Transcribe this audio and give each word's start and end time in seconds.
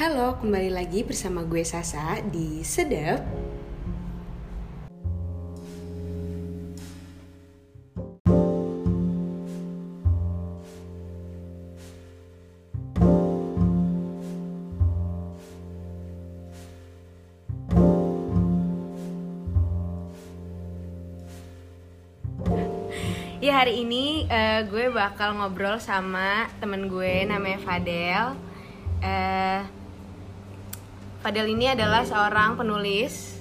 Halo, 0.00 0.40
kembali 0.40 0.72
lagi 0.72 1.04
bersama 1.04 1.44
gue 1.44 1.60
Sasa 1.60 2.24
di 2.24 2.64
Sedap. 2.64 3.20
Ya 23.36 23.52
hari 23.52 23.84
ini 23.84 24.24
eh, 24.32 24.64
gue 24.64 24.88
bakal 24.88 25.36
ngobrol 25.36 25.76
sama 25.76 26.48
temen 26.56 26.88
gue 26.88 27.28
namanya 27.28 27.60
Fadel. 27.60 28.32
Eh, 29.04 29.79
Fadel 31.20 31.52
ini 31.52 31.68
adalah 31.68 32.00
seorang 32.00 32.56
penulis 32.56 33.36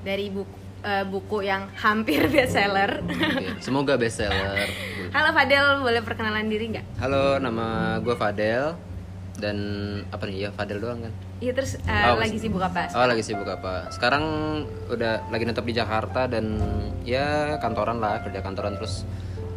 dari 0.00 0.32
buku 0.32 0.56
eh, 0.80 1.04
buku 1.04 1.44
yang 1.44 1.68
hampir 1.76 2.24
bestseller. 2.32 3.04
Oke, 3.04 3.60
Semoga 3.60 4.00
bestseller. 4.00 4.66
Halo 5.12 5.30
Fadel, 5.36 5.84
boleh 5.84 6.00
perkenalan 6.00 6.48
diri 6.48 6.72
nggak? 6.72 6.96
Halo, 6.98 7.36
nama 7.36 8.00
gue 8.00 8.16
Fadel 8.16 8.72
dan 9.36 9.56
apa 10.08 10.24
nih 10.24 10.48
ya 10.48 10.50
Fadel 10.56 10.80
doang 10.80 11.04
kan? 11.04 11.12
Iya 11.44 11.52
terus 11.52 11.76
eh, 11.84 12.04
Oh, 12.08 12.16
lagi 12.16 12.38
sibuk 12.40 12.64
apa? 12.64 12.88
Oh 12.96 13.04
lagi 13.04 13.20
sibuk 13.20 13.44
apa? 13.44 13.92
Sekarang 13.92 14.24
udah 14.88 15.28
lagi 15.28 15.44
netap 15.44 15.68
di 15.68 15.76
Jakarta 15.76 16.24
dan 16.24 16.56
ya 17.04 17.60
kantoran 17.60 18.00
lah 18.00 18.24
kerja 18.24 18.40
kantoran 18.40 18.80
terus 18.80 19.04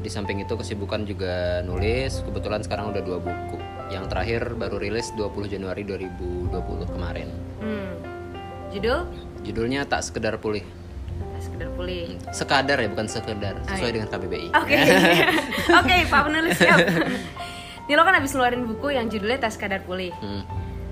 di 0.03 0.11
samping 0.11 0.43
itu 0.43 0.59
kesibukan 0.59 1.07
juga 1.07 1.63
nulis. 1.63 2.19
Kebetulan 2.19 2.61
sekarang 2.61 2.91
udah 2.91 2.99
dua 2.99 3.17
buku. 3.23 3.57
Yang 3.89 4.05
terakhir 4.09 4.41
baru 4.57 4.81
rilis 4.81 5.13
20 5.13 5.45
Januari 5.47 5.85
2020 5.85 6.49
kemarin. 6.89 7.29
Hmm. 7.61 7.93
Judul? 8.73 9.05
Judulnya 9.45 9.85
tak 9.85 10.01
sekedar 10.01 10.41
pulih. 10.41 10.65
Tak 11.15 11.41
sekedar 11.41 11.69
pulih. 11.77 12.17
Sekadar 12.33 12.77
ya 12.81 12.89
bukan 12.89 13.07
sekedar 13.07 13.55
sesuai 13.69 13.91
dengan 13.93 14.07
KBBI. 14.09 14.49
Oke, 14.61 14.75
oke 15.79 15.95
Pak 16.09 16.21
penulis 16.25 16.57
siap. 16.57 16.79
Ini 17.85 17.93
lo 17.93 18.01
kan 18.01 18.17
habis 18.17 18.33
ngeluarin 18.33 18.65
buku 18.65 18.97
yang 18.97 19.05
judulnya 19.05 19.37
Tas 19.37 19.61
Kadar 19.61 19.85
Pulih. 19.85 20.09
Hmm, 20.17 20.41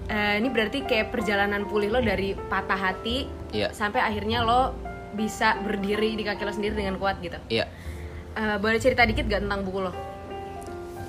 Eh, 0.04 0.36
ini 0.36 0.52
berarti 0.52 0.84
kayak 0.84 1.16
perjalanan 1.16 1.64
pulih 1.64 1.88
lo 1.88 2.04
dari 2.04 2.36
patah 2.36 2.76
hati 2.76 3.24
Iya. 3.56 3.72
sampai 3.72 4.04
akhirnya 4.04 4.44
lo 4.44 4.76
bisa 5.16 5.56
berdiri 5.64 6.20
di 6.20 6.28
kaki 6.28 6.44
lo 6.44 6.52
sendiri 6.52 6.76
dengan 6.76 7.00
kuat 7.00 7.24
gitu. 7.24 7.40
Iya. 7.48 7.72
Eh, 8.36 8.58
boleh 8.60 8.84
cerita 8.84 9.08
dikit 9.08 9.26
gak 9.26 9.48
tentang 9.48 9.64
buku 9.64 9.80
lo? 9.80 9.96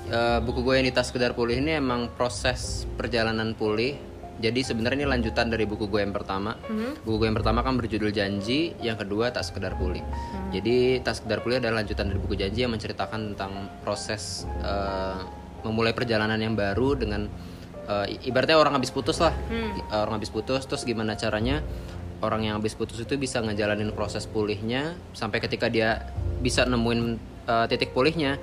Eh, 0.05 0.39
buku 0.39 0.61
gue 0.61 0.73
yang 0.75 0.85
di 0.85 0.93
tas 0.93 1.09
sekedar 1.09 1.33
pulih 1.33 1.57
ini 1.57 1.75
emang 1.75 2.13
proses 2.13 2.85
perjalanan 2.93 3.51
pulih. 3.51 3.97
Jadi 4.35 4.61
sebenarnya 4.61 5.01
ini 5.01 5.09
lanjutan 5.09 5.47
dari 5.47 5.63
buku 5.63 5.87
gue 5.87 6.03
yang 6.03 6.11
pertama. 6.11 6.59
Buku 7.01 7.15
gue 7.17 7.25
yang 7.25 7.33
pertama 7.33 7.63
kan 7.63 7.73
berjudul 7.73 8.11
janji 8.11 8.75
yang 8.79 8.95
kedua 8.95 9.31
tak 9.31 9.43
sekedar 9.43 9.73
pulih. 9.73 10.03
Jadi 10.51 10.99
tak 11.01 11.17
sekedar 11.17 11.39
pulih 11.39 11.57
adalah 11.57 11.81
lanjutan 11.81 12.11
dari 12.11 12.19
buku 12.19 12.35
janji 12.35 12.61
yang 12.61 12.71
menceritakan 12.71 13.33
tentang 13.33 13.51
proses 13.81 14.43
eh, 14.61 15.19
memulai 15.63 15.91
perjalanan 15.91 16.37
yang 16.37 16.53
baru 16.53 16.93
dengan 16.93 17.25
i- 18.05 18.21
ibaratnya 18.25 18.57
orang 18.57 18.73
habis 18.75 18.89
putus 18.89 19.17
lah. 19.17 19.33
I- 19.71 19.85
orang 19.95 20.17
habis 20.17 20.29
putus 20.29 20.65
terus 20.65 20.83
gimana 20.83 21.13
caranya 21.15 21.61
orang 22.19 22.43
yang 22.43 22.57
habis 22.57 22.73
putus 22.73 22.97
itu 22.97 23.13
bisa 23.15 23.37
ngejalanin 23.39 23.89
proses 23.91 24.25
pulihnya 24.25 24.93
sampai 25.11 25.37
ketika 25.37 25.65
dia 25.65 26.05
bisa 26.39 26.61
nemuin 26.63 27.17
eh, 27.45 27.65
titik 27.67 27.89
pulihnya 27.89 28.37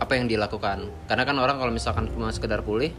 apa 0.00 0.12
yang 0.16 0.26
dilakukan 0.26 0.88
karena 1.06 1.22
kan 1.28 1.36
orang 1.36 1.56
kalau 1.60 1.72
misalkan 1.72 2.08
cuma 2.08 2.32
sekedar 2.32 2.64
pulih 2.64 2.90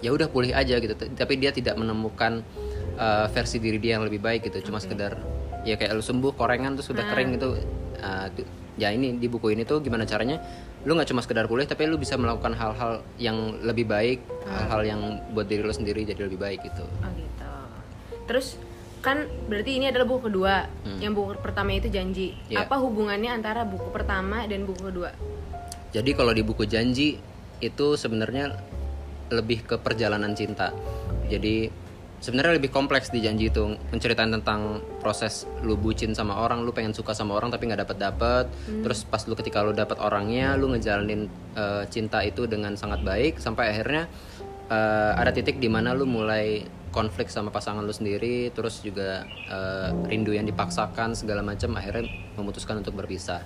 ya 0.00 0.10
udah 0.12 0.28
pulih 0.32 0.52
aja 0.56 0.80
gitu 0.80 0.92
tapi 0.96 1.36
dia 1.36 1.52
tidak 1.52 1.76
menemukan 1.76 2.40
uh, 2.96 3.28
versi 3.28 3.60
diri 3.60 3.76
dia 3.76 4.00
yang 4.00 4.04
lebih 4.08 4.20
baik 4.20 4.48
gitu 4.48 4.72
cuma 4.72 4.80
sekedar 4.80 5.20
ya 5.68 5.76
kayak 5.76 5.92
lu 5.92 6.04
sembuh 6.04 6.32
korengan 6.36 6.76
terus 6.76 6.88
udah 6.92 7.04
kering 7.12 7.30
gitu 7.36 7.48
Uh, 7.96 8.28
ya 8.76 8.92
ini 8.92 9.16
di 9.16 9.24
buku 9.24 9.56
ini 9.56 9.64
tuh 9.64 9.80
gimana 9.80 10.04
caranya 10.04 10.36
lu 10.84 10.92
nggak 10.92 11.08
cuma 11.08 11.24
sekedar 11.24 11.48
pulih 11.48 11.64
tapi 11.64 11.88
lu 11.88 11.96
bisa 11.96 12.20
melakukan 12.20 12.52
hal-hal 12.52 13.00
yang 13.16 13.56
lebih 13.64 13.88
baik 13.88 14.20
hal-hal 14.44 14.84
yang 14.84 15.00
buat 15.32 15.48
diri 15.48 15.64
lu 15.64 15.72
sendiri 15.72 16.04
jadi 16.04 16.28
lebih 16.28 16.36
baik 16.36 16.60
gitu 16.60 16.84
Oh 16.84 17.10
gitu. 17.16 17.50
Terus 18.28 18.60
kan 19.00 19.24
berarti 19.46 19.78
ini 19.78 19.86
adalah 19.86 20.04
buku 20.04 20.28
kedua. 20.28 20.66
Yang 20.98 21.12
buku 21.14 21.30
pertama 21.38 21.70
itu 21.78 21.88
janji. 21.88 22.34
Iya. 22.50 22.66
Apa 22.66 22.82
hubungannya 22.82 23.30
antara 23.30 23.62
buku 23.62 23.88
pertama 23.94 24.44
dan 24.50 24.66
buku 24.66 24.82
kedua? 24.90 25.14
Jadi 25.96 26.12
kalau 26.12 26.36
di 26.36 26.44
buku 26.44 26.68
janji 26.68 27.16
itu 27.64 27.86
sebenarnya 27.96 28.52
lebih 29.32 29.64
ke 29.64 29.80
perjalanan 29.80 30.36
cinta. 30.36 30.68
Jadi 31.32 31.72
sebenarnya 32.20 32.60
lebih 32.60 32.68
kompleks 32.68 33.08
di 33.08 33.24
janji 33.24 33.48
itu 33.48 33.80
menceritain 33.88 34.28
tentang 34.28 34.84
proses 35.00 35.48
lu 35.64 35.72
bucin 35.80 36.12
sama 36.12 36.36
orang, 36.36 36.68
lu 36.68 36.76
pengen 36.76 36.92
suka 36.92 37.16
sama 37.16 37.32
orang 37.32 37.48
tapi 37.48 37.64
nggak 37.64 37.88
dapet 37.88 37.96
dapet. 37.96 38.44
Terus 38.84 39.08
pas 39.08 39.24
lu 39.24 39.32
ketika 39.40 39.64
lu 39.64 39.72
dapet 39.72 39.96
orangnya, 39.96 40.52
lu 40.60 40.68
ngejalanin 40.76 41.32
eh, 41.56 41.84
cinta 41.88 42.20
itu 42.20 42.44
dengan 42.44 42.76
sangat 42.76 43.00
baik 43.00 43.40
sampai 43.40 43.72
akhirnya 43.72 44.04
eh, 44.68 45.12
ada 45.16 45.32
titik 45.32 45.56
di 45.56 45.72
mana 45.72 45.96
lu 45.96 46.04
mulai 46.04 46.60
konflik 46.92 47.32
sama 47.32 47.48
pasangan 47.48 47.80
lu 47.80 47.92
sendiri, 47.96 48.52
terus 48.52 48.84
juga 48.84 49.24
eh, 49.48 49.90
rindu 50.12 50.36
yang 50.36 50.44
dipaksakan 50.44 51.16
segala 51.16 51.40
macam 51.40 51.72
akhirnya 51.72 52.04
memutuskan 52.36 52.84
untuk 52.84 52.92
berpisah. 53.00 53.40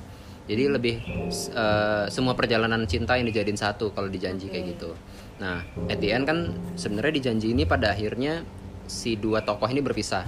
Jadi 0.50 0.62
lebih 0.66 0.94
eh, 1.30 2.04
semua 2.10 2.34
perjalanan 2.34 2.82
cinta 2.90 3.14
yang 3.14 3.30
dijadiin 3.30 3.54
satu 3.54 3.94
kalau 3.94 4.10
dijanji 4.10 4.50
kayak 4.50 4.74
gitu. 4.74 4.90
Nah, 5.38 5.62
at 5.86 6.02
the 6.02 6.10
end 6.10 6.26
kan 6.26 6.50
sebenarnya 6.74 7.12
di 7.14 7.22
janji 7.22 7.46
ini 7.54 7.62
pada 7.64 7.94
akhirnya 7.94 8.42
si 8.90 9.14
dua 9.14 9.46
tokoh 9.46 9.70
ini 9.70 9.78
berpisah. 9.78 10.26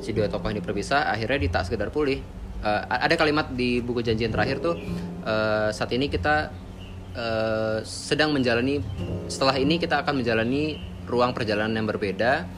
Si 0.00 0.16
dua 0.16 0.32
tokoh 0.32 0.48
ini 0.48 0.64
berpisah, 0.64 1.12
akhirnya 1.12 1.38
di 1.44 1.48
tak 1.52 1.68
sekedar 1.68 1.92
pulih. 1.92 2.24
Eh, 2.64 2.82
ada 2.88 3.12
kalimat 3.20 3.52
di 3.52 3.84
buku 3.84 4.00
janji 4.00 4.24
yang 4.24 4.32
terakhir 4.32 4.64
tuh 4.64 4.80
eh, 5.28 5.68
saat 5.76 5.92
ini 5.92 6.08
kita 6.08 6.48
eh, 7.12 7.78
sedang 7.84 8.32
menjalani 8.32 8.80
setelah 9.28 9.60
ini 9.60 9.76
kita 9.76 10.00
akan 10.00 10.24
menjalani 10.24 10.80
ruang 11.04 11.36
perjalanan 11.36 11.84
yang 11.84 11.88
berbeda. 11.88 12.48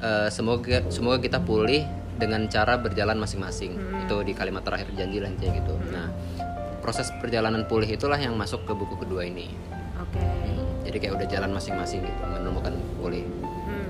Eh, 0.00 0.28
semoga 0.28 0.84
semoga 0.92 1.20
kita 1.24 1.40
pulih 1.40 1.88
dengan 2.20 2.44
cara 2.52 2.76
berjalan 2.76 3.16
masing-masing. 3.16 3.72
Itu 4.04 4.20
di 4.20 4.36
kalimat 4.36 4.60
terakhir 4.60 4.92
janji 4.92 5.24
lah 5.24 5.32
intinya 5.32 5.52
gitu. 5.56 5.74
Nah, 5.88 6.08
proses 6.80 7.12
perjalanan 7.20 7.64
pulih 7.68 7.86
itulah 7.86 8.18
yang 8.18 8.34
masuk 8.34 8.64
ke 8.64 8.72
buku 8.74 8.96
kedua 9.00 9.28
ini. 9.28 9.52
Oke. 10.00 10.24
Jadi 10.88 10.96
kayak 10.96 11.14
udah 11.20 11.26
jalan 11.28 11.50
masing-masing 11.54 12.02
gitu 12.02 12.22
menemukan 12.24 12.74
pulih. 12.98 13.24
Hmm. 13.44 13.88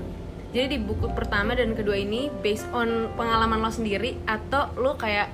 Jadi 0.51 0.77
di 0.77 0.79
buku 0.83 1.07
pertama 1.15 1.55
dan 1.55 1.73
kedua 1.73 1.95
ini 1.95 2.27
based 2.43 2.67
on 2.75 3.09
pengalaman 3.15 3.63
lo 3.63 3.71
sendiri 3.71 4.19
atau 4.27 4.67
lo 4.75 4.99
kayak 4.99 5.31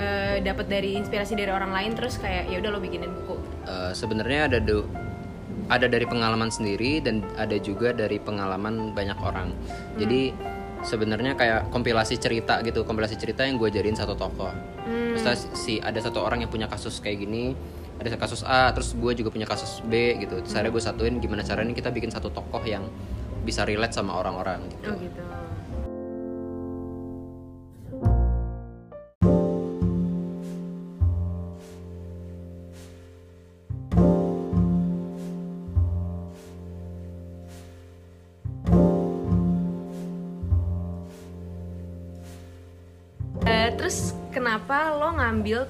eh, 0.00 0.40
dapat 0.40 0.66
dari 0.66 0.96
inspirasi 0.96 1.36
dari 1.36 1.52
orang 1.52 1.70
lain 1.70 1.92
terus 1.92 2.16
kayak 2.16 2.48
ya 2.48 2.58
udah 2.58 2.70
lo 2.72 2.80
bikinin 2.80 3.12
buku. 3.12 3.36
Eh, 3.68 3.92
sebenarnya 3.92 4.48
ada 4.48 4.58
do- 4.64 4.88
ada 5.68 5.88
dari 5.88 6.04
pengalaman 6.04 6.52
sendiri 6.52 7.00
dan 7.00 7.24
ada 7.40 7.56
juga 7.56 7.92
dari 7.92 8.20
pengalaman 8.20 8.92
banyak 8.92 9.16
orang. 9.20 9.52
Jadi 9.96 10.32
sebenarnya 10.84 11.32
kayak 11.36 11.72
kompilasi 11.72 12.20
cerita 12.20 12.60
gitu, 12.60 12.84
kompilasi 12.84 13.16
cerita 13.16 13.48
yang 13.48 13.56
gue 13.56 13.72
jadiin 13.72 13.96
satu 13.96 14.12
tokoh. 14.12 14.52
Misalnya 15.24 15.56
si 15.56 15.80
ada 15.80 15.96
satu 16.04 16.20
orang 16.20 16.44
yang 16.44 16.52
punya 16.52 16.68
kasus 16.68 17.00
kayak 17.00 17.24
gini, 17.24 17.56
ada 17.96 18.12
kasus 18.20 18.44
A, 18.44 18.68
terus 18.76 18.92
gue 18.92 19.12
juga 19.16 19.32
punya 19.32 19.48
kasus 19.48 19.80
B 19.88 20.20
gitu. 20.20 20.36
Akhirnya 20.44 20.68
gue 20.68 20.82
satuin 20.84 21.16
gimana 21.16 21.40
caranya 21.40 21.72
kita 21.72 21.88
bikin 21.88 22.12
satu 22.12 22.28
tokoh 22.28 22.60
yang 22.60 22.84
bisa 23.40 23.64
relate 23.64 23.96
sama 23.96 24.20
orang-orang 24.20 24.68
gitu. 24.68 24.92
Oh 24.92 24.96
gitu. 25.00 25.22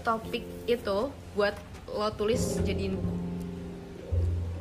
Topik 0.05 0.45
itu 0.69 0.99
buat 1.35 1.57
lo 1.91 2.13
tulis 2.13 2.61
jadiin 2.61 2.95
buku? 2.95 3.13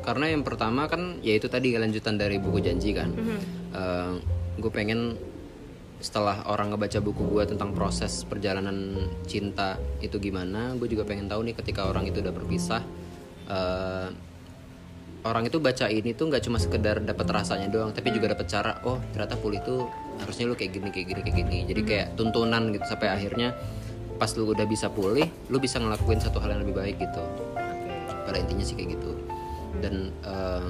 Karena 0.04 0.32
yang 0.32 0.44
pertama 0.44 0.88
kan 0.88 1.20
ya 1.24 1.36
itu 1.36 1.52
tadi 1.52 1.76
lanjutan 1.76 2.16
dari 2.16 2.40
buku 2.40 2.60
janji 2.64 2.96
kan. 2.96 3.12
gue 4.54 4.70
pengen 4.70 5.18
setelah 6.04 6.44
orang 6.52 6.76
ngebaca 6.76 7.00
buku 7.00 7.24
gue 7.32 7.44
tentang 7.48 7.72
proses 7.72 8.28
perjalanan 8.28 9.08
cinta 9.24 9.80
itu 10.04 10.20
gimana, 10.20 10.76
gue 10.76 10.92
juga 10.92 11.08
pengen 11.08 11.32
tahu 11.32 11.48
nih 11.48 11.56
ketika 11.56 11.88
orang 11.88 12.06
itu 12.06 12.20
udah 12.20 12.34
berpisah, 12.36 12.84
eh, 13.48 14.08
orang 15.24 15.48
itu 15.48 15.64
baca 15.64 15.88
ini 15.88 16.12
tuh 16.12 16.28
nggak 16.28 16.44
cuma 16.44 16.60
sekedar 16.60 17.00
dapat 17.00 17.24
rasanya 17.32 17.72
doang, 17.72 17.96
tapi 17.96 18.12
juga 18.12 18.36
dapat 18.36 18.46
cara. 18.52 18.84
Oh 18.84 19.00
ternyata 19.16 19.40
pulih 19.40 19.64
tuh 19.64 19.88
harusnya 20.20 20.52
lu 20.52 20.60
kayak 20.60 20.76
gini 20.76 20.90
kayak 20.92 21.08
gini 21.08 21.22
kayak 21.24 21.38
gini. 21.40 21.58
Jadi 21.72 21.82
kayak 21.88 22.08
tuntunan 22.20 22.76
gitu 22.76 22.84
sampai 22.84 23.08
akhirnya 23.08 23.56
pas 24.24 24.32
lu 24.40 24.56
udah 24.56 24.64
bisa 24.64 24.88
pulih, 24.88 25.28
lu 25.52 25.60
bisa 25.60 25.84
ngelakuin 25.84 26.24
satu 26.24 26.40
hal 26.40 26.56
yang 26.56 26.64
lebih 26.64 26.80
baik 26.80 26.96
gitu. 26.96 27.20
Pada 28.24 28.40
intinya 28.40 28.64
sih 28.64 28.80
kayak 28.80 28.96
gitu. 28.96 29.12
Dan 29.84 30.16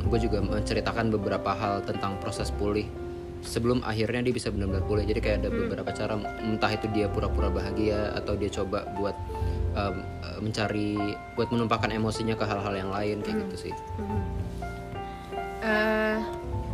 gue 0.10 0.18
juga 0.18 0.42
menceritakan 0.42 1.14
beberapa 1.14 1.54
hal 1.54 1.86
tentang 1.86 2.18
proses 2.18 2.50
pulih 2.50 2.90
sebelum 3.46 3.86
akhirnya 3.86 4.26
dia 4.26 4.34
bisa 4.34 4.50
benar-benar 4.50 4.90
pulih. 4.90 5.06
Jadi 5.06 5.22
kayak 5.22 5.38
ada 5.46 5.54
beberapa 5.54 5.94
cara 5.94 6.18
entah 6.42 6.72
itu 6.74 6.90
dia 6.98 7.06
pura-pura 7.06 7.54
bahagia 7.54 8.18
atau 8.18 8.34
dia 8.34 8.50
coba 8.50 8.90
buat 8.98 9.14
um, 9.78 10.02
uh, 10.02 10.40
mencari 10.42 10.98
buat 11.38 11.54
menumpahkan 11.54 11.94
emosinya 11.94 12.34
ke 12.34 12.50
hal-hal 12.50 12.74
yang 12.74 12.90
lain 12.90 13.22
kayak 13.22 13.38
gitu 13.46 13.70
sih. 13.70 13.74
Eh 15.62 16.18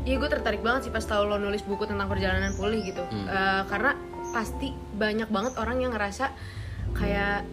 ya 0.08 0.16
gue 0.16 0.30
tertarik 0.32 0.64
banget 0.64 0.88
sih 0.88 0.94
pas 0.96 1.04
tahu 1.04 1.28
lo 1.28 1.36
nulis 1.36 1.60
buku 1.68 1.84
tentang 1.84 2.08
perjalanan 2.08 2.56
pulih 2.56 2.82
gitu. 2.88 3.04
Eh, 3.12 3.64
karena 3.68 4.00
pasti 4.32 4.72
banyak 4.96 5.28
banget 5.28 5.54
orang 5.60 5.84
yang 5.84 5.92
ngerasa 5.92 6.32
kayak 6.96 7.46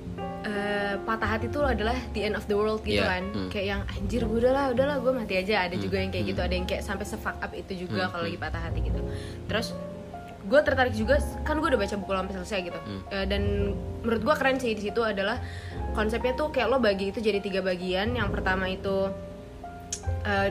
eh, 0.46 0.94
patah 1.02 1.28
hati 1.36 1.50
itu 1.50 1.58
adalah 1.58 1.96
the 2.14 2.22
end 2.22 2.38
of 2.38 2.46
the 2.46 2.54
world 2.54 2.80
gitu 2.80 3.02
Iya, 3.02 3.18
kan. 3.18 3.22
hmm. 3.34 3.48
kayak 3.50 3.66
yang 3.66 3.82
anjir 3.88 4.22
gue 4.22 4.38
udahlah 4.38 4.70
udahlah 4.70 4.96
gue 5.02 5.12
mati 5.12 5.34
aja. 5.36 5.66
Ada 5.66 5.76
juga 5.76 5.98
yang 5.98 6.10
kayak 6.10 6.24
gitu 6.30 6.40
ada 6.40 6.54
yang 6.54 6.66
kayak 6.66 6.82
sampai 6.82 7.04
se-fuck 7.04 7.36
up 7.36 7.50
itu 7.50 7.86
juga 7.86 8.08
kalau 8.08 8.24
lagi 8.24 8.38
patah 8.38 8.62
hati 8.62 8.80
gitu. 8.86 9.00
Terus 9.50 9.74
gue 10.46 10.60
tertarik 10.62 10.94
juga 10.94 11.18
kan 11.42 11.58
gue 11.58 11.66
udah 11.66 11.80
baca 11.82 11.94
buku 11.98 12.12
sampai 12.14 12.34
selesai 12.38 12.58
gitu. 12.70 12.78
Eh, 13.10 13.26
dan 13.26 13.42
menurut 14.06 14.22
gue 14.22 14.34
keren 14.38 14.56
sih 14.56 14.72
di 14.72 14.82
situ 14.86 15.02
adalah 15.02 15.42
konsepnya 15.92 16.38
tuh 16.38 16.54
kayak 16.54 16.70
lo 16.70 16.78
bagi 16.78 17.10
itu 17.10 17.18
jadi 17.18 17.42
tiga 17.42 17.60
bagian. 17.60 18.14
Yang 18.14 18.28
pertama 18.30 18.70
itu 18.70 19.10
eh, 20.22 20.50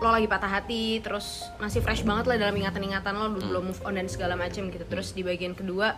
lo 0.00 0.10
lagi 0.10 0.26
patah 0.28 0.50
hati 0.50 0.98
terus 1.00 1.46
masih 1.62 1.80
fresh 1.84 2.02
banget 2.02 2.26
lah 2.30 2.36
dalam 2.40 2.54
ingatan-ingatan 2.56 3.12
lo 3.14 3.26
belum 3.34 3.72
move 3.72 3.82
on 3.86 3.98
dan 3.98 4.06
segala 4.10 4.34
macem 4.34 4.68
gitu. 4.70 4.84
Terus 4.86 5.12
di 5.12 5.22
bagian 5.22 5.52
kedua 5.52 5.94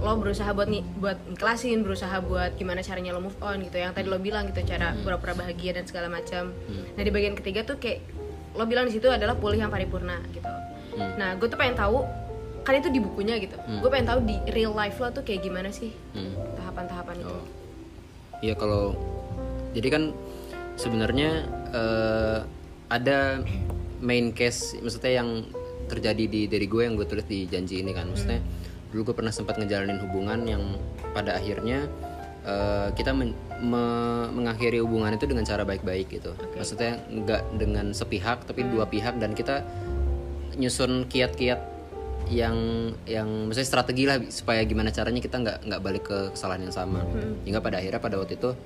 lo 0.00 0.16
berusaha 0.16 0.48
buat 0.56 0.68
nih 0.68 0.82
buat 0.96 1.18
ikhlasin 1.36 1.84
berusaha 1.84 2.24
buat 2.24 2.56
gimana 2.56 2.80
caranya 2.80 3.12
lo 3.12 3.20
move 3.20 3.36
on 3.44 3.60
gitu. 3.64 3.76
Yang 3.80 4.00
tadi 4.00 4.06
lo 4.08 4.18
bilang 4.20 4.48
gitu 4.48 4.64
cara 4.64 4.96
pura-pura 5.04 5.34
bahagia 5.36 5.76
dan 5.76 5.84
segala 5.84 6.08
macam 6.08 6.54
nah 6.94 7.02
di 7.02 7.10
bagian 7.10 7.34
ketiga 7.36 7.66
tuh 7.66 7.76
kayak 7.76 8.00
lo 8.54 8.64
bilang 8.70 8.86
di 8.86 8.94
situ 8.94 9.10
adalah 9.10 9.34
pulih 9.34 9.58
yang 9.58 9.72
paripurna 9.72 10.22
gitu. 10.30 10.48
Nah 11.18 11.34
gue 11.36 11.46
tuh 11.50 11.58
pengen 11.58 11.74
tahu 11.74 12.06
kan 12.64 12.80
itu 12.80 12.88
di 12.88 13.00
bukunya 13.02 13.36
gitu. 13.42 13.58
Gue 13.82 13.90
pengen 13.92 14.08
tahu 14.08 14.18
di 14.24 14.40
real 14.54 14.72
life 14.72 14.96
lo 15.02 15.12
tuh 15.12 15.20
kayak 15.26 15.44
gimana 15.44 15.68
sih? 15.68 15.92
Hmm. 16.16 16.32
tahapan-tahapan 16.56 17.16
itu. 17.20 17.34
Oh. 17.34 17.46
Iya 18.40 18.54
kalau 18.56 18.96
jadi 19.74 19.88
kan 19.90 20.02
sebenarnya 20.78 21.30
eh, 21.74 22.38
ada 22.88 23.40
main 24.04 24.34
case 24.36 24.76
maksudnya 24.80 25.24
yang 25.24 25.48
terjadi 25.88 26.24
di 26.28 26.40
dari 26.48 26.64
gue 26.64 26.82
yang 26.84 26.96
gue 26.96 27.06
tulis 27.08 27.24
di 27.28 27.44
janji 27.48 27.80
ini 27.80 27.92
kan. 27.92 28.08
Maksudnya 28.08 28.40
dulu 28.92 29.12
gue 29.12 29.14
pernah 29.16 29.32
sempat 29.34 29.60
ngejalanin 29.60 30.00
hubungan 30.04 30.44
yang 30.48 30.62
pada 31.12 31.36
akhirnya 31.36 31.88
eh, 32.44 32.88
kita 32.96 33.12
men- 33.12 33.36
me- 33.60 34.30
mengakhiri 34.32 34.80
hubungan 34.80 35.12
itu 35.16 35.24
dengan 35.28 35.44
cara 35.44 35.62
baik-baik 35.64 36.08
gitu. 36.12 36.32
Maksudnya 36.56 37.00
nggak 37.08 37.42
dengan 37.60 37.92
sepihak 37.92 38.44
tapi 38.48 38.64
dua 38.68 38.88
pihak 38.88 39.16
dan 39.20 39.32
kita 39.36 39.64
nyusun 40.54 41.10
kiat-kiat 41.10 41.74
yang 42.32 42.56
yang 43.04 43.28
maksudnya 43.50 43.68
strategi 43.68 44.08
lah 44.08 44.16
supaya 44.32 44.64
gimana 44.64 44.88
caranya 44.88 45.20
kita 45.20 45.44
nggak 45.44 45.58
nggak 45.68 45.80
balik 45.84 46.04
ke 46.08 46.18
kesalahan 46.32 46.64
yang 46.64 46.74
sama. 46.74 47.04
Hingga 47.44 47.60
pada 47.60 47.76
akhirnya 47.80 48.00
pada 48.00 48.16
waktu 48.16 48.40
itu 48.40 48.56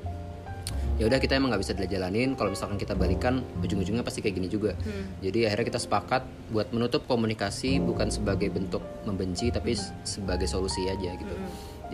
ya 0.99 1.07
udah 1.07 1.19
kita 1.23 1.39
emang 1.39 1.55
nggak 1.55 1.63
bisa 1.63 1.73
dijalanin. 1.79 2.35
Kalau 2.35 2.51
misalkan 2.51 2.77
kita 2.77 2.99
balikan 2.99 3.41
ujung-ujungnya 3.63 4.03
pasti 4.03 4.21
kayak 4.21 4.35
gini 4.43 4.49
juga. 4.51 4.75
Jadi 5.23 5.47
akhirnya 5.47 5.67
kita 5.71 5.81
sepakat 5.81 6.23
buat 6.51 6.75
menutup 6.75 7.07
komunikasi 7.07 7.79
bukan 7.79 8.11
sebagai 8.11 8.51
bentuk 8.51 8.83
membenci 9.07 9.55
tapi 9.55 9.79
sebagai 10.03 10.51
solusi 10.51 10.91
aja 10.91 11.15
gitu. 11.15 11.35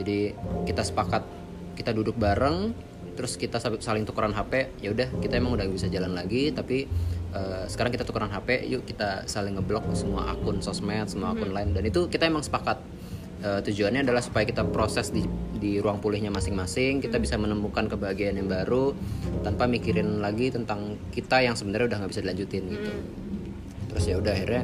Jadi 0.01 0.33
kita 0.65 0.83
sepakat 0.83 1.23
kita 1.77 1.93
duduk 1.93 2.17
bareng 2.17 2.73
terus 3.15 3.39
kita 3.39 3.63
saling 3.63 4.03
tukeran 4.03 4.35
HP 4.35 4.83
ya 4.83 4.91
udah 4.91 5.07
kita 5.23 5.39
emang 5.39 5.55
udah 5.55 5.71
bisa 5.71 5.87
jalan 5.87 6.19
lagi 6.19 6.51
tapi 6.51 6.83
eh, 7.31 7.65
sekarang 7.71 7.95
kita 7.95 8.03
tukeran 8.03 8.27
HP 8.27 8.67
yuk 8.67 8.83
kita 8.83 9.23
saling 9.31 9.55
ngeblok 9.55 9.87
semua 9.95 10.35
akun 10.35 10.59
sosmed 10.59 11.07
semua 11.07 11.37
akun 11.37 11.53
lain. 11.53 11.77
Dan 11.77 11.85
itu 11.87 12.09
kita 12.09 12.27
emang 12.27 12.43
sepakat 12.43 12.81
Eh, 13.45 13.61
tujuannya 13.61 14.09
adalah 14.09 14.25
supaya 14.25 14.49
kita 14.49 14.65
proses 14.65 15.13
di 15.13 15.21
di 15.61 15.77
ruang 15.77 16.01
pulihnya 16.01 16.33
masing-masing 16.33 17.05
kita 17.05 17.21
bisa 17.21 17.37
menemukan 17.37 17.85
kebahagiaan 17.93 18.41
yang 18.41 18.49
baru 18.49 18.97
tanpa 19.45 19.69
mikirin 19.69 20.25
lagi 20.25 20.49
tentang 20.49 20.97
kita 21.13 21.45
yang 21.45 21.53
sebenarnya 21.53 21.93
udah 21.93 21.99
nggak 22.01 22.11
bisa 22.17 22.25
dilanjutin 22.25 22.63
gitu. 22.73 22.93
Terus 23.93 24.05
ya 24.09 24.17
udah 24.17 24.33
akhirnya 24.33 24.63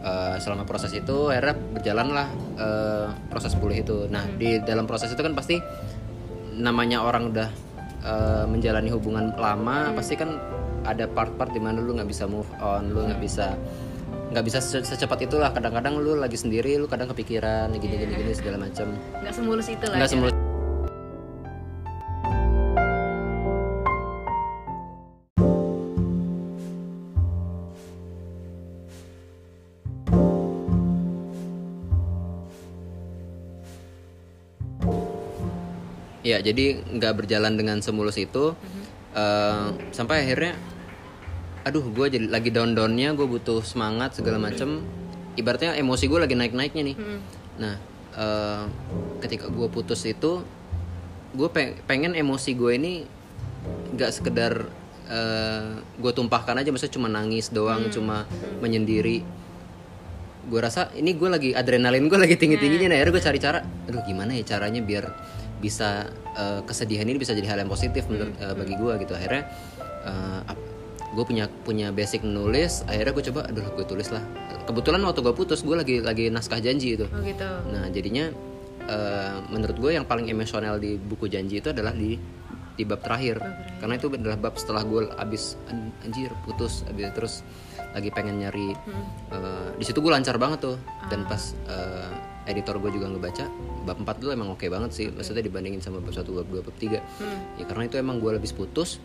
eh, 0.00 0.36
selama 0.40 0.64
proses 0.64 0.96
itu 0.96 1.28
akhirnya 1.28 1.52
berjalanlah 1.76 2.28
eh, 2.56 3.06
proses 3.28 3.52
pulih 3.60 3.84
itu. 3.84 4.08
Nah 4.08 4.24
di 4.40 4.56
dalam 4.64 4.88
proses 4.88 5.12
itu 5.12 5.20
kan 5.20 5.36
pasti 5.36 5.60
namanya 6.56 7.04
orang 7.04 7.28
udah 7.28 7.48
eh, 8.08 8.44
menjalani 8.48 8.88
hubungan 8.88 9.36
lama 9.36 9.92
pasti 9.92 10.16
kan 10.16 10.40
ada 10.88 11.04
part-part 11.12 11.52
di 11.52 11.60
mana 11.60 11.76
lu 11.76 11.92
nggak 11.92 12.08
bisa 12.08 12.24
move 12.24 12.48
on 12.64 12.88
lu 12.88 13.04
nggak 13.04 13.20
bisa 13.20 13.52
nggak 14.34 14.44
bisa 14.50 14.58
se- 14.58 14.82
secepat 14.82 15.30
itulah. 15.30 15.54
Kadang-kadang 15.54 15.94
lu 16.02 16.18
lagi 16.18 16.34
sendiri 16.34 16.74
lu 16.74 16.90
kadang 16.90 17.06
kepikiran 17.14 17.70
gini 17.78 17.94
gini 18.02 18.12
gini 18.18 18.32
segala 18.34 18.58
macam 18.58 18.90
nggak 19.22 19.30
semulus 19.30 19.66
itu 19.70 19.86
lah 19.86 19.96
nggak 20.02 20.10
ya. 20.10 20.14
semulus. 20.18 20.34
Ya, 36.24 36.40
jadi 36.40 36.80
nggak 36.80 37.12
berjalan 37.20 37.54
dengan 37.54 37.78
semulus 37.84 38.16
itu 38.18 38.56
Eh, 39.14 39.66
sampai 39.94 40.26
akhirnya, 40.26 40.58
aduh, 41.64 41.84
gue 41.88 42.06
jadi 42.12 42.26
lagi 42.28 42.52
down 42.52 42.76
downnya, 42.76 43.16
gue 43.16 43.24
butuh 43.24 43.64
semangat 43.64 44.20
segala 44.20 44.36
macem. 44.36 44.84
Ibaratnya 45.34 45.74
emosi 45.74 46.04
gue 46.06 46.20
lagi 46.20 46.36
naik 46.36 46.54
naiknya 46.54 46.92
nih. 46.92 46.96
Nah, 47.58 47.74
eh, 48.14 48.62
ketika 49.24 49.48
gue 49.50 49.66
putus 49.72 50.04
itu, 50.06 50.44
gue 51.34 51.48
pengen 51.88 52.14
emosi 52.14 52.54
gue 52.54 52.72
ini 52.76 52.92
nggak 53.96 54.10
sekedar 54.12 54.68
gue 56.00 56.12
tumpahkan 56.16 56.56
aja, 56.56 56.72
maksudnya 56.72 56.96
cuma 56.96 57.08
nangis 57.12 57.52
doang, 57.52 57.92
cuma 57.92 58.24
menyendiri. 58.64 59.20
Gue 60.48 60.60
rasa 60.60 60.92
ini 60.96 61.12
gue 61.16 61.28
lagi 61.28 61.50
adrenalin 61.52 62.08
gue 62.08 62.20
lagi 62.20 62.36
tinggi 62.36 62.60
tingginya 62.60 62.92
nah 62.92 62.96
akhirnya 63.00 63.12
gue 63.16 63.24
cari 63.24 63.38
cara. 63.40 63.60
Aduh 63.88 64.00
gimana 64.04 64.32
ya 64.36 64.44
caranya 64.44 64.80
biar 64.80 65.08
bisa 65.60 66.08
eh, 66.36 66.60
kesedihan 66.64 67.04
ini 67.04 67.20
bisa 67.20 67.36
jadi 67.36 67.48
hal 67.52 67.64
yang 67.64 67.72
positif 67.72 68.08
menurut 68.08 68.32
eh, 68.36 68.54
bagi 68.56 68.74
gue 68.76 68.92
gitu. 69.04 69.12
Akhirnya 69.12 69.44
gue 71.14 71.24
punya 71.24 71.46
punya 71.62 71.88
basic 71.88 72.26
menulis 72.26 72.82
akhirnya 72.84 73.14
gue 73.14 73.24
coba 73.30 73.40
aduh 73.46 73.66
gue 73.72 73.86
tulis 73.86 74.10
lah. 74.10 74.22
Kebetulan 74.66 75.00
waktu 75.00 75.20
gue 75.22 75.34
putus 75.34 75.62
gue 75.62 75.76
lagi 75.76 75.96
lagi 76.02 76.28
naskah 76.28 76.58
janji 76.58 76.98
itu. 76.98 77.06
Oh 77.06 77.22
gitu. 77.22 77.46
Nah 77.70 77.86
jadinya 77.88 78.28
eh, 78.84 79.36
menurut 79.48 79.76
gue 79.78 79.90
yang 79.94 80.04
paling 80.04 80.26
emosional 80.26 80.76
di 80.76 80.98
buku 80.98 81.30
janji 81.30 81.62
itu 81.62 81.70
adalah 81.70 81.94
di 81.94 82.18
di 82.74 82.82
bab 82.82 83.00
terakhir. 83.00 83.38
Karena 83.78 83.94
itu 83.94 84.10
adalah 84.10 84.34
bab 84.34 84.58
setelah 84.58 84.82
gue 84.82 85.06
abis 85.14 85.54
an- 85.70 85.94
anjir 86.02 86.34
putus 86.42 86.82
abis 86.90 87.06
terus 87.14 87.34
lagi 87.94 88.10
pengen 88.10 88.42
nyari 88.42 88.74
eh, 89.30 89.68
di 89.78 89.84
situ 89.86 90.02
gue 90.02 90.10
lancar 90.10 90.34
banget 90.36 90.58
tuh. 90.64 90.76
Dan 91.06 91.22
pas 91.24 91.40
eh, 91.70 92.50
editor 92.50 92.76
gue 92.76 92.92
juga 92.92 93.08
ngebaca 93.08 93.48
bab 93.88 93.96
4 94.00 94.20
tuh 94.20 94.30
emang 94.32 94.52
oke 94.52 94.64
banget 94.68 94.90
sih. 94.92 95.06
Maksudnya 95.08 95.44
dibandingin 95.44 95.80
sama 95.80 96.00
bab 96.00 96.12
1, 96.12 96.24
bab 96.24 96.48
2, 96.48 96.66
bab 96.66 96.76
3 96.76 97.00
ya 97.56 97.64
karena 97.64 97.84
itu 97.86 97.96
emang 97.96 98.18
gue 98.18 98.32
habis 98.32 98.52
putus 98.52 98.98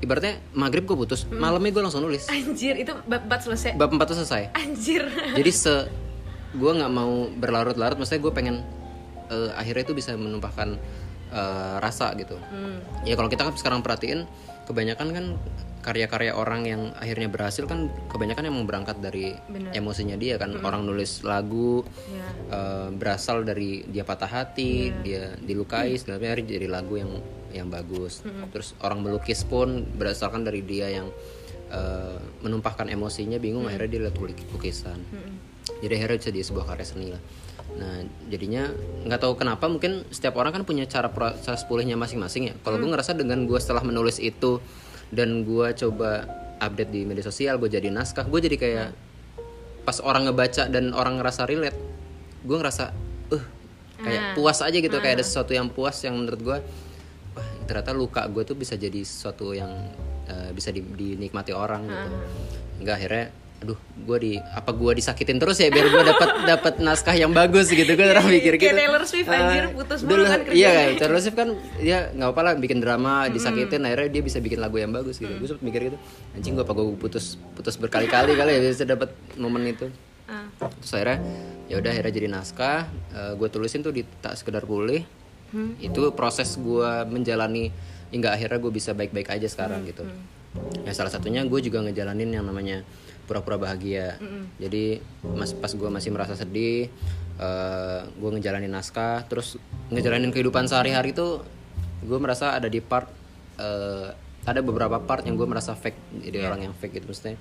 ibaratnya 0.00 0.40
maghrib 0.52 0.84
gue 0.84 0.96
putus 0.96 1.28
malamnya 1.28 1.70
gue 1.70 1.82
langsung 1.84 2.02
nulis. 2.02 2.26
Anjir 2.28 2.76
itu 2.76 2.92
bab 3.04 3.24
bab 3.28 3.40
selesai? 3.40 3.76
Bab 3.76 3.92
4 3.92 4.00
tuh 4.04 4.16
selesai. 4.20 4.42
Anjir. 4.56 5.04
Jadi 5.36 5.50
se 5.52 5.74
gue 6.60 6.72
nggak 6.74 6.90
mau 6.90 7.30
berlarut-larut 7.30 7.94
maksudnya 7.94 8.22
gue 8.24 8.32
pengen 8.34 8.56
eh, 9.30 9.50
akhirnya 9.54 9.86
itu 9.86 9.94
bisa 9.94 10.16
menumpahkan 10.16 10.74
eh, 11.30 11.76
rasa 11.78 12.10
gitu. 12.16 12.34
Ya 13.04 13.14
kalau 13.14 13.28
kita 13.28 13.46
kan 13.46 13.54
sekarang 13.54 13.80
perhatiin 13.84 14.24
kebanyakan 14.66 15.08
kan 15.12 15.24
karya-karya 15.80 16.36
orang 16.36 16.62
yang 16.68 16.82
akhirnya 16.92 17.32
berhasil 17.32 17.64
kan 17.64 17.88
kebanyakan 18.12 18.52
emang 18.52 18.68
berangkat 18.68 19.00
dari 19.00 19.32
Bener. 19.48 19.72
emosinya 19.72 20.16
dia 20.16 20.36
kan. 20.36 20.52
Orang 20.60 20.84
nulis 20.84 21.22
lagu 21.22 21.84
ya. 22.08 22.26
eh, 22.50 22.88
berasal 22.90 23.44
dari 23.44 23.84
dia 23.86 24.02
patah 24.02 24.28
hati 24.28 24.90
dia 25.04 25.36
dilukai 25.38 25.94
segala 25.96 26.18
macam 26.18 26.32
akhirnya 26.34 26.56
jadi 26.56 26.68
lagu 26.68 26.94
yang 26.96 27.12
yang 27.52 27.68
bagus. 27.68 28.22
Terus 28.50 28.74
orang 28.82 29.02
melukis 29.04 29.42
pun 29.44 29.84
berdasarkan 29.84 30.46
dari 30.46 30.62
dia 30.64 30.90
yang 30.90 31.08
eh, 31.70 32.18
menumpahkan 32.42 32.90
emosinya 32.90 33.38
bingung 33.38 33.66
akhirnya 33.70 33.88
dia 33.90 34.00
lihat 34.08 34.16
lukis- 34.18 34.48
lukisan. 34.50 34.98
Jadi 35.80 35.92
akhirnya 35.96 36.16
bisa 36.18 36.30
jadi 36.34 36.46
sebuah 36.46 36.64
karya 36.66 36.86
seni 36.86 37.08
lah. 37.14 37.22
Nah 37.78 38.02
jadinya 38.26 38.66
nggak 39.06 39.20
tahu 39.22 39.38
kenapa 39.38 39.70
mungkin 39.70 40.02
setiap 40.10 40.34
orang 40.40 40.50
kan 40.50 40.62
punya 40.66 40.84
cara 40.90 41.12
proses 41.14 41.62
pulihnya 41.70 41.94
masing-masing 41.94 42.50
ya. 42.50 42.54
Kalau 42.66 42.80
gue 42.82 42.90
ngerasa 42.90 43.14
dengan 43.14 43.46
gue 43.46 43.58
setelah 43.62 43.86
menulis 43.86 44.18
itu 44.18 44.58
dan 45.14 45.46
gue 45.46 45.68
coba 45.74 46.26
update 46.60 46.90
di 46.92 47.02
media 47.08 47.24
sosial 47.24 47.56
gue 47.56 47.72
jadi 47.72 47.88
naskah 47.88 48.28
gue 48.28 48.40
jadi 48.46 48.56
kayak 48.60 48.88
pas 49.82 49.98
orang 50.04 50.28
ngebaca 50.28 50.68
dan 50.68 50.92
orang 50.92 51.18
ngerasa 51.18 51.48
relate 51.48 51.78
gue 52.44 52.56
ngerasa 52.56 52.84
uh 53.32 53.44
kayak 54.00 54.22
puas 54.36 54.64
aja 54.64 54.78
gitu 54.80 54.96
kayak 54.96 55.20
ada 55.20 55.24
sesuatu 55.24 55.52
yang 55.52 55.68
puas 55.68 55.96
yang 56.04 56.16
menurut 56.16 56.40
gue 56.40 56.58
ternyata 57.70 57.94
luka 57.94 58.26
gue 58.26 58.42
tuh 58.42 58.52
bisa 58.52 58.74
jadi 58.74 58.98
sesuatu 59.00 59.54
yang 59.54 59.70
eh, 60.26 60.50
bisa 60.50 60.68
di- 60.68 60.82
dinikmati 60.82 61.54
orang 61.54 61.86
gitu. 61.86 62.08
Nggak 62.82 62.96
akhirnya 62.96 63.26
aduh 63.60 63.76
gue 63.76 64.18
di 64.18 64.32
apa 64.40 64.72
gue 64.72 64.92
disakitin 64.96 65.36
terus 65.36 65.60
ya 65.60 65.68
biar 65.68 65.84
gue 65.86 66.02
dapat 66.02 66.30
dapat 66.50 66.74
naskah 66.80 67.12
yang 67.12 67.30
bagus 67.30 67.68
gitu. 67.68 67.86
Gue 67.86 68.02
pernah 68.02 68.24
mikir 68.24 68.56
Kayak 68.56 68.64
gitu. 68.66 68.80
Taylor 68.80 69.04
Swift, 69.04 69.28
anjir, 69.28 69.64
putus 69.70 70.00
mulu 70.00 70.16
lah, 70.18 70.30
kan 70.32 70.40
kerjanya. 70.42 70.56
iya 70.56 70.70
kayak 70.72 70.92
Taylor 70.96 71.20
Swift 71.20 71.36
kan 71.36 71.48
dia 71.76 71.98
nggak 72.10 72.30
apa 72.32 72.40
lah 72.40 72.52
bikin 72.56 72.78
drama 72.80 73.12
disakitin 73.28 73.84
akhirnya 73.84 74.08
dia 74.10 74.22
bisa 74.24 74.38
bikin 74.40 74.58
lagu 74.58 74.76
yang 74.76 74.90
bagus 74.90 75.20
gitu. 75.20 75.30
Gue 75.30 75.46
sempet 75.46 75.62
mikir 75.62 75.80
gitu 75.92 75.98
anjing 76.32 76.56
gue 76.56 76.64
apa 76.64 76.72
gue 76.72 76.96
putus 76.96 77.36
putus 77.52 77.76
berkali-kali 77.76 78.32
kali 78.32 78.50
ya 78.50 78.60
bisa 78.66 78.82
dapat 78.82 79.12
momen 79.36 79.62
itu. 79.68 79.86
Ah. 80.24 80.46
terus 80.78 80.94
akhirnya 80.94 81.18
ya 81.66 81.82
udah 81.82 81.90
akhirnya 81.90 82.12
jadi 82.14 82.28
naskah 82.30 82.86
gue 83.34 83.48
tulisin 83.50 83.82
tuh 83.82 83.90
di 83.90 84.06
tak 84.22 84.38
sekedar 84.38 84.62
pulih 84.62 85.02
Hmm. 85.50 85.74
itu 85.78 86.10
proses 86.12 86.54
gue 86.54 86.90
menjalani 87.06 87.74
hingga 88.08 88.30
akhirnya 88.30 88.58
gue 88.58 88.70
bisa 88.70 88.90
baik-baik 88.90 89.30
aja 89.30 89.46
sekarang 89.46 89.82
Hmm. 89.82 89.90
gitu 89.90 90.04
ya 90.82 90.90
salah 90.90 91.08
satunya 91.08 91.42
gue 91.42 91.60
juga 91.60 91.78
ngejalanin 91.80 92.30
yang 92.30 92.42
namanya 92.42 92.82
pura-pura 93.24 93.54
bahagia 93.56 94.14
Hmm. 94.16 94.50
jadi 94.56 94.98
mas 95.30 95.50
pas 95.52 95.70
gue 95.70 95.86
masih 95.88 96.10
merasa 96.10 96.34
sedih 96.34 96.90
gue 98.12 98.30
ngejalanin 98.30 98.68
naskah 98.68 99.24
terus 99.24 99.56
ngejalanin 99.88 100.28
kehidupan 100.28 100.66
sehari-hari 100.66 101.10
tuh 101.10 101.40
gue 102.00 102.18
merasa 102.18 102.52
ada 102.52 102.66
di 102.66 102.80
part 102.80 103.08
eh, 103.56 104.08
ada 104.40 104.60
beberapa 104.60 104.96
part 104.98 105.22
yang 105.22 105.36
gue 105.36 105.44
merasa 105.44 105.72
fake 105.72 106.24
jadi 106.24 106.36
Iya. 106.40 106.46
orang 106.48 106.60
yang 106.62 106.74
fake 106.74 106.96
gitu 106.96 107.06
maksudnya 107.06 107.36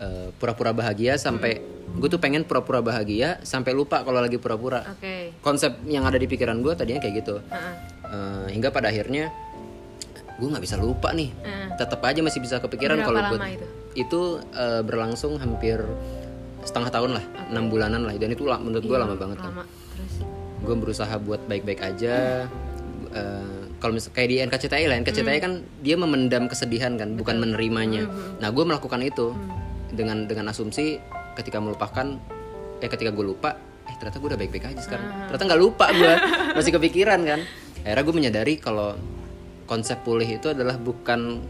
eh, 0.00 0.28
pura-pura 0.34 0.72
bahagia 0.72 1.14
sampai 1.14 1.60
gue 1.94 2.08
tuh 2.10 2.18
pengen 2.18 2.42
pura-pura 2.42 2.82
bahagia 2.82 3.38
sampai 3.46 3.70
lupa 3.70 4.02
kalau 4.02 4.18
lagi 4.18 4.40
pura-pura. 4.40 4.82
Oke. 4.90 5.36
konsep 5.38 5.78
yang 5.86 6.02
ada 6.02 6.18
di 6.18 6.26
pikiran 6.26 6.58
gue 6.58 6.74
tadinya 6.74 6.98
kayak 6.98 7.14
gitu. 7.22 7.38
Heeh. 7.38 7.74
Eh, 8.04 8.46
hingga 8.54 8.74
pada 8.74 8.90
akhirnya 8.90 9.30
gue 10.34 10.48
nggak 10.50 10.64
bisa 10.64 10.76
lupa 10.80 11.14
nih. 11.14 11.30
Heeh. 11.30 11.62
tetap 11.78 12.02
aja 12.02 12.22
masih 12.22 12.38
bisa 12.38 12.58
kepikiran 12.58 13.02
kalau 13.02 13.20
gua- 13.30 13.46
itu? 13.50 13.66
itu 13.94 14.20
eh, 14.54 14.82
berlangsung 14.82 15.38
hampir 15.38 15.78
setengah 16.64 16.90
tahun 16.90 17.10
lah 17.20 17.24
enam 17.54 17.70
bulanan 17.70 18.02
lah. 18.02 18.14
Dan 18.18 18.34
itu 18.34 18.42
lah 18.48 18.58
menurut 18.58 18.82
gue 18.82 18.98
lama 18.98 19.14
banget 19.14 19.38
kan. 19.38 19.52
Lama. 19.54 19.64
Terus? 19.94 20.14
Gue 20.64 20.74
berusaha 20.74 21.14
buat 21.20 21.44
baik-baik 21.46 21.80
aja. 21.84 22.48
Eh, 23.14 23.62
kalau 23.78 23.94
misal 23.94 24.16
kayak 24.16 24.28
di 24.32 24.36
NKCTI 24.40 24.88
lah 24.88 24.96
NKCTI 24.96 25.38
kan 25.38 25.52
dia 25.84 25.94
memendam 25.94 26.48
kesedihan 26.48 26.96
kan 26.96 27.14
bukan 27.14 27.36
menerimanya. 27.36 28.08
Nah 28.40 28.48
gue 28.48 28.64
melakukan 28.64 28.98
itu 29.04 29.36
dengan 29.94 30.28
dengan 30.28 30.50
asumsi 30.50 30.98
ketika 31.38 31.62
melupakan 31.62 32.18
eh 32.82 32.90
ketika 32.90 33.14
gue 33.14 33.24
lupa 33.24 33.56
eh 33.84 33.94
ternyata 33.96 34.18
gue 34.18 34.28
udah 34.34 34.40
baik-baik 34.40 34.74
aja 34.74 34.80
sekarang. 34.82 35.30
Ternyata 35.30 35.44
nggak 35.48 35.62
lupa 35.62 35.86
gue 35.92 36.12
masih 36.56 36.72
kepikiran 36.74 37.20
kan? 37.22 37.40
Akhirnya 37.84 38.02
gue 38.04 38.14
menyadari 38.16 38.54
kalau 38.58 38.96
konsep 39.64 40.00
pulih 40.04 40.26
itu 40.26 40.52
adalah 40.52 40.76
bukan 40.76 41.40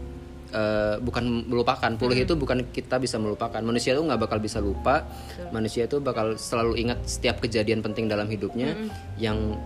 eh, 0.51 0.95
bukan 0.99 1.47
melupakan. 1.47 1.91
Pulih 1.95 2.27
itu 2.27 2.35
bukan 2.35 2.67
kita 2.71 2.99
bisa 2.99 3.19
melupakan. 3.19 3.59
Manusia 3.63 3.95
itu 3.95 4.03
nggak 4.03 4.19
bakal 4.19 4.37
bisa 4.43 4.59
lupa. 4.59 5.07
Manusia 5.51 5.87
itu 5.87 6.03
bakal 6.03 6.35
selalu 6.35 6.79
ingat 6.79 7.03
setiap 7.07 7.39
kejadian 7.39 7.79
penting 7.79 8.11
dalam 8.11 8.27
hidupnya. 8.27 8.75
Yang 9.15 9.59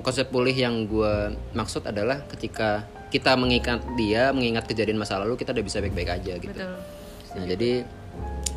konsep 0.00 0.32
pulih 0.32 0.56
yang 0.56 0.90
gue 0.90 1.38
maksud 1.54 1.86
adalah 1.86 2.24
ketika 2.26 2.82
kita 3.14 3.38
mengingat 3.38 3.78
dia 3.94 4.34
mengingat 4.34 4.66
kejadian 4.66 4.98
masa 4.98 5.22
lalu 5.22 5.38
kita 5.38 5.54
udah 5.54 5.62
bisa 5.62 5.78
baik-baik 5.78 6.10
aja 6.10 6.34
gitu. 6.34 6.50
Betul. 6.50 7.03
Nah 7.34 7.44
jadi 7.44 7.82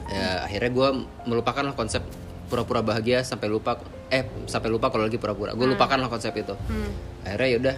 ya, 0.08 0.46
akhirnya 0.46 0.72
gue 0.72 0.90
melupakan 1.26 1.64
lah 1.66 1.76
konsep 1.76 2.06
pura-pura 2.48 2.80
bahagia 2.80 3.22
sampai 3.28 3.52
lupa 3.52 3.76
eh 4.08 4.24
sampai 4.48 4.72
lupa 4.72 4.88
kalau 4.88 5.06
lagi 5.08 5.20
pura-pura. 5.20 5.52
Gue 5.54 5.68
lupakan 5.68 6.00
lah 6.00 6.08
konsep 6.08 6.32
itu. 6.40 6.56
Hmm. 6.56 6.92
akhirnya 7.28 7.48
yaudah 7.60 7.78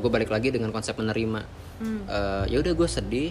gue 0.00 0.10
balik 0.12 0.32
lagi 0.32 0.48
dengan 0.52 0.72
konsep 0.72 0.96
menerima. 0.96 1.40
Hmm. 1.80 2.00
Eh, 2.08 2.44
ya 2.52 2.56
udah 2.64 2.72
gue 2.72 2.88
sedih. 2.88 3.30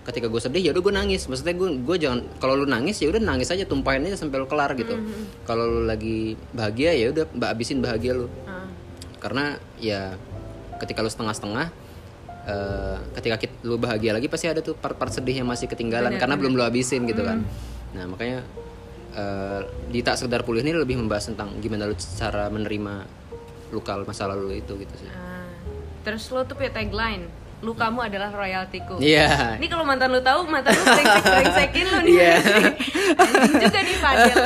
Ketika 0.00 0.26
gue 0.26 0.40
sedih 0.42 0.62
ya 0.66 0.70
udah 0.74 0.82
gue 0.82 0.94
nangis. 0.94 1.30
Maksudnya 1.30 1.54
gue 1.54 1.68
gue 1.86 1.96
jangan 2.02 2.20
kalau 2.42 2.58
lu 2.58 2.66
nangis 2.66 2.98
ya 2.98 3.14
udah 3.14 3.22
nangis 3.22 3.46
aja 3.54 3.62
tumpahin 3.62 4.02
aja 4.10 4.18
sampai 4.18 4.42
lu 4.42 4.50
kelar 4.50 4.74
gitu. 4.74 4.98
Hmm, 4.98 5.24
kalau 5.46 5.64
lu 5.70 5.80
lagi 5.86 6.34
bahagia 6.50 6.90
ya 6.98 7.14
udah 7.14 7.24
mbak 7.30 7.50
abisin 7.54 7.78
bahagia 7.78 8.18
lu. 8.18 8.26
Ah. 8.46 8.66
karena 9.20 9.60
ya 9.76 10.16
ketika 10.80 11.04
lu 11.04 11.12
setengah-setengah 11.12 11.68
eh, 12.50 12.96
ketika 13.14 13.36
kit- 13.38 13.62
lu 13.62 13.76
bahagia 13.76 14.10
lagi 14.10 14.26
pasti 14.26 14.46
ada 14.46 14.58
tuh 14.58 14.74
part-part 14.74 15.10
sedih 15.10 15.36
yang 15.36 15.46
masih 15.46 15.66
ketinggalan 15.66 16.18
karena 16.18 16.34
belum 16.34 16.52
lu 16.52 16.62
habisin 16.62 17.06
gitu 17.06 17.22
kan 17.22 17.46
nah 17.90 18.04
makanya 18.04 18.42
eh, 19.12 19.60
di 19.86 20.00
tak 20.00 20.16
sekedar 20.16 20.42
pulih 20.42 20.60
ini 20.60 20.74
lebih 20.74 20.96
membahas 20.96 21.26
tentang 21.26 21.54
gimana 21.58 21.84
lu 21.84 21.94
cara 21.94 22.46
menerima 22.46 22.94
luka 23.70 24.02
masa 24.02 24.26
lalu 24.26 24.42
lu 24.44 24.54
itu 24.56 24.74
gitu 24.76 24.94
sih 24.96 25.08
Ah. 25.08 25.46
Terus 26.00 26.26
lo 26.28 26.42
tuh 26.42 26.56
punya 26.56 26.72
tagline, 26.72 27.28
lu 27.60 27.76
kamu 27.76 28.00
adalah 28.02 28.32
royaltiku. 28.32 28.96
iya 28.98 29.52
Ini 29.54 29.68
kalau 29.68 29.84
mantan 29.84 30.08
lu 30.08 30.18
tahu, 30.18 30.48
mantan 30.48 30.72
lu 30.72 30.80
brengsek 30.80 31.24
brengsekin 31.36 31.86
lu 31.86 31.98
nih. 32.00 32.12
Iya. 32.16 32.34
Anjing 33.20 33.54
juga 33.60 33.78
nih 33.78 33.96
Fadel. 34.00 34.36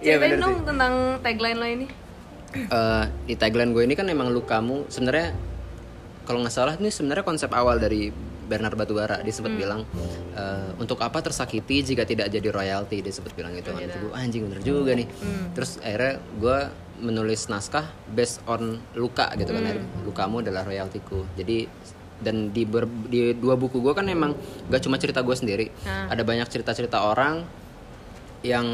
Iya, 0.00 0.16
Ceritain 0.16 0.22
bener 0.24 0.38
dong 0.40 0.56
tentang 0.64 0.92
tagline 1.20 1.54
lo 1.54 1.66
ini. 1.68 1.86
Eh, 2.54 3.04
di 3.22 3.34
tagline 3.36 3.70
gue 3.70 3.84
ini 3.84 3.92
kan 3.92 4.08
emang 4.08 4.28
lu 4.28 4.40
kamu 4.42 4.88
sebenarnya 4.88 5.36
kalau 6.22 6.40
nggak 6.40 6.54
salah 6.54 6.74
ini 6.76 6.88
sebenarnya 6.88 7.22
konsep 7.22 7.50
awal 7.50 7.76
dari 7.76 8.10
Bernard 8.42 8.76
Batubara 8.76 9.22
dia 9.22 9.32
sempat 9.32 9.54
bilang 9.56 9.80
eh, 10.34 10.70
untuk 10.76 11.00
apa 11.00 11.18
tersakiti 11.18 11.80
jika 11.82 12.04
tidak 12.04 12.28
jadi 12.28 12.52
royalti? 12.52 13.00
Dia 13.00 13.08
sempat 13.10 13.32
bilang 13.32 13.56
gitu. 13.56 13.72
Kan 13.72 13.80
gua, 14.02 14.12
anjing 14.18 14.42
bener 14.44 14.60
juga 14.60 14.92
nih. 14.92 15.08
Terus 15.56 15.80
akhirnya 15.80 16.14
gue 16.36 16.58
menulis 17.00 17.48
naskah 17.48 17.86
based 18.06 18.44
on 18.44 18.76
luka 18.94 19.32
gitu 19.34 19.50
kan. 19.50 19.62
Akhirnya, 19.64 19.86
lukamu 20.04 20.44
adalah 20.44 20.62
royaltiku. 20.62 21.24
Jadi 21.34 21.64
dan 22.22 22.54
di, 22.54 22.62
ber- 22.62 23.08
di 23.08 23.34
dua 23.34 23.58
buku 23.58 23.82
gue 23.82 23.90
kan 23.92 24.06
emang 24.06 24.36
gak 24.68 24.84
cuma 24.84 24.94
cerita 24.94 25.24
gue 25.24 25.34
sendiri. 25.34 25.66
Ada 26.12 26.22
banyak 26.22 26.46
cerita-cerita 26.46 27.02
orang 27.02 27.42
yang 28.42 28.66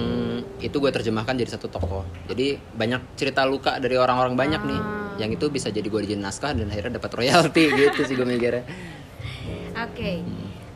itu 0.59 0.75
gue 0.75 0.91
terjemahkan 0.91 1.37
jadi 1.37 1.55
satu 1.55 1.69
tokoh. 1.69 2.03
Jadi 2.27 2.57
banyak 2.57 3.15
cerita 3.15 3.45
luka 3.45 3.77
dari 3.79 3.95
orang-orang 3.95 4.35
banyak 4.35 4.63
nih 4.65 4.81
yang 5.19 5.31
itu 5.35 5.51
bisa 5.51 5.69
jadi 5.69 5.85
gue 5.85 6.01
dijadiin 6.07 6.23
naskah 6.23 6.55
dan 6.55 6.71
akhirnya 6.71 7.03
dapat 7.03 7.11
royalti 7.13 7.63
gitu 7.83 8.01
sih 8.07 8.15
gue 8.15 8.25
mikirnya 8.25 8.65
Oke. 9.79 10.23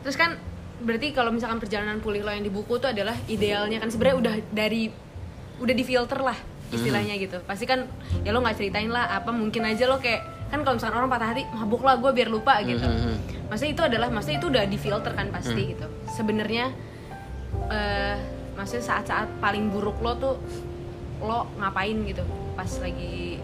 Terus 0.03 0.15
kan 0.15 0.39
berarti 0.83 1.15
kalau 1.15 1.31
misalkan 1.31 1.59
perjalanan 1.63 1.99
pulih 2.03 2.23
lo 2.23 2.31
yang 2.31 2.43
di 2.43 2.51
buku 2.51 2.79
tuh 2.79 2.91
adalah 2.91 3.15
idealnya 3.27 3.79
kan 3.79 3.87
sebenarnya 3.91 4.17
udah 4.19 4.35
dari 4.51 4.91
udah 5.59 5.75
difilter 5.75 6.19
lah 6.23 6.35
istilahnya 6.71 7.19
gitu. 7.19 7.43
Pasti 7.43 7.67
kan 7.67 7.85
ya 8.23 8.31
lo 8.31 8.39
nggak 8.39 8.57
ceritain 8.57 8.87
lah 8.87 9.11
apa 9.11 9.29
mungkin 9.35 9.67
aja 9.67 9.85
lo 9.91 9.99
kayak 9.99 10.51
kan 10.51 10.61
kalau 10.61 10.79
misalkan 10.79 10.97
orang 11.03 11.09
patah 11.11 11.27
hati 11.33 11.43
mabuk 11.51 11.81
lah 11.83 11.99
gue 11.99 12.11
biar 12.15 12.29
lupa 12.31 12.59
gitu. 12.63 12.83
Mhm. 12.83 13.47
Maksudnya 13.51 13.71
itu 13.75 13.83
adalah 13.83 14.07
maksudnya 14.07 14.37
itu 14.39 14.47
udah 14.47 14.63
difilter 14.67 15.11
kan 15.11 15.27
pasti 15.35 15.61
gitu. 15.75 15.87
Sebenarnya 16.15 16.71
eh 17.69 18.17
maksudnya 18.53 18.85
saat-saat 18.85 19.27
paling 19.41 19.73
buruk 19.73 19.97
lo 20.01 20.13
tuh 20.17 20.35
lo 21.23 21.47
ngapain 21.57 21.95
gitu 22.05 22.21
pas 22.53 22.69
lagi 22.83 23.41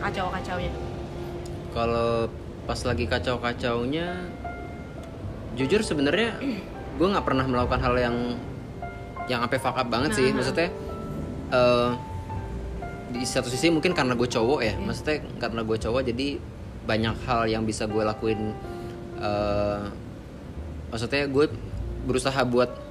kacau-kacaunya. 0.00 0.72
kalau 1.70 2.26
pas 2.66 2.80
lagi 2.82 3.04
kacau-kacaunya 3.06 4.26
jujur 5.54 5.80
sebenarnya 5.82 6.34
gue 6.98 7.06
nggak 7.06 7.26
pernah 7.26 7.46
melakukan 7.46 7.80
hal 7.80 7.94
yang 7.96 8.16
yang 9.30 9.46
sampai 9.46 9.60
fuck 9.62 9.78
up 9.78 9.86
banget 9.86 10.18
sih. 10.18 10.34
Maksudnya 10.34 10.68
eh, 11.54 11.90
di 13.14 13.22
satu 13.22 13.46
sisi 13.46 13.70
mungkin 13.70 13.94
karena 13.94 14.18
gue 14.18 14.26
cowok 14.26 14.60
ya. 14.60 14.74
Maksudnya 14.74 15.22
karena 15.38 15.62
gue 15.62 15.76
cowok 15.78 16.02
jadi 16.10 16.28
banyak 16.84 17.16
hal 17.28 17.46
yang 17.46 17.62
bisa 17.62 17.86
gue 17.86 18.02
lakuin 18.02 18.50
eh, 19.22 19.82
maksudnya 20.90 21.30
gue 21.30 21.46
berusaha 22.08 22.42
buat 22.42 22.89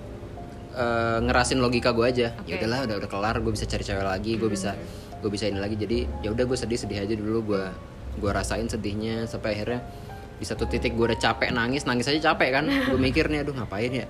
eh, 0.80 1.20
ngerasin 1.28 1.60
logika 1.60 1.92
gue 1.92 2.06
aja. 2.08 2.28
Ya 2.48 2.56
Oke. 2.56 2.64
udahlah 2.64 2.88
udah 2.88 2.96
udah 3.04 3.10
kelar 3.12 3.36
gue 3.44 3.52
bisa 3.52 3.66
cari 3.68 3.84
cewek 3.84 4.06
lagi 4.08 4.32
gue 4.40 4.50
bisa 4.50 4.72
gue 5.20 5.30
bisa 5.30 5.46
ini 5.52 5.60
lagi. 5.60 5.76
Jadi 5.76 6.08
ya 6.24 6.32
udah 6.32 6.46
gue 6.48 6.58
sedih 6.58 6.80
sedih 6.80 7.04
aja 7.04 7.14
dulu 7.20 7.54
gue 7.54 7.64
gue 8.20 8.32
rasain 8.32 8.66
sedihnya 8.66 9.28
sampai 9.28 9.60
akhirnya 9.60 9.84
di 10.40 10.46
satu 10.48 10.64
titik 10.66 10.96
gue 10.96 11.06
udah 11.12 11.20
capek 11.20 11.52
nangis 11.52 11.84
nangis 11.84 12.08
aja 12.08 12.32
capek 12.32 12.50
kan. 12.56 12.66
Gue 12.96 13.00
mikir 13.00 13.28
nih 13.28 13.44
aduh 13.44 13.52
ngapain 13.52 13.92
ya? 13.92 14.08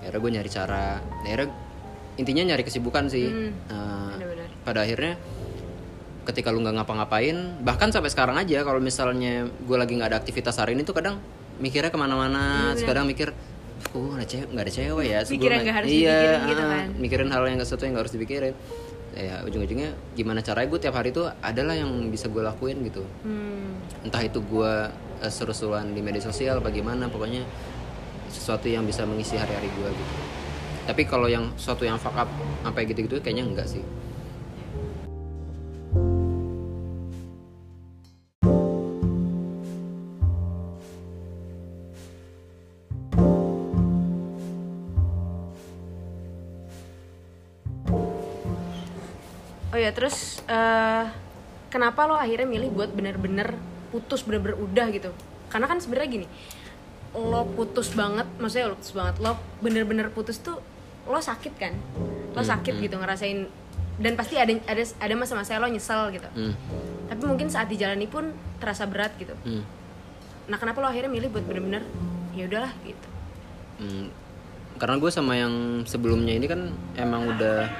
Akhirnya 0.00 0.20
gue 0.22 0.30
nyari 0.38 0.50
cara 0.54 1.02
akhirnya 1.26 1.50
intinya 2.14 2.42
nyari 2.54 2.62
kesibukan 2.62 3.10
sih. 3.10 3.26
Eh, 3.26 3.50
Bener-bener. 4.14 4.48
pada 4.62 4.86
akhirnya 4.86 5.18
ketika 6.24 6.48
lu 6.48 6.64
nggak 6.64 6.80
ngapa-ngapain 6.80 7.36
bahkan 7.60 7.92
sampai 7.92 8.08
sekarang 8.08 8.38
aja 8.40 8.64
kalau 8.64 8.80
misalnya 8.80 9.44
gue 9.44 9.76
lagi 9.76 9.92
nggak 9.98 10.08
ada 10.08 10.18
aktivitas 10.24 10.56
hari 10.56 10.72
ini 10.72 10.80
tuh 10.86 10.96
kadang 10.96 11.20
mikirnya 11.60 11.92
ke 11.92 11.98
mana-mana 12.00 12.72
sekarang 12.80 13.04
mikir 13.04 13.30
uh 13.92 14.08
nggak 14.14 14.24
ada 14.24 14.28
cewek? 14.30 14.48
Nggak 14.50 14.64
ada 14.64 14.72
cewek 14.72 15.04
ya? 15.06 15.20
Yang 15.20 15.64
nggak 15.64 15.76
harus 15.76 15.88
iya, 15.90 16.16
dipikirin 16.16 16.40
gitu 16.48 16.62
ah, 16.62 16.68
kan. 16.70 16.86
mikirin 16.96 17.28
hal 17.30 17.42
yang 17.44 17.60
sesuatu 17.60 17.82
yang 17.84 17.92
nggak 17.92 18.04
harus 18.08 18.14
dipikirin. 18.16 18.54
Ya 19.14 19.36
ujung-ujungnya 19.46 19.90
gimana 20.18 20.40
caranya 20.42 20.68
gue 20.74 20.80
tiap 20.82 20.94
hari 20.98 21.14
tuh 21.14 21.30
adalah 21.38 21.74
yang 21.78 21.90
bisa 22.10 22.26
gue 22.26 22.42
lakuin 22.42 22.82
gitu. 22.82 23.04
Hmm. 23.22 23.78
entah 24.02 24.20
itu 24.20 24.42
gue 24.42 24.72
uh, 25.22 25.30
seru-seruan 25.30 25.94
di 25.94 26.00
media 26.02 26.20
sosial 26.20 26.60
bagaimana 26.60 27.06
pokoknya 27.08 27.46
sesuatu 28.28 28.66
yang 28.66 28.82
bisa 28.84 29.06
mengisi 29.06 29.38
hari-hari 29.38 29.70
gue 29.70 29.88
gitu. 29.92 30.14
Tapi 30.84 31.02
kalau 31.08 31.30
yang 31.30 31.54
sesuatu 31.56 31.86
yang 31.86 31.96
fuck 31.96 32.16
up 32.18 32.28
sampai 32.66 32.84
gitu-gitu 32.90 33.22
kayaknya 33.22 33.46
enggak 33.46 33.68
sih 33.70 33.80
terus 49.94 50.42
eh, 50.50 51.04
kenapa 51.70 52.04
lo 52.10 52.18
akhirnya 52.18 52.46
milih 52.46 52.70
buat 52.74 52.90
bener-bener 52.90 53.54
putus 53.94 54.26
bener-bener 54.26 54.58
udah 54.58 54.86
gitu? 54.90 55.10
Karena 55.48 55.70
kan 55.70 55.78
sebenarnya 55.78 56.10
gini 56.22 56.26
lo 57.14 57.46
putus 57.54 57.94
banget 57.94 58.26
maksudnya 58.42 58.74
lo 58.74 58.76
putus 58.76 58.90
banget 58.90 59.14
lo 59.22 59.38
bener-bener 59.62 60.10
putus 60.10 60.42
tuh 60.42 60.58
lo 61.06 61.18
sakit 61.22 61.54
kan? 61.54 61.74
Lo 62.34 62.42
Hmm, 62.42 62.50
sakit 62.50 62.74
gitu 62.82 62.98
ngerasain 62.98 63.46
dan 63.94 64.18
pasti 64.18 64.34
ada 64.34 64.50
ada 64.66 64.82
ada 64.82 65.14
masa-masa 65.14 65.62
lo 65.62 65.70
nyesel 65.70 66.10
gitu. 66.10 66.26
Hmm, 66.34 66.54
tapi 67.06 67.22
mungkin 67.30 67.46
saat 67.46 67.70
dijalani 67.70 68.10
pun 68.10 68.34
terasa 68.58 68.90
berat 68.90 69.14
gitu. 69.14 69.38
Hmm, 69.46 69.62
nah 70.50 70.58
kenapa 70.58 70.82
lo 70.82 70.90
akhirnya 70.90 71.14
milih 71.14 71.30
buat 71.30 71.46
bener-bener 71.46 71.86
ya 72.34 72.50
udahlah 72.50 72.74
gitu? 72.82 73.06
Hmm. 73.74 74.06
karena 74.74 74.98
gue 74.98 75.10
sama 75.10 75.38
yang 75.38 75.86
sebelumnya 75.86 76.34
ini 76.34 76.46
kan 76.50 76.74
emang 76.98 77.30
udah 77.30 77.70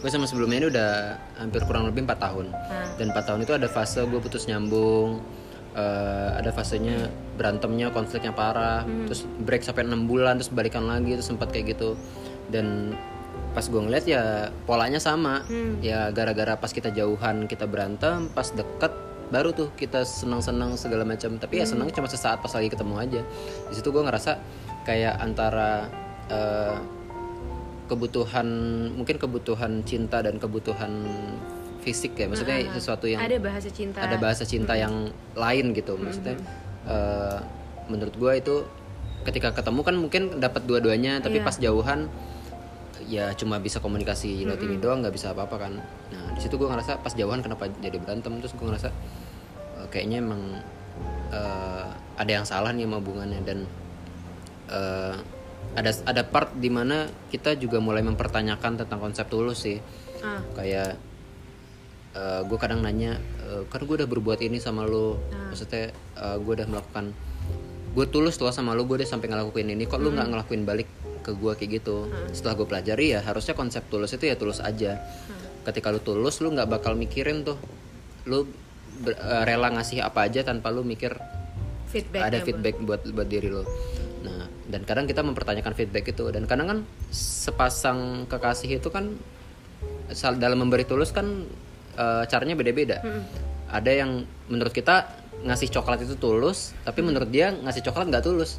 gue 0.00 0.08
sama 0.08 0.24
sebelumnya 0.24 0.64
ini 0.64 0.68
udah 0.72 0.90
hampir 1.36 1.60
kurang 1.68 1.84
lebih 1.84 2.08
empat 2.08 2.18
tahun. 2.24 2.48
Nah. 2.48 2.88
dan 2.96 3.12
empat 3.12 3.24
tahun 3.28 3.40
itu 3.44 3.52
ada 3.52 3.68
fase 3.68 4.00
gue 4.04 4.20
putus 4.20 4.48
nyambung 4.48 5.20
eh, 5.76 6.28
ada 6.40 6.50
fasenya 6.50 7.12
berantemnya 7.36 7.92
konfliknya 7.92 8.32
parah 8.32 8.84
terus 9.06 9.28
break 9.44 9.64
sampai 9.64 9.84
enam 9.84 10.08
bulan 10.08 10.40
terus 10.40 10.50
balikan 10.52 10.88
lagi 10.88 11.20
terus 11.20 11.28
sempat 11.28 11.52
kayak 11.52 11.76
gitu. 11.76 12.00
Dan 12.48 12.96
pas 13.52 13.66
gue 13.66 13.80
ngeliat 13.80 14.04
ya 14.08 14.48
polanya 14.64 14.98
sama. 14.98 15.44
Ya 15.84 16.08
gara-gara 16.16 16.56
pas 16.56 16.72
kita 16.72 16.88
jauhan 16.90 17.44
kita 17.44 17.68
berantem 17.68 18.32
pas 18.32 18.48
deket 18.50 18.92
baru 19.30 19.54
tuh 19.54 19.70
kita 19.76 20.02
senang-senang 20.08 20.80
segala 20.80 21.04
macam. 21.04 21.36
Tapi 21.36 21.60
ya 21.60 21.66
senang 21.68 21.92
cuma 21.92 22.08
sesaat 22.08 22.40
pas 22.40 22.50
lagi 22.56 22.72
ketemu 22.72 22.94
aja. 22.96 23.20
Di 23.68 23.74
situ 23.76 23.92
gue 23.92 24.02
ngerasa 24.02 24.40
kayak 24.88 25.14
antara 25.20 25.86
eh, 26.32 26.76
kebutuhan 27.90 28.46
mungkin 28.94 29.18
kebutuhan 29.18 29.82
cinta 29.82 30.22
dan 30.22 30.38
kebutuhan 30.38 31.10
fisik 31.82 32.14
ya. 32.14 32.30
Maksudnya 32.30 32.70
sesuatu 32.70 33.10
yang 33.10 33.18
ada 33.18 33.40
bahasa 33.42 33.66
cinta. 33.72 33.98
Ada 33.98 34.16
bahasa 34.20 34.44
cinta 34.46 34.78
yang 34.78 35.10
lain 35.34 35.74
gitu. 35.74 35.98
Maksudnya 35.98 36.38
eh, 36.86 37.38
menurut 37.90 38.14
gue 38.14 38.32
itu 38.38 38.54
ketika 39.26 39.52
ketemu 39.52 39.80
kan 39.82 39.96
mungkin 39.98 40.22
dapat 40.40 40.64
dua-duanya 40.64 41.20
tapi 41.20 41.44
pas 41.44 41.52
jauhan 41.60 42.08
ya 43.04 43.34
cuma 43.36 43.58
bisa 43.58 43.82
komunikasi 43.82 44.46
lewat 44.46 44.62
ini 44.64 44.78
doang 44.78 45.02
nggak 45.02 45.12
bisa 45.16 45.34
apa-apa 45.34 45.56
kan. 45.66 45.72
Nah 46.14 46.24
di 46.36 46.40
situ 46.40 46.54
gue 46.54 46.68
ngerasa 46.70 47.02
pas 47.02 47.12
jauhan 47.12 47.42
kenapa 47.42 47.66
jadi 47.82 47.98
berantem 47.98 48.38
terus 48.38 48.54
gue 48.54 48.66
ngerasa 48.70 48.88
eh, 49.82 49.86
kayaknya 49.90 50.22
emang 50.22 50.42
eh, 51.34 51.86
ada 52.14 52.30
yang 52.30 52.46
salah 52.46 52.70
nih 52.70 52.86
sama 52.86 53.02
hubungannya 53.02 53.42
dan 53.42 53.60
ada 55.76 55.90
ada 56.04 56.22
part 56.26 56.50
di 56.58 56.66
mana 56.66 57.06
kita 57.30 57.54
juga 57.54 57.78
mulai 57.78 58.02
mempertanyakan 58.02 58.82
tentang 58.84 58.98
konsep 58.98 59.26
tulus 59.30 59.64
sih. 59.64 59.78
Ah. 60.20 60.44
kayak 60.52 61.00
gue 62.44 62.58
kadang 62.60 62.84
nanya 62.84 63.16
eh, 63.46 63.62
kan 63.70 63.80
gue 63.86 63.94
udah 64.02 64.10
berbuat 64.10 64.42
ini 64.44 64.58
sama 64.60 64.84
lo 64.84 65.16
maksudnya 65.48 65.94
gue 66.42 66.52
udah 66.58 66.68
melakukan 66.68 67.14
gue 67.90 68.06
tulus 68.10 68.36
loh 68.38 68.52
sama 68.52 68.74
lo 68.76 68.84
gue 68.86 69.00
udah 69.02 69.08
sampai 69.08 69.30
ngelakuin 69.30 69.72
ini. 69.74 69.86
Kok 69.86 69.98
lu 69.98 70.10
nggak 70.14 70.28
ngelakuin 70.30 70.62
balik 70.62 70.88
ke 71.26 71.34
gue 71.34 71.52
kayak 71.58 71.70
gitu? 71.82 72.06
Setelah 72.30 72.54
gue 72.58 72.66
pelajari 72.66 73.06
ya 73.16 73.20
harusnya 73.22 73.54
konsep 73.58 73.82
tulus 73.90 74.14
itu 74.14 74.30
ya 74.30 74.38
tulus 74.38 74.62
aja. 74.62 75.00
Ketika 75.66 75.90
lu 75.90 75.98
tulus 75.98 76.38
lu 76.38 76.54
nggak 76.54 76.68
bakal 76.70 76.94
mikirin 76.94 77.42
tuh. 77.42 77.58
Ber- 79.00 79.16
eh, 79.16 79.42
rela 79.48 79.72
ngasih 79.72 80.04
apa 80.04 80.28
aja 80.28 80.44
tanpa 80.44 80.68
lu 80.68 80.84
mikir 80.84 81.16
feedback 81.88 82.20
ada 82.20 82.38
feedback 82.44 82.76
buat 82.84 83.00
buat 83.10 83.26
diri 83.26 83.48
lo. 83.48 83.64
Nah, 84.22 84.44
dan 84.70 84.86
kadang 84.86 85.04
kita 85.10 85.20
mempertanyakan 85.26 85.74
feedback 85.74 86.14
itu 86.14 86.30
dan 86.30 86.46
kadang 86.46 86.66
kan 86.70 86.78
sepasang 87.10 88.30
kekasih 88.30 88.78
itu 88.78 88.88
kan 88.88 89.18
dalam 90.38 90.58
memberi 90.66 90.86
tulus 90.86 91.10
kan 91.14 91.46
eh, 91.98 92.24
caranya 92.26 92.54
beda-beda. 92.54 93.02
Ada 93.70 94.02
yang 94.02 94.26
menurut 94.50 94.74
kita 94.74 95.06
ngasih 95.40 95.72
coklat 95.72 96.04
itu 96.04 96.18
tulus, 96.20 96.76
tapi 96.84 97.00
menurut 97.00 97.30
dia 97.32 97.54
ngasih 97.54 97.86
coklat 97.86 98.10
nggak 98.10 98.24
tulus. 98.26 98.58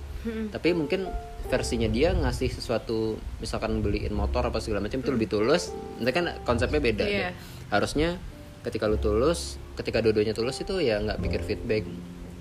Tapi 0.49 0.73
mungkin 0.73 1.09
versinya 1.49 1.89
dia 1.91 2.15
ngasih 2.15 2.47
sesuatu 2.53 3.19
misalkan 3.43 3.83
beliin 3.83 4.15
motor 4.15 4.47
apa 4.47 4.63
segala 4.63 4.85
macam 4.85 5.03
itu 5.03 5.11
lebih 5.11 5.27
tulus. 5.29 5.73
Nanti 5.99 6.11
kan 6.15 6.25
konsepnya 6.47 6.79
beda. 6.79 7.05
Iya. 7.05 7.29
Harusnya 7.69 8.15
ketika 8.61 8.85
lu 8.87 8.97
tulus, 9.01 9.57
ketika 9.75 9.99
dua-duanya 9.99 10.37
tulus 10.37 10.61
itu 10.61 10.79
ya 10.79 11.01
nggak 11.01 11.19
pikir 11.21 11.41
feedback. 11.43 11.83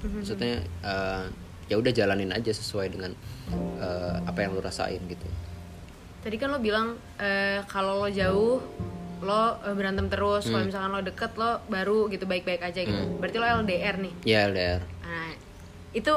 Maksudnya 0.00 0.64
eh, 0.64 1.24
ya 1.70 1.74
udah 1.78 1.92
jalanin 1.94 2.32
aja 2.34 2.50
sesuai 2.50 2.92
dengan 2.92 3.12
eh, 3.80 4.16
apa 4.24 4.38
yang 4.40 4.56
lu 4.56 4.62
rasain 4.62 5.00
gitu. 5.06 5.26
tadi 6.20 6.36
kan 6.36 6.52
lo 6.52 6.60
bilang 6.60 7.00
eh, 7.16 7.64
kalau 7.64 8.04
lo 8.04 8.08
jauh 8.12 8.60
lo 9.20 9.60
eh, 9.64 9.74
berantem 9.76 10.08
terus. 10.08 10.48
Kalau 10.48 10.64
misalkan 10.64 10.90
lo 10.96 11.00
deket 11.04 11.32
lo 11.36 11.60
baru 11.68 12.08
gitu 12.08 12.24
baik-baik 12.24 12.64
aja 12.64 12.80
gitu. 12.80 13.20
Berarti 13.20 13.36
lo 13.36 13.46
LDR 13.64 13.96
nih? 14.00 14.12
Ya 14.24 14.48
LDR. 14.48 14.80
nah 15.04 15.30
itu 15.90 16.14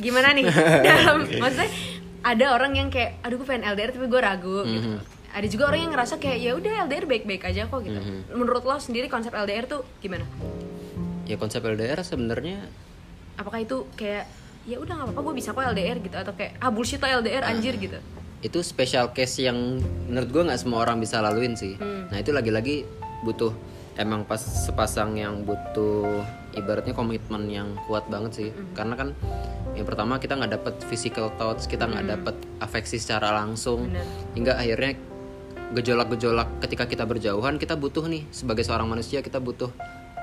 gimana 0.00 0.32
nih? 0.32 0.44
Dalam 0.88 1.26
maksudnya 1.26 1.70
ada 2.24 2.46
orang 2.56 2.72
yang 2.74 2.88
kayak 2.88 3.20
aduh 3.22 3.36
gue 3.38 3.46
pengen 3.46 3.68
LDR 3.76 3.90
tapi 3.92 4.06
gue 4.08 4.20
ragu 4.20 4.58
gitu. 4.64 4.88
Ada 5.36 5.46
juga 5.52 5.68
orang 5.68 5.80
yang 5.84 5.92
ngerasa 5.92 6.14
kayak 6.16 6.38
ya 6.40 6.52
udah 6.56 6.72
LDR 6.88 7.04
baik-baik 7.04 7.42
aja 7.44 7.68
kok 7.68 7.80
gitu. 7.84 8.00
Menurut 8.32 8.64
lo 8.64 8.76
sendiri 8.80 9.12
konsep 9.12 9.36
LDR 9.36 9.68
tuh 9.68 9.84
gimana? 10.00 10.24
Ya 11.28 11.36
konsep 11.36 11.60
LDR 11.60 12.00
sebenarnya 12.00 12.64
apakah 13.36 13.60
itu 13.60 13.84
kayak 14.00 14.24
ya 14.66 14.76
udah 14.82 14.92
nggak 14.98 15.06
apa-apa 15.14 15.20
gue 15.30 15.34
bisa 15.38 15.54
kok 15.54 15.62
LDR 15.62 15.96
gitu 16.02 16.16
atau 16.18 16.34
kayak 16.34 16.58
ah 16.58 16.70
bullshit 16.74 16.98
lo 16.98 17.08
LDR 17.22 17.46
anjir 17.46 17.78
gitu 17.78 17.98
itu 18.44 18.58
special 18.60 19.10
case 19.16 19.42
yang 19.42 19.80
menurut 20.10 20.28
gue 20.28 20.42
nggak 20.46 20.60
semua 20.60 20.84
orang 20.84 21.00
bisa 21.00 21.18
laluin 21.24 21.56
sih. 21.56 21.74
Nah 21.80 22.16
itu 22.20 22.30
lagi-lagi 22.30 22.84
butuh 23.24 23.50
emang 23.96 24.28
pas 24.28 24.38
sepasang 24.38 25.16
yang 25.16 25.42
butuh 25.42 26.20
ibaratnya 26.52 26.92
komitmen 26.92 27.48
yang 27.48 27.74
kuat 27.88 28.04
banget 28.12 28.32
sih. 28.36 28.48
Karena 28.76 28.94
kan 28.94 29.16
yang 29.72 29.88
pertama 29.88 30.20
kita 30.20 30.36
nggak 30.36 30.52
dapet 30.62 30.74
physical 30.86 31.32
thoughts, 31.40 31.64
kita 31.64 31.88
nggak 31.88 32.06
dapet 32.06 32.36
afeksi 32.60 33.00
secara 33.00 33.32
langsung, 33.34 33.88
Bener. 33.88 34.06
hingga 34.36 34.52
akhirnya 34.60 34.92
gejolak-gejolak 35.66 36.62
ketika 36.62 36.86
kita 36.86 37.02
berjauhan 37.02 37.58
kita 37.58 37.74
butuh 37.74 38.06
nih 38.06 38.22
sebagai 38.30 38.62
seorang 38.62 38.86
manusia 38.86 39.18
kita 39.18 39.42
butuh 39.42 39.74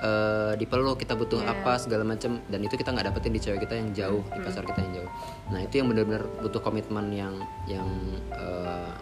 eh, 0.02 0.54
dipeluk 0.58 0.98
kita 0.98 1.14
butuh 1.14 1.44
apa 1.46 1.78
segala 1.78 2.02
macam. 2.02 2.42
Dan 2.50 2.60
itu 2.66 2.74
kita 2.74 2.90
nggak 2.90 3.14
dapetin 3.14 3.32
di 3.36 3.42
cewek 3.42 3.68
kita 3.68 3.76
yang 3.78 3.90
jauh 3.94 4.24
di 4.34 4.40
pasar 4.42 4.64
kita 4.66 4.80
yang 4.82 4.94
jauh. 5.04 5.12
Nah 5.54 5.60
itu 5.62 5.84
yang 5.84 5.88
benar-benar 5.92 6.24
butuh 6.42 6.62
komitmen 6.64 7.14
yang 7.14 7.36
yang 7.70 7.88
eh, 8.34 8.94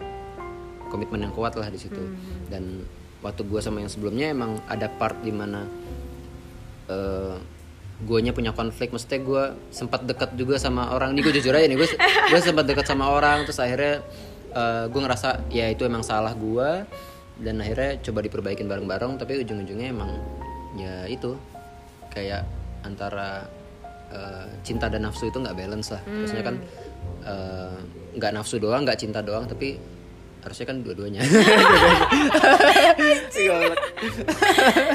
komitmen 0.92 1.24
yang 1.24 1.32
kuat 1.32 1.56
lah 1.56 1.72
di 1.72 1.80
situ. 1.80 2.02
Dan 2.52 2.84
waktu 3.24 3.46
gue 3.46 3.60
sama 3.62 3.80
yang 3.80 3.88
sebelumnya 3.88 4.34
emang 4.34 4.58
ada 4.68 4.90
part 4.90 5.16
di 5.24 5.32
mana 5.32 5.64
eh 6.90 7.36
guanya 8.02 8.34
punya 8.34 8.50
konflik. 8.52 8.90
Maksudnya 8.90 9.20
gue 9.22 9.44
sempat 9.70 10.04
dekat 10.04 10.34
juga 10.34 10.58
sama 10.58 10.90
orang. 10.92 11.14
Ini 11.14 11.20
gue 11.22 11.32
jujur 11.38 11.54
aja 11.54 11.66
nih 11.70 11.78
gue 11.78 11.88
gue 12.34 12.40
sempat 12.42 12.66
dekat 12.66 12.84
sama 12.84 13.08
orang. 13.08 13.46
Terus 13.48 13.62
akhirnya 13.62 14.02
gue 14.92 15.00
ngerasa 15.00 15.48
ya 15.48 15.72
itu 15.72 15.88
emang 15.88 16.04
salah 16.04 16.36
gue 16.36 16.84
dan 17.40 17.56
akhirnya 17.64 17.96
coba 18.04 18.20
diperbaikin 18.20 18.66
bareng-bareng. 18.68 19.16
Tapi 19.16 19.40
ujung-ujungnya 19.46 19.88
emang 19.94 20.10
ya 20.76 21.04
itu 21.08 21.36
kayak 22.12 22.44
antara 22.84 23.46
eh, 24.12 24.48
cinta 24.66 24.88
dan 24.92 25.08
nafsu 25.08 25.28
itu 25.28 25.38
nggak 25.40 25.56
balance 25.56 25.92
lah. 25.92 26.02
Terusnya 26.04 26.42
kan 26.44 26.56
eh, 27.24 27.76
nggak 28.16 28.32
nafsu 28.36 28.60
doang 28.60 28.84
nggak 28.84 29.00
cinta 29.00 29.24
doang 29.24 29.48
tapi 29.48 29.80
harusnya 30.42 30.66
kan 30.66 30.76
dua-duanya. 30.82 31.22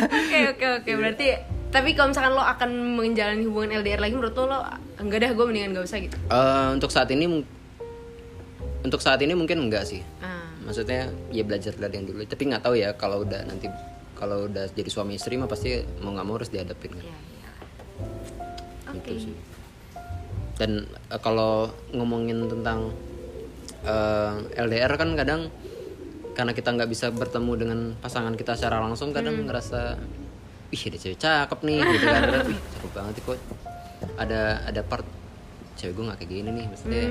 Oke 0.07 0.39
oke 0.51 0.65
oke. 0.83 0.91
Berarti 0.91 1.27
tapi 1.67 1.95
kalau 1.95 2.11
misalkan 2.11 2.31
lo 2.35 2.43
akan 2.43 2.69
menjalani 2.99 3.43
hubungan 3.43 3.83
LDR 3.83 3.99
lagi 3.99 4.15
menurut 4.15 4.35
lo 4.35 4.43
lo 4.47 4.59
enggak 4.99 5.19
dah 5.23 5.31
gue 5.35 5.45
mendingan 5.47 5.75
gak 5.75 5.85
usah 5.87 5.99
gitu. 6.03 6.17
Eh, 6.19 6.69
untuk 6.75 6.91
saat 6.91 7.09
ini 7.11 7.25
untuk 8.83 8.99
saat 9.03 9.19
ini 9.23 9.33
mungkin 9.35 9.67
enggak 9.67 9.83
sih. 9.87 10.03
Ah, 10.23 10.47
maksudnya 10.63 11.11
ya 11.31 11.43
belajar 11.43 11.75
dari 11.75 11.95
yang 11.95 12.07
dulu. 12.07 12.23
Tapi 12.23 12.43
nggak 12.47 12.63
tahu 12.63 12.75
ya 12.79 12.95
kalau 12.95 13.23
udah 13.23 13.43
nanti 13.47 13.67
kalau 14.17 14.49
udah 14.49 14.65
jadi 14.73 14.89
suami 14.89 15.21
istri 15.21 15.37
mah 15.37 15.45
pasti 15.45 15.77
mau 16.01 16.09
nggak 16.11 16.25
mau 16.25 16.35
harus 16.41 16.49
dihadapin 16.49 16.97
kan 16.97 17.05
ya, 17.05 17.13
ya. 17.13 17.51
Oke. 18.97 19.13
Gitu 19.13 19.29
sih. 19.29 19.35
dan 20.57 20.89
eh, 20.89 21.21
kalau 21.21 21.69
ngomongin 21.93 22.49
tentang 22.49 22.91
eh, 23.85 24.33
LDR 24.57 24.97
kan 24.97 25.13
kadang 25.13 25.53
karena 26.33 26.53
kita 26.53 26.69
nggak 26.73 26.89
bisa 26.89 27.09
bertemu 27.09 27.51
dengan 27.57 27.79
pasangan 27.97 28.33
kita 28.37 28.53
secara 28.53 28.81
langsung 28.81 29.09
kadang 29.09 29.41
ngerasa 29.45 29.97
ih 30.69 30.81
ada 30.85 30.97
cewek 30.99 31.17
cakep 31.17 31.59
nih 31.65 31.79
gitu 31.81 32.05
kan 32.05 32.21
cakep 32.77 32.91
banget 32.93 33.15
kok 33.25 33.39
ada 34.21 34.41
ada 34.69 34.81
part 34.85 35.16
cewek 35.77 35.93
gue 35.93 36.05
nggak 36.05 36.17
kayak 36.17 36.31
gini 36.33 36.49
nih 36.51 36.65
maksudnya 36.67 37.03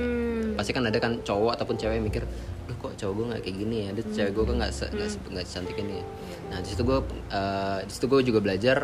pasti 0.52 0.70
kan 0.70 0.82
ada 0.82 0.98
kan 0.98 1.12
cowok 1.20 1.50
ataupun 1.54 1.76
cewek 1.76 1.94
yang 1.94 2.04
mikir 2.04 2.22
duh 2.66 2.76
kok 2.76 2.92
cowok 2.96 3.12
gue 3.14 3.24
nggak 3.26 3.40
kayak 3.40 3.56
gini 3.56 3.76
ya, 3.78 3.88
Duh, 3.92 4.04
cewek 4.08 4.30
gue 4.32 4.44
kok 4.44 4.56
nggak 4.56 4.72
nggak 4.90 5.08
se- 5.08 5.22
nggak 5.28 5.44
secantik 5.44 5.76
ini 5.78 5.94
ya. 5.94 6.04
Nah 6.46 6.58
di 6.58 6.66
situ 6.66 6.82
gue 6.82 6.98
eh, 7.30 7.78
di 7.80 7.92
situ 7.92 8.04
gue 8.04 8.20
juga 8.22 8.40
belajar. 8.40 8.78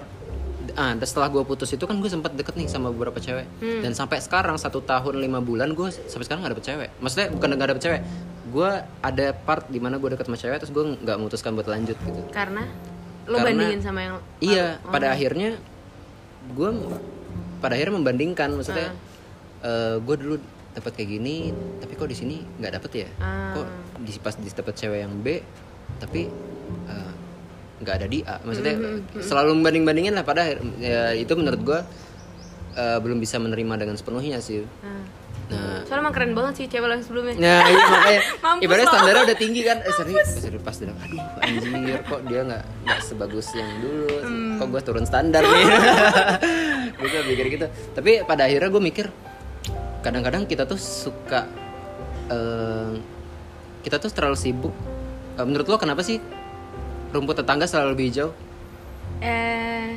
Ah, 0.73 0.95
dan 0.95 1.03
setelah 1.03 1.27
gue 1.29 1.43
putus 1.43 1.69
itu 1.69 1.83
kan 1.83 1.99
gue 1.99 2.07
sempat 2.07 2.33
deket 2.33 2.55
nih 2.55 2.65
sama 2.67 2.89
beberapa 2.89 3.19
cewek 3.19 3.45
dan 3.83 3.93
sampai 3.93 4.23
sekarang 4.23 4.55
satu 4.57 4.79
tahun 4.81 5.19
lima 5.19 5.43
bulan 5.43 5.75
gue 5.75 5.85
sampai 5.91 6.23
sekarang 6.23 6.41
nggak 6.41 6.55
dapet 6.55 6.65
cewek. 6.65 6.89
Maksudnya 6.97 7.29
bukan 7.31 7.49
nggak 7.53 7.69
dapet 7.69 7.83
cewek, 7.83 8.01
gue 8.47 8.71
ada 9.01 9.27
part 9.37 9.67
di 9.67 9.79
mana 9.79 9.99
gue 9.99 10.09
deket 10.09 10.25
sama 10.25 10.39
cewek 10.39 10.57
terus 10.59 10.71
gue 10.71 10.85
nggak 10.97 11.17
memutuskan 11.19 11.51
buat 11.53 11.67
lanjut 11.67 11.99
gitu 11.99 12.21
karena 12.31 12.63
lo 13.25 13.37
Karena- 13.37 13.47
bandingin 13.49 13.81
sama 13.81 14.01
yang 14.01 14.15
iya 14.39 14.79
Oh. 14.81 14.91
pada 14.91 15.11
akhirnya 15.11 15.59
gue 16.49 16.69
pada 17.59 17.73
akhirnya 17.73 17.95
membandingkan 17.95 18.49
maksudnya 18.53 18.95
Ah. 19.63 19.97
gue 20.03 20.17
dulu 20.19 20.37
dapat 20.73 20.93
kayak 20.97 21.09
gini 21.21 21.53
tapi 21.79 21.93
kok 21.95 22.09
di 22.09 22.17
sini 22.17 22.37
nggak 22.59 22.73
dapet 22.81 22.91
ya? 23.07 23.09
Ah. 23.21 23.55
kok 23.55 23.67
di 24.03 24.13
pas 24.19 24.35
di 24.35 24.49
dapet 24.49 24.75
cewek 24.75 24.99
yang 25.05 25.15
B 25.21 25.39
tapi 26.01 26.27
eh, 26.89 27.13
nggak 27.83 27.95
ada 28.03 28.07
di 28.09 28.19
A? 28.25 28.39
Maksudnya 28.43 28.75
Mm-hmm, 28.79 29.21
selalu 29.23 29.59
membanding 29.59 29.85
bandingin 29.85 30.15
lah 30.15 30.25
pada 30.25 30.55
ya, 30.79 31.13
itu 31.13 31.33
menurut 31.35 31.61
gue 31.61 31.81
eh, 32.79 32.99
belum 33.03 33.19
bisa 33.21 33.37
menerima 33.43 33.75
dengan 33.79 33.95
sepenuhnya 33.99 34.41
sih. 34.41 34.65
Ah. 34.81 35.05
nah. 35.53 35.85
Soalnya 35.85 36.09
emang 36.09 36.15
keren 36.17 36.33
banget 36.33 36.53
sih 36.63 36.67
cewek 36.73 36.89
yang 36.89 37.05
sebelumnya. 37.05 37.35
Nah 37.37 37.61
iya 37.69 37.85
makanya 37.93 38.21
Mampus 38.41 38.63
Ibaratnya 38.65 38.89
standarnya 38.89 39.23
udah 39.29 39.39
tinggi 39.39 39.61
kan. 39.67 39.79
Eh, 39.85 39.95
serius, 39.95 40.29
serius 40.41 40.63
pas 40.65 40.77
bilang 40.81 40.97
Aduh 41.05 41.21
anjir 41.45 42.01
kok 42.09 42.21
dia 42.31 42.41
gak, 42.49 42.63
nggak 42.89 43.01
sebagus 43.05 43.47
yang 43.53 43.71
dulu? 43.85 44.09
Hmm. 44.25 44.57
Kok 44.57 44.67
gue 44.73 44.81
turun 44.81 45.05
standar 45.05 45.43
nih? 45.45 45.65
Gitu 47.03 47.19
mikir 47.29 47.47
gitu. 47.59 47.67
Tapi 47.99 48.23
pada 48.23 48.47
akhirnya 48.47 48.71
gue 48.71 48.83
mikir 48.83 49.07
Kadang-kadang 50.03 50.45
kita 50.45 50.67
tuh 50.67 50.77
suka 50.77 51.47
eh, 52.29 52.93
Kita 53.83 53.97
tuh 53.97 54.11
terlalu 54.11 54.37
sibuk. 54.37 54.75
Eh, 55.39 55.45
Menurut 55.47 55.67
lo 55.67 55.79
kenapa 55.79 56.03
sih 56.03 56.19
Rumput 57.13 57.39
tetangga 57.39 57.65
selalu 57.65 57.89
lebih 57.95 58.07
hijau? 58.11 58.31
eh 59.21 59.95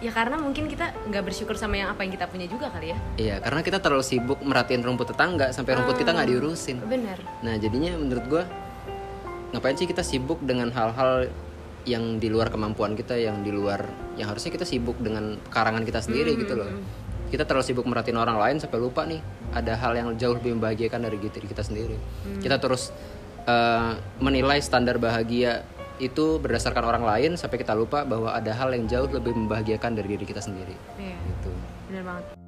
ya 0.00 0.08
karena 0.08 0.40
mungkin 0.40 0.64
kita 0.64 0.96
nggak 1.12 1.28
bersyukur 1.28 1.60
sama 1.60 1.76
yang 1.76 1.92
apa 1.92 2.00
yang 2.08 2.12
kita 2.14 2.24
punya 2.24 2.48
juga 2.48 2.72
kali 2.72 2.96
ya. 2.96 2.98
Iya 3.20 3.36
karena 3.44 3.60
kita 3.60 3.78
terlalu 3.84 4.00
sibuk 4.00 4.40
merhatiin 4.40 4.80
rumput 4.80 5.12
tetangga 5.12 5.52
Sampai 5.52 5.76
rumput 5.76 6.00
kita 6.00 6.16
nggak 6.16 6.28
diurusin. 6.30 6.80
bener. 6.88 7.20
Nah 7.44 7.60
jadinya 7.60 7.92
menurut 8.00 8.24
gua 8.24 8.42
ngapain 9.52 9.76
sih 9.76 9.84
kita 9.84 10.00
sibuk 10.00 10.40
dengan 10.40 10.72
hal-hal 10.72 11.28
yang 11.84 12.16
di 12.16 12.28
luar 12.30 12.48
kemampuan 12.48 12.94
kita, 12.94 13.18
yang 13.18 13.44
di 13.44 13.52
luar 13.52 13.84
yang 14.16 14.30
harusnya 14.30 14.52
kita 14.52 14.64
sibuk 14.64 14.96
dengan 15.02 15.36
karangan 15.52 15.84
kita 15.84 16.00
sendiri 16.00 16.32
gitu 16.38 16.56
loh. 16.56 16.70
Kita 17.30 17.46
terlalu 17.46 17.62
sibuk 17.62 17.86
merhatiin 17.86 18.18
orang 18.18 18.36
lain 18.36 18.56
sampai 18.58 18.78
lupa 18.82 19.06
nih 19.06 19.22
ada 19.54 19.78
hal 19.78 19.94
yang 19.94 20.08
jauh 20.18 20.34
lebih 20.34 20.58
membahagiakan 20.58 21.06
dari 21.06 21.16
diri 21.22 21.46
kita 21.46 21.62
sendiri. 21.62 21.94
Kita 22.42 22.58
terus 22.58 22.90
eh, 23.46 23.92
menilai 24.18 24.58
standar 24.58 24.98
bahagia 24.98 25.62
itu 26.00 26.40
berdasarkan 26.40 26.82
orang 26.82 27.04
lain 27.04 27.30
sampai 27.36 27.60
kita 27.60 27.76
lupa 27.76 28.08
bahwa 28.08 28.32
ada 28.32 28.50
hal 28.56 28.72
yang 28.72 28.88
jauh 28.88 29.06
lebih 29.06 29.36
membahagiakan 29.36 29.94
dari 29.94 30.16
diri 30.16 30.24
kita 30.24 30.40
sendiri. 30.40 30.72
iya 30.96 31.14
Gitu. 31.28 31.52
bener 31.92 32.02
banget 32.08 32.39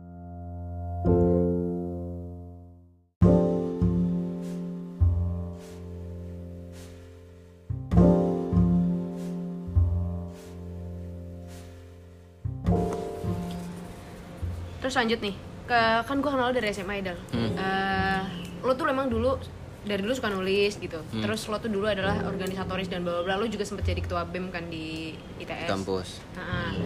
terus 14.93 15.09
lanjut 15.09 15.21
nih. 15.25 15.35
Ke 15.65 15.81
kan 16.05 16.21
gue 16.21 16.29
kenal 16.29 16.53
lo 16.53 16.53
dari 16.53 16.69
SMA 16.69 17.01
Idol 17.01 17.17
Eh, 17.33 18.21
lo 18.61 18.77
tuh 18.77 18.85
memang 18.93 19.09
dulu 19.09 19.41
dari 19.89 20.05
dulu 20.05 20.13
suka 20.13 20.29
nulis 20.29 20.77
gitu. 20.77 21.01
Terus 21.09 21.49
lo 21.49 21.57
tuh 21.57 21.73
dulu 21.73 21.89
adalah 21.89 22.29
organisatoris 22.29 22.93
dan 22.93 23.01
bla 23.01 23.25
bla 23.25 23.41
lo 23.41 23.49
juga 23.49 23.65
sempet 23.65 23.89
jadi 23.89 24.05
ketua 24.05 24.29
bem 24.29 24.53
kan 24.53 24.69
di 24.69 25.17
ITS 25.41 25.73
Kampus. 25.73 26.21
Nah, 26.37 26.77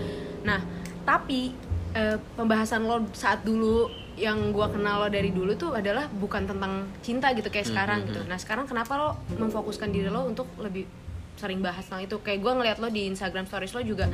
nah 0.47 0.61
tapi 1.03 1.51
eh, 1.99 2.15
pembahasan 2.39 2.87
lo 2.87 3.11
saat 3.11 3.43
dulu 3.43 3.91
yang 4.15 4.55
gua 4.55 4.71
kenal 4.71 5.03
lo 5.03 5.09
dari 5.11 5.35
dulu 5.35 5.59
tuh 5.59 5.75
adalah 5.75 6.07
bukan 6.07 6.47
tentang 6.47 6.87
cinta 7.03 7.35
gitu 7.35 7.51
kayak 7.51 7.67
sekarang 7.67 8.07
gitu. 8.07 8.23
Nah 8.31 8.39
sekarang 8.39 8.71
kenapa 8.71 8.95
lo 8.95 9.09
memfokuskan 9.35 9.91
diri 9.91 10.07
lo 10.07 10.31
untuk 10.31 10.47
lebih 10.63 10.87
sering 11.35 11.59
bahas 11.59 11.83
tentang 11.91 12.07
itu? 12.07 12.23
Kayak 12.23 12.39
gua 12.39 12.55
ngeliat 12.55 12.79
lo 12.79 12.87
di 12.87 13.11
Instagram 13.11 13.51
Stories 13.51 13.75
lo 13.75 13.83
juga 13.83 14.07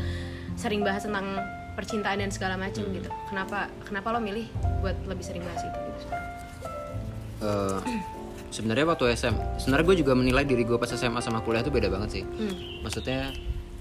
sering 0.56 0.80
bahas 0.80 1.04
tentang 1.04 1.38
percintaan 1.72 2.18
dan 2.18 2.28
segala 2.28 2.54
macem 2.54 2.84
gitu. 2.90 3.08
Kenapa 3.26 3.68
kenapa 3.82 4.12
lo 4.12 4.18
milih 4.18 4.44
buat 4.78 4.96
lebih 5.04 5.24
sering 5.24 5.42
bahas 5.42 5.60
itu 5.60 5.78
gitu? 5.78 6.04
Eh, 7.42 7.78
sebenarnya 8.48 8.86
waktu 8.86 9.04
SM 9.10 9.34
sebenarnya 9.58 9.84
gue 9.84 9.96
juga 9.98 10.12
menilai 10.12 10.44
diri 10.44 10.62
gue 10.62 10.76
pas 10.76 10.86
SMA 10.86 11.18
sama 11.18 11.40
kuliah 11.40 11.60
tuh 11.60 11.72
beda 11.72 11.88
banget 11.88 12.10
sih. 12.12 12.24
Maksudnya 12.80 13.32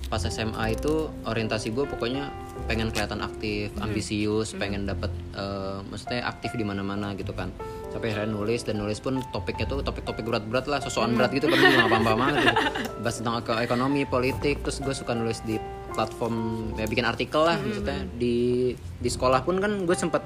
pas 0.07 0.19
SMA 0.19 0.75
itu 0.75 1.07
orientasi 1.23 1.71
gue 1.71 1.87
pokoknya 1.87 2.27
pengen 2.67 2.91
kelihatan 2.91 3.21
aktif 3.21 3.71
ambisius 3.79 4.51
pengen 4.53 4.83
dapat 4.83 5.07
eh, 5.33 5.79
maksudnya 5.85 6.25
aktif 6.25 6.51
di 6.53 6.63
mana-mana 6.63 7.13
gitu 7.13 7.31
kan. 7.31 7.51
Sampai 7.91 8.09
akhirnya 8.09 8.31
nulis 8.31 8.63
dan 8.63 8.79
nulis 8.79 8.97
pun 8.97 9.19
topiknya 9.29 9.67
tuh 9.67 9.83
topik-topik 9.83 10.23
berat-berat 10.23 10.65
lah 10.65 10.79
sosokan 10.79 11.11
berat 11.13 11.31
gitu 11.31 11.45
karena 11.45 11.59
gue 11.61 11.75
nggak 11.77 11.91
paham-paham 11.91 12.17
banget 12.17 12.35
gitu. 12.41 12.55
bahas 12.99 13.15
tentang 13.19 13.35
eko- 13.37 13.59
ekonomi 13.61 14.01
politik 14.05 14.63
terus 14.63 14.79
gue 14.79 14.95
suka 14.95 15.11
nulis 15.11 15.43
di 15.43 15.59
platform 15.91 16.35
ya 16.73 16.85
bikin 16.85 17.03
artikel 17.03 17.41
lah 17.41 17.55
maksudnya 17.57 18.03
di 18.11 18.35
di 18.73 19.09
sekolah 19.09 19.41
pun 19.41 19.57
kan 19.57 19.83
gue 19.83 19.93
sempet 19.93 20.23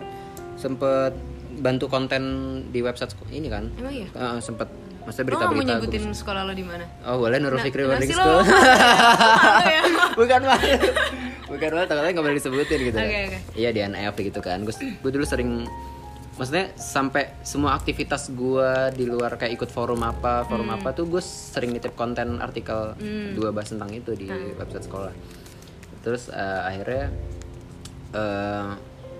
sempet 0.56 1.14
bantu 1.56 1.86
konten 1.86 2.24
di 2.68 2.80
website 2.80 3.12
ini 3.30 3.48
kan 3.48 3.72
Emang 3.76 3.94
iya? 3.94 4.08
Eh, 4.08 4.40
sempet 4.40 4.68
maksudnya 5.02 5.26
Lo 5.28 5.38
nggak 5.38 5.48
mau 5.48 5.56
berita-berita 5.56 5.74
nyebutin 5.80 6.04
sekolah 6.12 6.42
lo 6.44 6.54
di 6.54 6.64
mana? 6.64 6.86
oh 7.04 7.16
boleh 7.18 7.38
Nurul 7.38 7.60
Fikri 7.60 7.82
Nah, 7.82 7.90
Boarding 7.92 8.10
sih 8.10 8.16
School 8.16 8.40
ya. 9.70 9.82
bukan 10.14 10.42
malu 10.42 10.76
bukan 11.48 11.70
malu 11.72 11.86
takutnya 11.86 12.12
nggak 12.12 12.26
boleh 12.26 12.36
disebutin 12.36 12.80
gitu 12.84 12.98
Oke, 12.98 13.20
oke. 13.28 13.40
iya 13.54 13.70
di 13.70 13.80
NF 13.82 14.16
gitu 14.16 14.40
kan 14.40 14.58
gue 14.60 14.74
gue 14.74 15.12
dulu 15.12 15.24
sering 15.24 15.64
maksudnya 16.36 16.76
sampai 16.76 17.32
semua 17.42 17.72
aktivitas 17.74 18.28
gue 18.30 18.70
di 18.92 19.06
luar 19.06 19.38
kayak 19.38 19.56
ikut 19.56 19.70
forum 19.70 20.02
apa 20.02 20.44
forum 20.44 20.68
Hmm. 20.68 20.76
apa 20.76 20.92
tuh 20.92 21.08
gue 21.08 21.24
sering 21.24 21.72
nitip 21.72 21.94
konten 21.94 22.40
artikel 22.40 22.92
dua 23.32 23.50
bahas 23.50 23.72
tentang 23.72 23.88
itu 23.90 24.12
di 24.14 24.28
Hmm. 24.28 24.58
website 24.58 24.84
sekolah 24.84 25.14
terus 26.06 26.30
eh, 26.30 26.62
akhirnya 26.62 27.10
eh, 28.14 28.70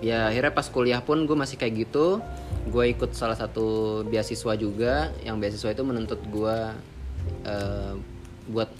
ya 0.06 0.30
akhirnya 0.30 0.52
pas 0.54 0.70
kuliah 0.70 1.02
pun 1.02 1.26
gue 1.26 1.34
masih 1.34 1.58
kayak 1.58 1.90
gitu. 1.90 2.22
Gue 2.70 2.94
ikut 2.94 3.10
salah 3.18 3.34
satu 3.34 4.00
beasiswa 4.06 4.54
juga. 4.54 5.10
Yang 5.26 5.36
beasiswa 5.42 5.70
itu 5.74 5.82
menuntut 5.82 6.22
gue 6.30 6.56
eh, 7.42 7.92
buat 8.46 8.70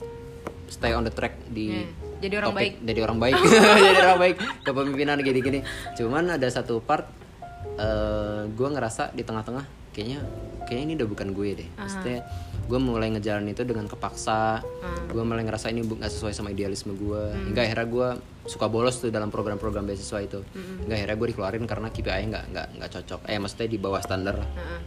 stay 0.70 0.94
on 0.94 1.02
the 1.02 1.10
track 1.10 1.34
di 1.50 1.82
Hmm, 1.82 1.90
jadi 2.22 2.34
orang 2.38 2.54
baik. 2.54 2.72
jadi 2.86 3.00
orang 3.02 3.18
baik. 3.18 3.34
Jadi 3.82 3.98
orang 4.06 4.20
baik. 4.22 4.36
Kepemimpinan 4.62 5.18
gini-gini. 5.20 5.60
Cuman 5.98 6.38
ada 6.38 6.46
satu 6.46 6.78
part 6.78 7.10
gue 8.56 8.68
ngerasa 8.72 9.12
di 9.12 9.20
tengah-tengah 9.20 9.92
kayaknya 9.92 10.24
kayaknya 10.66 10.85
ini 10.85 10.94
udah 10.96 11.09
bukan 11.09 11.29
gue 11.31 11.48
deh. 11.57 11.68
Maksudnya 11.72 12.18
gue 12.61 12.79
mulai 12.79 13.09
ngejalan 13.09 13.46
itu 13.46 13.62
dengan 13.62 13.87
kepaksa. 13.87 14.61
Gue 15.07 15.22
mulai 15.22 15.42
ngerasa 15.42 15.70
ini 15.70 15.81
nggak 15.81 16.11
sesuai 16.11 16.33
sama 16.33 16.50
idealisme 16.50 16.92
gue. 16.92 17.22
Hingga 17.46 17.62
akhirnya 17.62 17.87
gue 17.87 18.09
suka 18.44 18.66
bolos 18.66 18.98
tuh 18.98 19.09
dalam 19.09 19.29
program-program 19.29 19.83
beasiswa 19.85 20.18
itu. 20.20 20.42
Hingga 20.83 20.94
akhirnya 20.94 21.16
gue 21.16 21.29
dikeluarin 21.31 21.64
karena 21.64 21.88
KPI 21.88 22.22
nggak 22.26 22.44
nggak 22.50 22.66
nggak 22.76 22.90
cocok. 22.92 23.20
Eh 23.24 23.38
maksudnya 23.38 23.66
di 23.66 23.79
bawah 23.79 24.00
standar. 24.00 24.37
Heeh. 24.37 24.81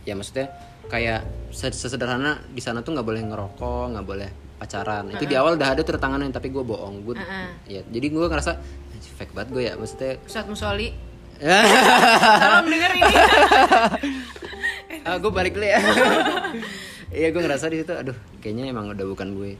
ya 0.00 0.16
maksudnya 0.16 0.48
kayak 0.88 1.20
se- 1.52 1.76
sesederhana 1.76 2.40
di 2.48 2.58
sana 2.58 2.80
tuh 2.80 2.96
nggak 2.96 3.04
boleh 3.04 3.20
ngerokok 3.20 3.84
nggak 3.92 4.06
boleh 4.06 4.28
pacaran. 4.56 5.12
Itu 5.12 5.24
di 5.24 5.36
awal 5.36 5.54
udah 5.54 5.76
ada 5.76 5.80
tuh 5.80 5.94
tangannya 5.94 6.28
tapi 6.30 6.48
gue 6.48 6.64
bohong. 6.64 7.04
Gue 7.04 7.20
ya 7.66 7.84
jadi 7.84 8.06
gue 8.08 8.24
ngerasa 8.24 8.56
"Anjir, 8.90 9.12
fake 9.14 9.32
banget 9.32 9.48
gue 9.52 9.62
ya. 9.62 9.72
Maksudnya 9.76 10.16
Ustadz 10.24 10.48
Musoli. 10.48 10.88
Tolong 11.40 12.68
denger 12.68 12.90
ini 12.96 13.12
ah, 15.06 15.16
gue 15.18 15.32
balik 15.32 15.54
dulu 15.56 15.66
ya. 15.66 15.80
Iya 17.10 17.34
gue 17.34 17.42
ngerasa 17.42 17.66
di 17.74 17.82
situ 17.82 17.90
aduh 17.90 18.14
kayaknya 18.38 18.70
emang 18.70 18.94
udah 18.94 19.06
bukan 19.10 19.34
gue. 19.34 19.58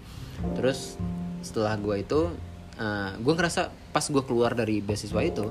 Terus 0.54 0.94
setelah 1.42 1.74
gue 1.82 1.98
itu 1.98 2.30
eh, 2.78 3.10
gue 3.18 3.34
ngerasa 3.34 3.74
pas 3.90 4.06
gue 4.06 4.22
keluar 4.22 4.54
dari 4.54 4.78
beasiswa 4.78 5.18
itu 5.18 5.50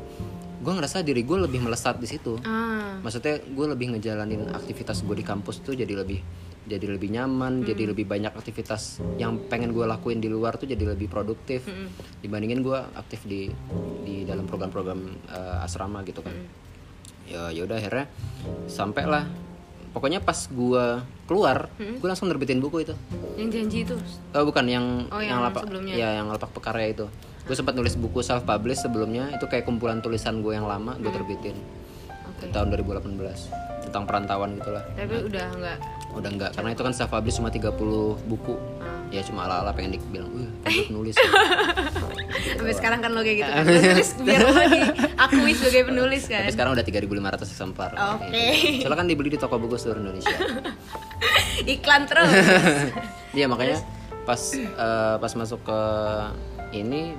gue 0.60 0.74
ngerasa 0.76 1.04
diri 1.08 1.24
gue 1.24 1.38
lebih 1.40 1.60
melesat 1.64 2.00
di 2.00 2.08
situ. 2.08 2.40
Ah. 2.44 3.00
Maksudnya 3.04 3.44
gue 3.44 3.66
lebih 3.68 3.96
ngejalanin 3.96 4.48
aktivitas 4.52 5.04
gue 5.04 5.16
di 5.20 5.26
kampus 5.28 5.64
tuh 5.64 5.76
jadi 5.76 5.92
lebih 5.92 6.20
jadi 6.70 6.86
lebih 6.86 7.10
nyaman 7.10 7.66
jadi 7.66 7.90
lebih 7.90 8.06
banyak 8.06 8.30
aktivitas 8.36 9.02
yang 9.18 9.42
pengen 9.50 9.74
gue 9.74 9.90
lakuin 9.90 10.22
di 10.22 10.30
luar 10.30 10.60
tuh 10.60 10.70
jadi 10.70 10.94
lebih 10.94 11.10
produktif 11.10 11.66
dibandingin 12.22 12.62
gue 12.62 12.78
aktif 12.94 13.26
di 13.26 13.50
di 14.06 14.22
dalam 14.28 14.46
program-program 14.46 15.00
eh, 15.32 15.66
asrama 15.66 16.00
gitu 16.08 16.24
kan. 16.24 16.36
Ya 17.28 17.52
ya 17.52 17.68
udah 17.68 17.76
akhirnya 17.76 18.06
sampai 18.68 19.04
lah 19.04 19.49
pokoknya 19.90 20.20
pas 20.20 20.38
gue 20.46 20.86
keluar 21.26 21.68
gue 21.78 22.04
langsung 22.04 22.28
nerbitin 22.28 22.58
buku 22.58 22.84
itu. 22.84 22.94
Yang 23.36 23.50
janji 23.52 23.78
itu? 23.84 23.96
Oh 24.32 24.44
bukan 24.44 24.66
yang 24.66 24.86
Oh, 25.10 25.18
yang, 25.18 25.38
yang 25.38 25.40
lapak 25.42 25.66
sebelumnya. 25.66 25.94
ya 25.94 26.10
yang 26.16 26.28
lapak 26.28 26.50
pekarya 26.52 26.88
itu. 26.92 27.06
Gue 27.46 27.56
sempat 27.56 27.74
nulis 27.74 27.94
buku 27.94 28.22
self 28.22 28.44
publish 28.44 28.80
sebelumnya 28.80 29.34
itu 29.34 29.46
kayak 29.46 29.66
kumpulan 29.66 30.00
tulisan 30.00 30.40
gue 30.40 30.54
yang 30.54 30.66
lama 30.66 30.94
gue 30.96 31.10
terbitin. 31.10 31.58
Oke. 32.30 32.50
Tahun 32.50 32.68
2018 32.70 33.26
tentang 33.80 34.06
perantauan 34.06 34.54
gitulah 34.56 34.86
tapi 34.94 35.18
udah 35.24 35.46
nggak? 35.52 35.78
Udah 36.14 36.30
enggak 36.30 36.52
karena 36.54 36.70
itu 36.72 36.82
kan 36.82 36.94
self 36.94 37.10
publish 37.10 37.38
cuma 37.38 37.50
30 37.50 37.74
buku. 38.26 38.54
Ah. 38.80 39.02
ya 39.10 39.26
cuma 39.26 39.50
ala 39.50 39.66
ala 39.66 39.72
pengen 39.74 39.98
dibilang 39.98 40.30
wih 40.30 40.46
nulis 40.94 41.18
sampai 42.56 42.76
sekarang 42.76 43.00
kan 43.00 43.12
lo 43.12 43.22
kayak 43.22 43.38
gitu 43.42 43.52
kan 43.52 43.64
Lo 43.66 43.80
tulis 43.80 44.10
biar 44.22 44.42
lo 44.44 44.52
diakui 44.56 45.52
sebagai 45.54 45.82
penulis 45.88 46.24
kan 46.26 46.42
Tapi 46.44 46.54
sekarang 46.54 46.72
udah 46.76 46.86
3.500 46.86 47.54
eksemplar. 47.54 47.92
Oke. 48.18 48.28
Gitu. 48.30 48.82
Soalnya 48.84 48.98
kan 48.98 49.08
dibeli 49.08 49.30
di 49.32 49.40
toko 49.40 49.56
buku 49.58 49.76
seluruh 49.76 50.00
Indonesia. 50.00 50.38
iklan 51.74 52.08
terus 52.08 52.30
Iya 53.38 53.46
makanya 53.46 53.84
pas 54.24 54.42
eh, 54.56 55.16
pas 55.18 55.32
masuk 55.34 55.60
ke 55.66 55.80
ini 56.72 57.18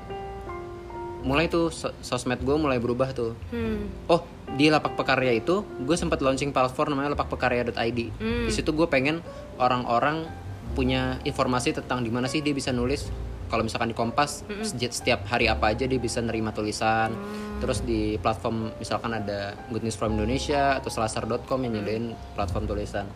mulai 1.20 1.52
tuh 1.52 1.68
so- 1.68 1.92
sosmed 2.00 2.40
gue 2.40 2.56
mulai 2.56 2.80
berubah 2.80 3.12
tuh. 3.12 3.36
hmm. 3.52 4.08
Oh 4.08 4.24
di 4.50 4.66
lapak 4.66 4.98
pekarya 4.98 5.36
itu 5.36 5.62
gue 5.78 5.94
sempat 5.94 6.18
launching 6.18 6.50
platform 6.50 6.96
namanya 6.96 7.14
lapakpekarya.id. 7.14 7.98
Di 8.18 8.50
situ 8.50 8.72
gue 8.72 8.88
pengen 8.88 9.22
orang-orang 9.60 10.26
punya 10.72 11.18
informasi 11.22 11.74
tentang 11.74 12.02
di 12.02 12.10
mana 12.10 12.26
sih 12.26 12.40
dia 12.40 12.50
bisa 12.50 12.70
nulis. 12.70 13.10
Kalau 13.50 13.66
misalkan 13.66 13.90
di 13.90 13.96
Kompas 13.98 14.46
sejak- 14.62 14.94
setiap 14.94 15.20
hari 15.26 15.50
apa 15.50 15.74
aja 15.74 15.84
dia 15.84 15.98
bisa 15.98 16.22
nerima 16.22 16.54
tulisan. 16.54 17.10
Terus 17.58 17.82
di 17.82 18.14
platform 18.16 18.70
misalkan 18.78 19.10
ada 19.10 19.58
Good 19.68 19.82
News 19.82 19.98
from 19.98 20.14
Indonesia 20.14 20.78
atau 20.78 20.88
selasar.com 20.88 21.58
yang 21.66 21.74
nyediain 21.76 22.14
platform 22.38 22.70
tulisan. 22.70 23.10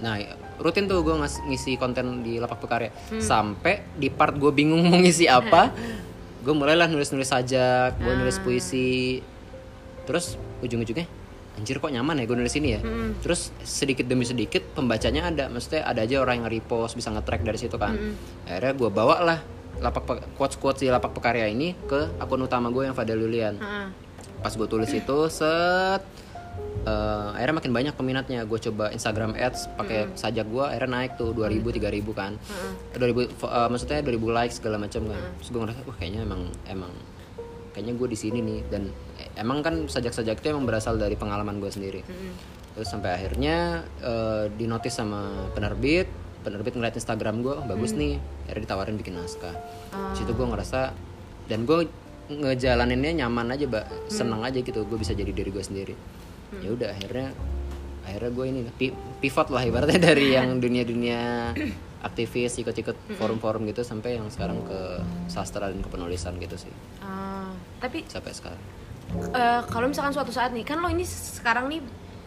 Nah 0.00 0.16
rutin 0.56 0.88
tuh 0.88 1.04
gue 1.04 1.12
ngisi 1.20 1.76
konten 1.76 2.24
di 2.24 2.40
lapak 2.40 2.58
pekarya. 2.58 2.88
Sampai 3.20 3.84
di 3.94 4.08
part 4.08 4.32
gue 4.40 4.48
bingung 4.48 4.80
mau 4.88 4.96
ngisi 4.96 5.28
apa, 5.28 5.68
gue 6.44 6.54
mulailah 6.56 6.88
nulis-nulis 6.88 7.28
sajak, 7.28 8.00
gue 8.00 8.14
nulis 8.16 8.40
puisi, 8.40 9.20
terus 10.08 10.40
ujung-ujungnya 10.64 11.19
anjir 11.52 11.76
kok 11.76 11.88
nyaman 11.88 12.14
ya 12.14 12.24
gue 12.24 12.36
nulis 12.36 12.54
ini 12.54 12.68
ya? 12.72 12.80
Terus 13.18 13.50
sedikit 13.60 14.04
demi 14.04 14.22
sedikit 14.22 14.62
pembacanya 14.70 15.26
ada 15.26 15.46
maksudnya 15.46 15.82
ada 15.82 16.00
aja 16.00 16.18
orang 16.18 16.40
yang 16.40 16.50
repost 16.50 16.94
bisa 16.94 17.10
nge-track 17.10 17.42
dari 17.42 17.58
situ 17.58 17.74
kan. 17.74 17.94
Akhirnya 18.44 18.72
gue 18.72 18.90
bawa 18.90 19.16
lah 19.20 19.38
lapak 19.76 20.02
quotes 20.34 20.54
quotes 20.54 20.78
di 20.78 20.88
lapak 20.88 21.10
pekarya 21.10 21.46
ini 21.46 21.72
ke 21.82 22.16
akun 22.16 22.40
utama 22.40 22.68
gue 22.68 22.84
yang 22.84 22.92
Fadel 22.92 23.16
Lulian 23.18 23.56
Heeh. 23.56 23.88
pas 24.38 24.52
gue 24.52 24.66
tulis 24.66 24.90
itu 24.90 25.18
set 25.26 26.04
eh, 26.82 27.28
akhirnya 27.32 27.56
makin 27.56 27.72
banyak 27.72 27.94
peminatnya. 27.94 28.44
Gue 28.44 28.60
coba 28.60 28.88
Instagram 28.90 29.32
ads 29.34 29.68
pakai 29.74 30.12
sajak 30.14 30.46
gue 30.46 30.60
akhirnya 30.62 30.90
naik 30.98 31.12
tuh 31.16 31.32
2000 31.32 31.64
3000 31.72 32.12
kan. 32.12 32.32
2000 32.92 33.32
fo- 33.32 33.48
eh, 33.48 33.68
maksudnya 33.68 34.00
2000 34.00 34.16
likes 34.30 34.54
segala 34.56 34.76
macam 34.76 35.02
kan. 35.06 35.22
Terus 35.38 35.48
gue 35.48 35.60
ngerasa 35.60 35.80
wah 35.82 35.96
kayaknya 35.96 36.20
emang 36.22 36.42
emang 36.66 36.92
kayaknya 37.72 37.94
gue 37.96 38.08
di 38.10 38.18
sini 38.18 38.38
nih. 38.42 38.60
Dan 38.70 38.82
emang 39.38 39.64
kan 39.64 39.74
sajak-sajak 39.86 40.42
itu 40.42 40.46
emang 40.52 40.66
berasal 40.68 40.96
dari 40.96 41.14
pengalaman 41.14 41.58
gue 41.58 41.70
sendiri. 41.70 42.00
Terus 42.76 42.88
sampai 42.88 43.16
akhirnya 43.16 43.86
eh, 44.02 44.44
dinotis 44.54 44.94
sama 44.94 45.50
penerbit. 45.56 46.06
Penerbit 46.40 46.72
ngeliat 46.72 46.96
Instagram 46.96 47.44
gue 47.44 47.54
oh, 47.54 47.66
bagus 47.68 47.92
nih. 47.92 48.16
Akhirnya 48.48 48.62
ditawarin 48.64 48.96
bikin 48.96 49.14
naskah. 49.18 49.54
Situ 50.16 50.32
gue 50.32 50.46
ngerasa 50.46 50.92
dan 51.50 51.68
gue 51.68 51.90
ngejalaninnya 52.30 53.26
nyaman 53.26 53.52
aja 53.52 53.66
mbak. 53.66 53.84
Seneng 54.08 54.40
aja 54.46 54.58
gitu 54.58 54.86
gue 54.86 54.98
bisa 54.98 55.12
jadi 55.12 55.30
diri 55.30 55.50
gue 55.52 55.64
sendiri. 55.64 55.94
Ya 56.62 56.72
udah 56.72 56.94
akhirnya 56.94 57.30
akhirnya 58.00 58.30
gue 58.32 58.46
ini 58.48 58.60
pi- 58.74 58.96
pivot 59.20 59.52
lah 59.52 59.62
ibaratnya 59.62 60.00
dari 60.10 60.34
yang 60.34 60.58
dunia-dunia 60.58 61.52
aktivis 62.00 62.56
ikut-ikut 62.56 62.96
forum-forum 63.14 63.64
gitu 63.66 63.80
sampai 63.80 64.16
yang 64.16 64.26
sekarang 64.26 64.60
ke 64.62 64.80
sastra 65.26 65.68
dan 65.68 65.78
kepenulisan 65.78 66.36
gitu 66.36 66.56
sih 66.56 66.72
Ah, 66.98 67.52
tapi 67.78 68.04
sampai 68.04 68.30
sekarang 68.30 68.60
eh, 69.30 69.60
kalau 69.66 69.86
misalkan 69.86 70.10
suatu 70.10 70.30
saat 70.30 70.50
nih 70.50 70.62
kan 70.62 70.78
lo 70.78 70.88
ini 70.88 71.04
sekarang 71.04 71.66
nih 71.66 71.80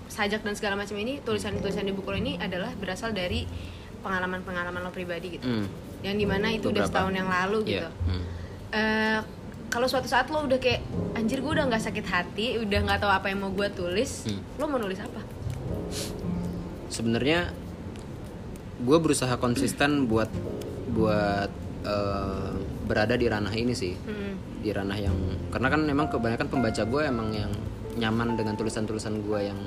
sajak 0.05 0.39
dan 0.39 0.53
segala 0.53 0.75
macam 0.75 0.93
ini 0.95 1.17
tulisan-tulisan 1.19 1.81
di 1.81 1.91
buku 1.91 2.05
lo 2.07 2.17
ini 2.17 2.37
adalah 2.37 2.69
berasal 2.73 3.11
dari 3.11 3.49
pengalaman-pengalaman 3.99 4.79
lo 4.79 4.89
pribadi 4.89 5.27
gitu 5.33 5.43
Hmm. 5.43 5.65
yang 6.01 6.15
di 6.15 6.25
mana 6.25 6.49
itu 6.49 6.67
udah 6.67 6.83
Beberapa. 6.83 6.91
setahun 6.91 7.13
yang 7.15 7.29
lalu 7.31 7.57
Iya. 7.59 7.65
gitu 7.65 7.89
Hmm. 8.05 8.23
Eh, 8.71 9.19
kalau 9.67 9.87
suatu 9.87 10.05
saat 10.05 10.27
lo 10.27 10.43
udah 10.43 10.59
kayak 10.59 10.85
anjir 11.13 11.39
gue 11.39 11.49
udah 11.49 11.65
nggak 11.65 11.81
sakit 11.81 12.05
hati 12.05 12.47
udah 12.59 12.79
nggak 12.83 12.99
tahu 12.99 13.09
apa 13.09 13.25
yang 13.27 13.39
mau 13.39 13.49
gue 13.49 13.69
tulis 13.71 14.27
Hmm. 14.27 14.41
lo 14.53 14.65
mau 14.67 14.77
nulis 14.77 14.99
apa 14.99 15.21
sebenarnya 16.87 17.49
gue 18.83 18.97
berusaha 18.99 19.33
konsisten 19.39 20.05
buat 20.11 20.29
buat 20.93 21.49
eh, 21.87 22.51
berada 22.83 23.15
di 23.15 23.25
ranah 23.31 23.53
ini 23.55 23.73
sih. 23.73 23.95
Hmm. 23.95 24.35
di 24.63 24.71
ranah 24.71 24.95
yang 24.95 25.11
karena 25.51 25.67
kan 25.67 25.83
memang 25.83 26.07
kebanyakan 26.07 26.47
pembaca 26.47 26.87
gue 26.87 27.01
emang 27.03 27.35
yang 27.35 27.51
nyaman 27.99 28.39
dengan 28.39 28.55
tulisan-tulisan 28.55 29.19
gue 29.19 29.39
yang 29.51 29.59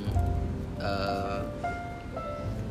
eh, 0.80 1.40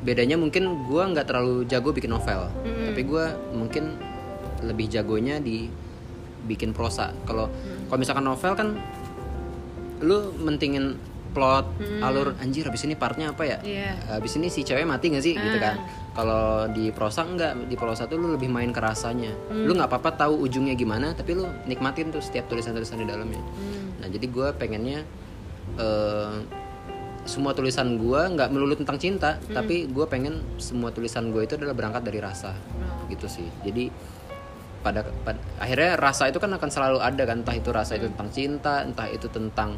bedanya 0.02 0.38
mungkin 0.38 0.86
gue 0.90 1.04
nggak 1.06 1.26
terlalu 1.30 1.66
jago 1.66 1.90
bikin 1.94 2.14
novel. 2.14 2.50
Tapi 2.62 3.02
gue 3.02 3.26
mungkin 3.54 3.98
lebih 4.66 4.90
jagonya 4.90 5.42
di 5.42 5.70
bikin 6.46 6.74
prosa. 6.74 7.14
Kalau 7.26 7.50
kalau 7.90 8.00
misalkan 8.00 8.26
novel 8.26 8.54
kan 8.54 8.68
lu 10.06 10.30
mentingin 10.38 10.98
plot 11.36 11.66
alur 12.00 12.32
anjir 12.40 12.64
habis 12.64 12.88
ini 12.88 12.96
partnya 12.96 13.30
apa 13.30 13.44
ya? 13.44 13.58
Iya. 13.60 13.92
habis 14.16 14.32
ini 14.34 14.48
si 14.48 14.64
cewek 14.64 14.88
mati 14.88 15.12
gak 15.12 15.20
sih? 15.22 15.36
Gitu 15.36 15.60
kan. 15.60 15.76
Kalau 16.16 16.72
di 16.72 16.90
prosa 16.90 17.28
enggak 17.28 17.68
di 17.68 17.76
prosa 17.76 18.08
tuh 18.08 18.16
lu 18.16 18.32
lebih 18.32 18.48
main 18.48 18.72
ke 18.72 18.80
rasanya. 18.80 19.36
Lu 19.52 19.76
nggak 19.76 19.92
apa-apa 19.92 20.16
tahu 20.16 20.40
ujungnya 20.42 20.72
gimana 20.74 21.12
tapi 21.12 21.36
lu 21.36 21.44
nikmatin 21.68 22.08
tuh 22.10 22.24
setiap 22.24 22.48
tulisan-tulisan 22.48 22.96
di 22.96 23.06
dalamnya. 23.06 23.44
Nah 24.00 24.08
jadi 24.08 24.24
gue 24.24 24.48
pengennya 24.56 25.04
eh, 25.76 26.36
semua 27.26 27.52
tulisan 27.52 27.98
gue 27.98 28.22
nggak 28.32 28.48
melulu 28.48 28.78
tentang 28.78 28.96
cinta 28.96 29.42
tapi 29.50 29.90
gue 29.90 30.06
pengen 30.06 30.40
semua 30.56 30.94
tulisan 30.94 31.34
gue 31.34 31.42
itu 31.42 31.60
adalah 31.60 31.76
berangkat 31.76 32.06
dari 32.06 32.24
rasa. 32.24 32.56
Gitu 33.12 33.28
sih. 33.28 33.48
Jadi 33.62 33.92
pada, 34.80 35.02
pad- 35.26 35.42
akhirnya 35.58 35.98
rasa 35.98 36.30
itu 36.30 36.38
kan 36.38 36.54
akan 36.54 36.70
selalu 36.70 37.02
ada 37.02 37.24
kan. 37.26 37.42
Entah 37.42 37.58
itu 37.58 37.74
rasa 37.74 37.98
itu 37.98 38.08
tentang 38.08 38.30
cinta 38.32 38.86
entah 38.86 39.10
itu 39.10 39.26
tentang 39.28 39.76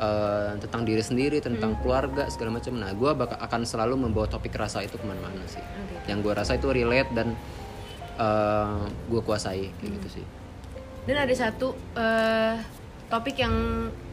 eh, 0.00 0.52
tentang 0.60 0.82
diri 0.86 1.02
sendiri 1.02 1.38
tentang 1.38 1.78
keluarga 1.80 2.26
segala 2.30 2.58
macam. 2.58 2.74
Nah 2.78 2.90
gue 2.94 3.10
bakal 3.14 3.38
akan 3.38 3.60
selalu 3.66 3.94
membawa 4.08 4.26
topik 4.26 4.54
rasa 4.54 4.82
itu 4.82 4.98
ke 4.98 5.04
mana-mana 5.06 5.44
sih. 5.46 5.60
Oke. 5.60 6.10
yang 6.10 6.20
gue 6.20 6.32
rasa 6.34 6.56
itu 6.58 6.68
relate 6.68 7.10
dan 7.14 7.32
gue 9.10 9.20
kuasai 9.26 9.74
kayak 9.74 9.90
gitu 9.98 10.22
sih. 10.22 10.24
Dan 11.04 11.20
ada 11.20 11.34
satu 11.36 11.76
eh, 11.98 12.56
topik 13.12 13.36
yang 13.36 13.54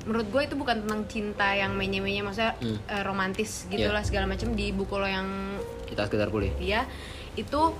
menurut 0.05 0.27
gue 0.33 0.41
itu 0.49 0.55
bukan 0.57 0.83
tentang 0.83 1.01
cinta 1.07 1.53
yang 1.53 1.77
menye-menye 1.77 2.25
maksudnya 2.25 2.57
eh, 2.89 3.03
romantis 3.05 3.69
gitulah 3.69 4.01
segala 4.03 4.27
macam 4.27 4.51
di 4.57 4.73
buku 4.73 4.97
lo 4.97 5.07
yang 5.07 5.57
kita 5.87 6.09
sekedar 6.09 6.33
boleh 6.33 6.49
dia 6.57 6.89
itu 7.37 7.71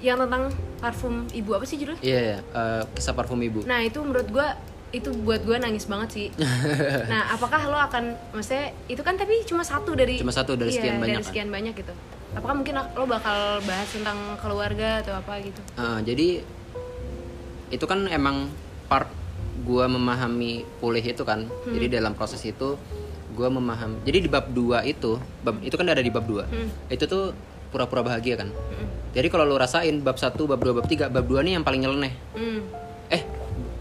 yang 0.00 0.16
tentang 0.16 0.48
parfum 0.80 1.28
ibu 1.36 1.52
apa 1.52 1.68
sih 1.68 1.76
judulnya? 1.76 2.00
Iya 2.00 2.20
iya, 2.24 2.38
eh, 2.40 2.82
kisah 2.96 3.12
parfum 3.12 3.36
ibu. 3.44 3.60
Nah 3.68 3.84
itu 3.84 4.00
menurut 4.00 4.28
gue 4.32 4.48
itu 4.90 5.14
buat 5.22 5.46
gue 5.46 5.56
nangis 5.56 5.86
banget 5.86 6.08
sih 6.10 6.28
nah 7.12 7.30
apakah 7.30 7.62
lo 7.70 7.78
akan 7.78 8.34
maksudnya 8.34 8.74
itu 8.90 9.00
kan 9.00 9.14
tapi 9.14 9.46
cuma 9.46 9.62
satu 9.62 9.94
dari 9.94 10.18
Cuma 10.18 10.34
satu 10.34 10.58
dari 10.58 10.74
iya, 10.74 10.78
sekian 10.82 10.96
banyak 10.98 11.14
dari 11.14 11.22
kan? 11.22 11.28
sekian 11.30 11.48
banyak 11.48 11.74
gitu 11.78 11.92
apakah 12.30 12.54
mungkin 12.58 12.74
lo 12.78 13.04
bakal 13.06 13.38
bahas 13.62 13.88
tentang 13.90 14.18
keluarga 14.38 15.02
atau 15.02 15.14
apa 15.14 15.34
gitu 15.42 15.60
Ah, 15.74 15.98
jadi 16.02 16.42
itu 17.70 17.84
kan 17.86 18.06
emang 18.10 18.50
part 18.90 19.06
gua 19.62 19.86
memahami 19.86 20.64
pulih 20.80 21.04
itu 21.04 21.22
kan. 21.22 21.46
Jadi 21.68 21.86
dalam 21.92 22.16
proses 22.16 22.40
itu 22.42 22.74
gua 23.30 23.46
memahami. 23.46 24.02
Jadi 24.02 24.26
di 24.26 24.28
bab 24.30 24.50
2 24.50 24.82
itu, 24.88 25.20
bab 25.44 25.60
itu 25.62 25.74
kan 25.76 25.86
ada 25.86 26.02
di 26.02 26.10
bab 26.10 26.26
2. 26.26 26.50
Itu 26.90 27.04
tuh 27.06 27.30
pura-pura 27.70 28.02
bahagia 28.02 28.34
kan. 28.40 28.50
Jadi 29.14 29.26
kalau 29.30 29.46
lu 29.46 29.54
rasain 29.54 30.02
bab 30.02 30.18
1, 30.18 30.34
bab 30.34 30.58
2, 30.58 30.74
bab 30.74 30.86
3, 30.86 31.06
bab 31.06 31.26
2 31.26 31.46
nih 31.46 31.52
yang 31.58 31.62
paling 31.62 31.82
nyeleneh. 31.82 32.14
hmm 32.34 32.60
Eh, 33.10 33.22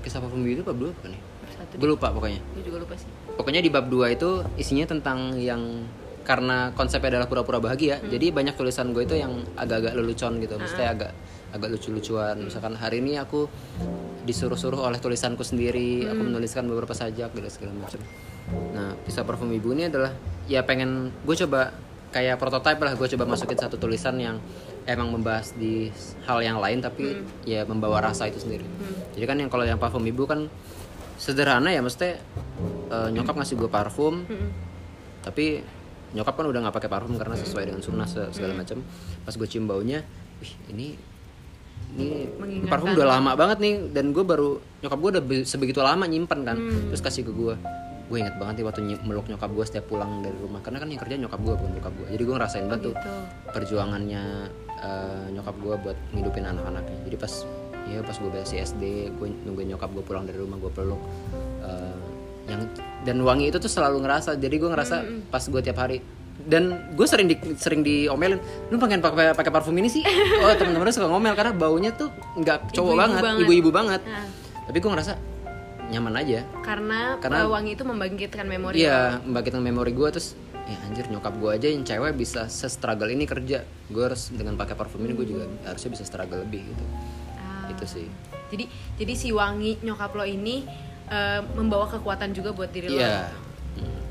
kisah 0.04 0.20
parfum 0.24 0.42
itu 0.48 0.64
bab 0.64 0.78
2 0.78 0.92
bukan 0.96 1.12
nih? 1.12 1.22
satu 1.60 1.74
Gue 1.76 1.90
lupa 1.92 2.08
pokoknya. 2.16 2.40
gue 2.56 2.64
juga 2.64 2.78
lupa 2.82 2.96
sih 2.96 3.10
Pokoknya 3.36 3.62
di 3.64 3.72
bab 3.72 3.88
2 3.88 4.16
itu 4.16 4.30
isinya 4.56 4.86
tentang 4.88 5.36
yang 5.40 5.88
karena 6.28 6.70
konsepnya 6.78 7.18
adalah 7.18 7.26
pura-pura 7.26 7.58
bahagia, 7.58 7.98
jadi 8.06 8.30
banyak 8.30 8.54
tulisan 8.54 8.94
gue 8.94 9.02
itu 9.02 9.18
yang 9.18 9.42
agak-agak 9.58 9.98
lelucon 9.98 10.38
gitu, 10.38 10.62
maksudnya 10.62 10.94
agak 10.94 11.12
agak 11.50 11.74
lucu-lucuan. 11.74 12.38
Misalkan 12.38 12.78
hari 12.78 13.02
ini 13.02 13.18
aku 13.18 13.50
disuruh-suruh 14.30 14.78
oleh 14.78 15.02
tulisanku 15.02 15.42
sendiri, 15.42 16.06
aku 16.06 16.22
menuliskan 16.22 16.70
beberapa 16.70 16.94
sajak 16.94 17.34
gitu 17.34 17.50
segala 17.50 17.74
macam. 17.82 17.98
Nah, 18.78 18.94
kisah 19.10 19.26
parfum 19.26 19.50
ibu 19.50 19.74
ini 19.74 19.90
adalah 19.90 20.14
ya 20.46 20.62
pengen 20.62 21.10
gue 21.26 21.34
coba 21.34 21.74
kayak 22.14 22.38
prototipe 22.38 22.82
lah, 22.86 22.94
gue 22.94 23.08
coba 23.18 23.26
masukin 23.26 23.58
satu 23.58 23.82
tulisan 23.82 24.14
yang 24.22 24.38
emang 24.90 25.14
membahas 25.14 25.54
di 25.54 25.94
hal 26.26 26.42
yang 26.42 26.58
lain 26.58 26.82
tapi 26.82 27.14
ya 27.46 27.62
membawa 27.64 28.02
rasa 28.02 28.26
itu 28.26 28.42
sendiri. 28.42 28.66
Jadi 29.14 29.26
kan 29.26 29.38
yang 29.38 29.48
kalau 29.48 29.62
yang 29.62 29.78
parfum 29.78 30.02
ibu 30.02 30.26
kan 30.26 30.50
sederhana 31.16 31.70
ya 31.70 31.80
mesti 31.80 32.18
nyokap 32.90 33.38
ngasih 33.38 33.56
gue 33.56 33.70
parfum 33.70 34.26
tapi 35.20 35.62
nyokap 36.10 36.34
kan 36.34 36.46
udah 36.48 36.60
nggak 36.64 36.76
pakai 36.76 36.90
parfum 36.90 37.14
karena 37.14 37.38
sesuai 37.38 37.70
dengan 37.70 37.82
sunnah 37.84 38.08
se- 38.10 38.34
segala 38.34 38.58
macam 38.58 38.82
pas 39.22 39.36
gue 39.36 39.46
cium 39.46 39.70
baunya 39.70 40.02
wih 40.42 40.54
ini 40.74 40.88
ini 41.92 42.08
parfum 42.66 42.94
udah 42.94 43.08
lama 43.10 43.32
banget 43.36 43.58
nih 43.60 43.74
dan 43.92 44.10
gue 44.10 44.24
baru 44.24 44.58
nyokap 44.80 44.98
gue 44.98 45.10
udah 45.18 45.24
be- 45.24 45.46
sebegitu 45.46 45.82
lama 45.82 46.06
nyimpen 46.06 46.42
kan. 46.42 46.58
Terus 46.90 47.02
kasih 47.02 47.26
ke 47.26 47.34
gue 47.34 47.54
gue 48.10 48.18
inget 48.18 48.42
banget 48.42 48.58
nih 48.58 48.66
waktu 48.66 48.82
meluk 49.06 49.30
nyokap 49.30 49.50
gue 49.54 49.66
setiap 49.66 49.86
pulang 49.86 50.22
dari 50.22 50.34
rumah. 50.38 50.62
Karena 50.62 50.82
kan 50.82 50.90
yang 50.90 50.98
kerja 50.98 51.16
nyokap 51.20 51.40
gue 51.42 51.54
bukan 51.54 51.72
nyokap 51.78 51.94
gue 51.94 52.08
jadi 52.10 52.24
gue 52.26 52.36
ngerasain 52.38 52.66
banget 52.66 52.82
tuh 52.90 52.94
gitu. 52.94 53.10
perjuangannya 53.54 54.24
eh, 54.80 55.26
nyokap 55.32 55.56
gue 55.56 55.76
buat 55.80 55.98
ngidupin 56.12 56.46
anak-anaknya. 56.46 56.98
Jadi 57.04 57.16
pas 57.16 57.34
ya 57.86 58.00
pas 58.00 58.14
gue 58.14 58.30
masih 58.30 58.58
SD 58.60 58.84
gue 59.12 59.28
nungguin 59.44 59.70
nyokap 59.70 59.90
gue 59.90 60.04
pulang 60.04 60.24
dari 60.24 60.38
rumah 60.38 60.58
gue 60.58 60.70
peluk 60.70 61.02
Eh, 61.60 61.98
yang 62.48 62.66
dan 63.02 63.18
wangi 63.22 63.48
itu 63.48 63.58
tuh 63.58 63.68
selalu 63.68 64.02
ngerasa. 64.02 64.34
Jadi 64.36 64.56
gue 64.56 64.70
ngerasa 64.70 64.96
pas 65.28 65.44
gue 65.44 65.62
tiap 65.62 65.78
hari. 65.78 66.00
Dan 66.40 66.96
gue 66.96 67.04
sering 67.04 67.28
di 67.28 67.36
sering 67.54 67.84
diomelin 67.84 68.40
lu 68.70 68.80
pengen 68.80 69.00
pakai 69.00 69.36
pakai 69.36 69.52
parfum 69.52 69.76
ini 69.76 69.86
sih? 69.86 70.02
Oh 70.40 70.50
teman-teman 70.52 70.88
suka 70.90 71.06
ngomel 71.06 71.36
karena 71.36 71.52
baunya 71.52 71.92
tuh 71.92 72.08
nggak 72.34 72.72
cowok 72.72 72.90
Ibu-ibu 72.90 72.98
banget 72.98 73.22
banget. 73.22 73.42
ibu-ibu 73.44 73.70
banget. 73.70 74.02
Nah. 74.02 74.26
tapi 74.64 74.78
gue 74.80 74.92
ngerasa 74.92 75.14
nyaman 75.90 76.14
aja. 76.16 76.40
Karena, 76.62 77.18
Karena- 77.18 77.44
uh, 77.44 77.50
wangi 77.50 77.74
itu 77.74 77.82
membangkitkan 77.82 78.46
memori. 78.46 78.78
Iya, 78.80 79.18
membangkitkan 79.20 79.60
memori 79.60 79.92
gue 79.92 80.10
terus 80.10 80.38
ya 80.70 80.78
anjir 80.86 81.06
nyokap 81.10 81.34
gue 81.42 81.50
aja 81.50 81.68
yang 81.74 81.82
cewek 81.82 82.14
bisa 82.14 82.46
se-struggle 82.46 83.10
ini 83.10 83.26
kerja. 83.26 83.66
Gue 83.90 84.04
harus 84.06 84.30
dengan 84.30 84.54
pakai 84.54 84.78
parfum 84.78 85.02
ini 85.02 85.18
gue 85.18 85.26
juga 85.26 85.50
harusnya 85.66 85.90
bisa 85.98 86.06
struggle 86.06 86.46
lebih 86.46 86.62
gitu. 86.70 86.86
Ah. 87.42 87.74
Itu 87.74 87.86
sih. 87.90 88.06
jadi 88.50 88.66
jadi 88.98 89.14
si 89.14 89.30
wangi 89.30 89.78
nyokap 89.86 90.18
lo 90.18 90.26
ini 90.26 90.66
uh, 91.10 91.42
membawa 91.54 91.86
kekuatan 91.86 92.34
juga 92.34 92.50
buat 92.50 92.74
diri 92.74 92.90
lo 92.90 92.98
Iya. 92.98 93.30
Hmm. 93.78 94.02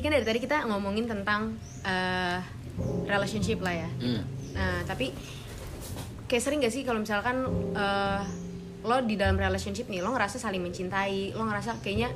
Ini 0.00 0.08
kan 0.08 0.16
dari 0.16 0.24
tadi 0.24 0.40
kita 0.40 0.64
ngomongin 0.64 1.04
tentang 1.04 1.52
uh, 1.84 2.40
relationship 3.04 3.60
lah 3.60 3.76
ya 3.76 3.88
Hmm. 4.00 4.24
Nah, 4.50 4.80
tapi 4.82 5.12
kayak 6.24 6.40
sering 6.40 6.58
gak 6.58 6.70
sih 6.70 6.82
kalau 6.82 6.98
misalkan 6.98 7.44
eh, 7.72 8.22
lo 8.80 8.96
di 9.02 9.14
dalam 9.14 9.36
relationship 9.36 9.86
nih, 9.86 10.00
lo 10.00 10.10
ngerasa 10.10 10.40
saling 10.40 10.58
mencintai, 10.58 11.32
lo 11.32 11.44
ngerasa 11.44 11.78
kayaknya 11.78 12.10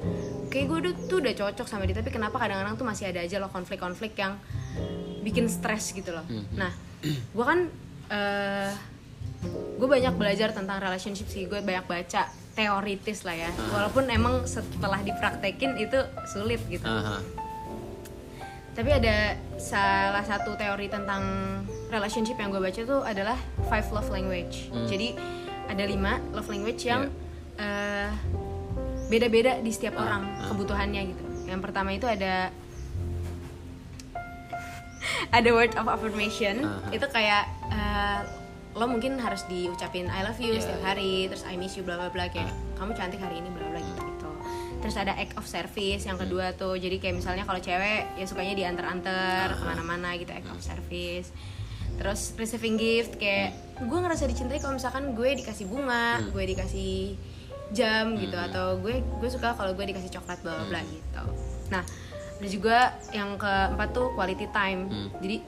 kayak 0.49 0.67
gue 0.67 0.79
udah- 0.81 0.99
tuh 1.05 1.19
udah 1.21 1.31
cocok 1.33 1.67
sama 1.67 1.85
dia, 1.85 1.95
tapi 1.95 2.09
kenapa 2.09 2.37
kadang-kadang 2.37 2.75
tuh 2.75 2.85
masih 2.85 3.07
ada 3.07 3.21
aja 3.21 3.37
lo 3.37 3.49
konflik-konflik 3.49 4.17
yang 4.17 4.41
bikin 5.21 5.47
stres 5.47 5.93
gitu 5.93 6.11
loh. 6.11 6.25
Nah, 6.55 6.73
gue 7.05 7.45
kan 7.45 7.69
eh 8.09 8.71
gue 9.77 9.89
banyak 9.89 10.15
belajar 10.15 10.51
tentang 10.51 10.81
relationship 10.81 11.29
sih, 11.29 11.45
gue 11.45 11.61
banyak 11.61 11.85
baca 11.85 12.29
teoritis 12.55 13.23
lah 13.23 13.37
ya, 13.37 13.51
walaupun 13.71 14.09
emang 14.09 14.43
setelah 14.45 14.99
dipraktekin 15.01 15.75
itu 15.77 15.99
sulit 16.29 16.63
gitu 16.67 16.87
Aha. 16.87 17.19
Tapi 18.75 18.91
ada 18.91 19.39
salah 19.57 20.27
satu 20.27 20.59
teori 20.59 20.91
tentang 20.91 21.23
relationship 21.89 22.35
yang 22.37 22.51
gue 22.51 22.59
baca 22.59 22.81
tuh 22.83 23.01
adalah 23.07 23.39
five 23.71 23.87
love 23.95 24.11
language. 24.11 24.69
Jadi 24.91 25.15
ada 25.71 25.85
lima 25.87 26.19
love 26.35 26.51
language 26.51 26.83
yang 26.83 27.07
eh, 27.57 28.11
beda-beda 29.07 29.63
di 29.63 29.71
setiap 29.71 29.95
orang 29.97 30.27
kebutuhannya 30.51 31.03
gitu. 31.15 31.25
Yang 31.47 31.61
pertama 31.63 31.95
itu 31.95 32.07
ada 32.11 32.51
ada 35.31 35.49
word 35.55 35.73
of 35.79 35.87
affirmation. 35.87 36.67
Aha. 36.67 36.91
itu 36.91 37.07
kayak 37.15 37.47
eh, 37.71 38.21
lo 38.75 38.91
mungkin 38.91 39.23
harus 39.23 39.47
diucapin 39.47 40.11
I 40.11 40.27
love 40.27 40.39
you 40.43 40.51
Yeah. 40.51 40.63
setiap 40.67 40.83
hari 40.83 41.31
terus 41.31 41.47
I 41.47 41.55
miss 41.55 41.79
you 41.79 41.87
bla 41.87 41.95
bla 41.95 42.11
bla 42.11 42.27
kayak 42.27 42.51
kamu 42.75 42.91
cantik 42.99 43.23
hari 43.23 43.39
ini 43.39 43.47
bla 43.55 43.64
terus 44.85 45.01
ada 45.01 45.17
act 45.17 45.33
of 45.41 45.49
service 45.49 46.05
yang 46.05 46.21
kedua 46.21 46.53
tuh. 46.53 46.77
Jadi 46.77 47.01
kayak 47.01 47.25
misalnya 47.25 47.49
kalau 47.49 47.57
cewek 47.57 48.21
ya 48.21 48.25
sukanya 48.29 48.53
diantar-antar 48.53 49.57
ke 49.57 49.65
mana-mana 49.65 50.13
gitu 50.21 50.29
act 50.29 50.45
of 50.53 50.61
service. 50.61 51.33
Terus 51.97 52.37
receiving 52.37 52.77
gift 52.77 53.17
kayak 53.17 53.81
gue 53.81 53.99
ngerasa 54.05 54.29
dicintai 54.29 54.61
kalau 54.61 54.77
misalkan 54.77 55.17
gue 55.17 55.41
dikasih 55.41 55.65
bunga 55.65 56.21
gue 56.29 56.45
dikasih 56.53 57.17
jam 57.73 58.13
gitu 58.21 58.37
atau 58.37 58.77
gue 58.77 59.01
gue 59.01 59.31
suka 59.33 59.57
kalau 59.57 59.73
gue 59.73 59.89
dikasih 59.89 60.21
coklat 60.21 60.45
bla 60.45 60.53
bla 60.53 60.65
bla 60.69 60.81
gitu. 60.85 61.25
Nah 61.73 61.83
ada 62.35 62.49
juga 62.53 62.93
yang 63.17 63.41
keempat 63.41 63.89
tuh 63.97 64.13
quality 64.13 64.53
time. 64.53 64.93
Jadi 65.25 65.41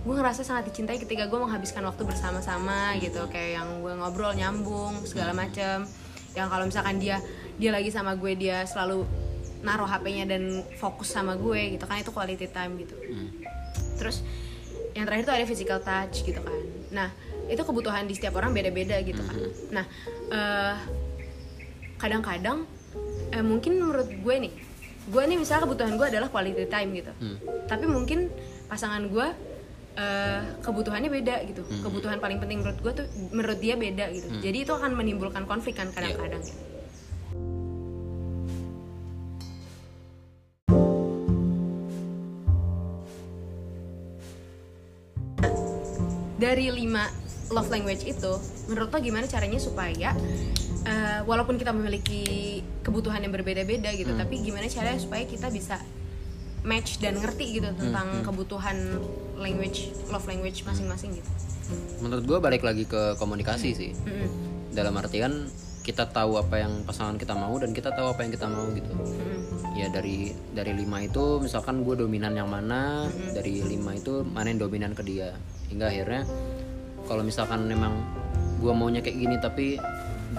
gue 0.00 0.14
ngerasa 0.16 0.48
sangat 0.48 0.72
dicintai 0.72 0.96
ketika 0.96 1.28
gue 1.28 1.36
menghabiskan 1.36 1.84
waktu 1.84 2.08
bersama-sama 2.08 2.96
gitu. 3.04 3.28
Kayak 3.28 3.60
yang 3.60 3.68
gue 3.84 3.92
ngobrol 4.00 4.32
nyambung 4.32 5.04
segala 5.04 5.36
macem. 5.36 5.84
Yang 6.32 6.48
kalau 6.48 6.64
misalkan 6.64 6.96
dia 6.96 7.20
dia 7.56 7.70
lagi 7.72 7.88
sama 7.88 8.12
gue 8.16 8.32
dia 8.36 8.64
selalu 8.68 9.08
naruh 9.64 9.88
HP-nya 9.88 10.28
dan 10.28 10.62
fokus 10.76 11.10
sama 11.10 11.34
gue 11.34 11.76
gitu 11.76 11.84
kan 11.88 11.98
itu 11.98 12.12
quality 12.12 12.46
time 12.52 12.76
gitu. 12.78 12.94
Terus 13.96 14.20
yang 14.92 15.04
terakhir 15.08 15.24
tuh 15.28 15.34
ada 15.34 15.46
physical 15.48 15.78
touch 15.80 16.24
gitu 16.24 16.40
kan. 16.40 16.60
Nah 16.92 17.08
itu 17.48 17.62
kebutuhan 17.62 18.04
di 18.04 18.14
setiap 18.14 18.36
orang 18.36 18.52
beda-beda 18.52 19.00
gitu 19.02 19.20
kan. 19.24 19.36
Nah 19.72 19.84
eh, 20.30 20.74
kadang-kadang 21.96 22.68
eh, 23.32 23.44
mungkin 23.44 23.80
menurut 23.80 24.08
gue 24.08 24.36
nih 24.48 24.54
gue 25.06 25.22
nih 25.22 25.38
misalnya 25.38 25.70
kebutuhan 25.70 25.94
gue 25.96 26.06
adalah 26.06 26.28
quality 26.28 26.66
time 26.66 26.90
gitu. 26.98 27.12
Hmm. 27.22 27.38
tapi 27.70 27.86
mungkin 27.86 28.30
pasangan 28.66 29.06
gue 29.08 29.26
eh, 29.96 30.40
kebutuhannya 30.60 31.08
beda 31.08 31.42
gitu. 31.48 31.64
Hmm. 31.64 31.80
kebutuhan 31.80 32.18
paling 32.20 32.36
penting 32.38 32.60
menurut 32.60 32.78
gue 32.84 32.92
tuh 32.92 33.06
menurut 33.32 33.58
dia 33.58 33.74
beda 33.80 34.12
gitu. 34.12 34.28
Jadi 34.44 34.58
itu 34.68 34.72
akan 34.76 34.92
menimbulkan 34.92 35.48
konflik 35.48 35.80
kan 35.80 35.88
kadang-kadang. 35.90 36.44
Gitu. 36.44 36.75
Dari 46.36 46.68
lima 46.70 47.08
love 47.52 47.70
language 47.70 48.04
itu 48.04 48.32
menurut 48.70 48.90
lo 48.90 48.98
gimana 48.98 49.24
caranya 49.30 49.58
supaya 49.60 50.12
eh, 50.84 51.20
walaupun 51.24 51.56
kita 51.56 51.72
memiliki 51.72 52.60
kebutuhan 52.82 53.22
yang 53.22 53.32
berbeda-beda 53.32 53.90
gitu 53.94 54.12
tapi 54.14 54.42
gimana 54.42 54.66
caranya 54.66 54.98
supaya 54.98 55.24
kita 55.24 55.48
bisa 55.50 55.78
match 56.66 56.98
dan 56.98 57.18
ngerti 57.22 57.62
gitu 57.62 57.70
tentang 57.78 58.26
kebutuhan 58.26 58.98
language 59.38 59.94
love 60.10 60.26
language 60.26 60.66
masing-masing 60.66 61.14
gitu 61.14 61.30
Menurut 62.02 62.24
gue 62.24 62.38
balik 62.38 62.62
lagi 62.62 62.86
ke 62.86 63.18
komunikasi 63.18 63.70
sih. 63.74 63.92
Mm-mm. 63.94 64.30
Dalam 64.70 64.94
artian 65.00 65.48
kita 65.82 66.10
tahu 66.10 66.34
apa 66.38 66.66
yang 66.66 66.82
pasangan 66.82 67.14
kita 67.14 67.34
mau 67.38 67.54
dan 67.62 67.70
kita 67.70 67.94
tahu 67.94 68.10
apa 68.10 68.26
yang 68.26 68.32
kita 68.34 68.46
mau 68.46 68.66
gitu. 68.74 68.92
Mm-mm. 68.94 69.74
Ya 69.76 69.90
dari 69.90 70.32
dari 70.54 70.72
lima 70.72 71.02
itu 71.04 71.42
misalkan 71.42 71.82
gue 71.82 71.98
dominan 71.98 72.32
yang 72.36 72.48
mana, 72.48 73.10
dari 73.34 73.62
lima 73.64 73.96
itu 73.96 74.22
mana 74.22 74.52
yang 74.52 74.68
dominan 74.68 74.92
ke 74.94 75.02
dia. 75.02 75.34
Hingga 75.70 75.86
akhirnya 75.90 76.22
kalau 77.06 77.22
misalkan 77.22 77.66
memang 77.66 78.02
gue 78.58 78.72
maunya 78.72 79.00
kayak 79.04 79.18
gini 79.18 79.36
tapi 79.38 79.66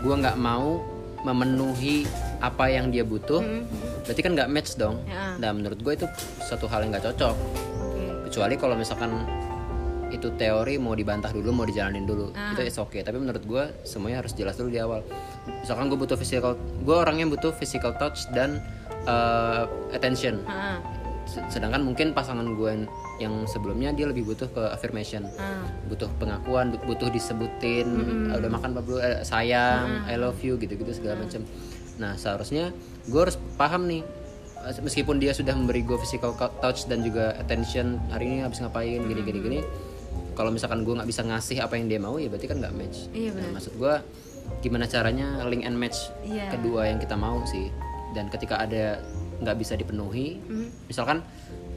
gue 0.04 0.16
nggak 0.20 0.36
mau 0.36 0.84
memenuhi 1.24 2.06
apa 2.38 2.70
yang 2.70 2.94
dia 2.94 3.02
butuh, 3.02 3.42
berarti 4.06 4.22
kan 4.22 4.32
nggak 4.38 4.50
match 4.52 4.78
dong. 4.78 5.02
Ya. 5.10 5.34
Dan 5.42 5.64
menurut 5.64 5.80
gue 5.82 5.94
itu 5.98 6.08
satu 6.44 6.70
hal 6.70 6.86
yang 6.86 6.94
nggak 6.94 7.10
cocok. 7.12 7.36
Oke. 7.82 8.04
Kecuali 8.30 8.54
kalau 8.56 8.76
misalkan 8.78 9.26
itu 10.08 10.32
teori 10.40 10.80
mau 10.80 10.96
dibantah 10.96 11.34
dulu, 11.36 11.52
mau 11.52 11.66
dijalanin 11.68 12.08
dulu, 12.08 12.32
itu 12.32 12.62
is 12.64 12.78
oke. 12.80 12.96
Tapi 12.96 13.18
menurut 13.20 13.44
gue 13.44 13.64
semuanya 13.84 14.24
harus 14.24 14.32
jelas 14.38 14.56
dulu 14.56 14.72
di 14.72 14.80
awal. 14.80 15.04
Misalkan 15.48 15.92
gue 15.92 16.00
butuh 16.00 16.16
physical, 16.16 16.56
gue 16.86 16.96
orangnya 16.96 17.28
butuh 17.28 17.52
physical 17.52 17.92
touch 18.00 18.30
dan 18.32 18.64
uh, 19.10 19.68
attention. 19.92 20.40
Ah, 20.48 20.80
Sedangkan 21.28 21.82
mungkin 21.82 22.12
pasangan 22.12 22.48
gue 22.50 22.88
yang 23.18 23.46
sebelumnya 23.46 23.92
dia 23.92 24.06
lebih 24.06 24.24
butuh 24.24 24.48
ke 24.48 24.64
affirmation, 24.68 25.28
ah. 25.36 25.68
butuh 25.86 26.08
pengakuan, 26.18 26.72
bu- 26.72 26.84
butuh 26.88 27.08
disebutin, 27.08 27.88
"Ah, 28.28 28.38
udah 28.38 28.50
makan 28.50 28.70
apa 28.72 28.82
belum, 28.82 29.00
Eh, 29.00 29.20
sayang, 29.22 30.06
I 30.06 30.16
love 30.16 30.40
you, 30.40 30.56
gitu-gitu 30.56 30.90
segala 30.94 31.20
macam. 31.20 31.44
Nah 31.98 32.14
seharusnya 32.14 32.72
gue 33.04 33.20
harus 33.20 33.36
paham 33.56 33.86
nih, 33.86 34.02
eh, 34.60 34.80
meskipun 34.80 35.18
dia 35.18 35.32
sudah 35.32 35.52
memberi 35.52 35.82
gue 35.82 35.98
physical 35.98 36.32
touch 36.34 36.86
dan 36.86 37.02
juga 37.02 37.36
attention 37.36 38.00
hari 38.08 38.28
ini 38.28 38.36
habis 38.40 38.58
ngapain, 38.58 39.02
gini-gini 39.02 39.40
gini. 39.40 39.60
Kalau 40.34 40.50
misalkan 40.50 40.82
gue 40.82 40.94
nggak 40.94 41.08
bisa 41.08 41.22
ngasih 41.22 41.60
apa 41.60 41.76
yang 41.76 41.88
dia 41.88 41.98
mau 41.98 42.16
ya 42.16 42.30
berarti 42.30 42.46
kan 42.46 42.58
nggak 42.58 42.72
match. 42.72 43.10
Iya, 43.10 43.34
Nah, 43.34 43.50
maksud 43.52 43.74
gue 43.76 43.94
gimana 44.60 44.86
caranya 44.86 45.44
link 45.44 45.62
and 45.62 45.76
match 45.76 46.14
Iya. 46.22 46.54
kedua 46.54 46.86
yang 46.86 47.02
kita 47.02 47.14
mau 47.14 47.42
sih. 47.44 47.74
Dan 48.14 48.30
ketika 48.30 48.58
ada 48.58 49.02
nggak 49.38 49.56
bisa 49.56 49.74
dipenuhi, 49.74 50.40
Mhm. 50.40 50.88
misalkan 50.88 51.22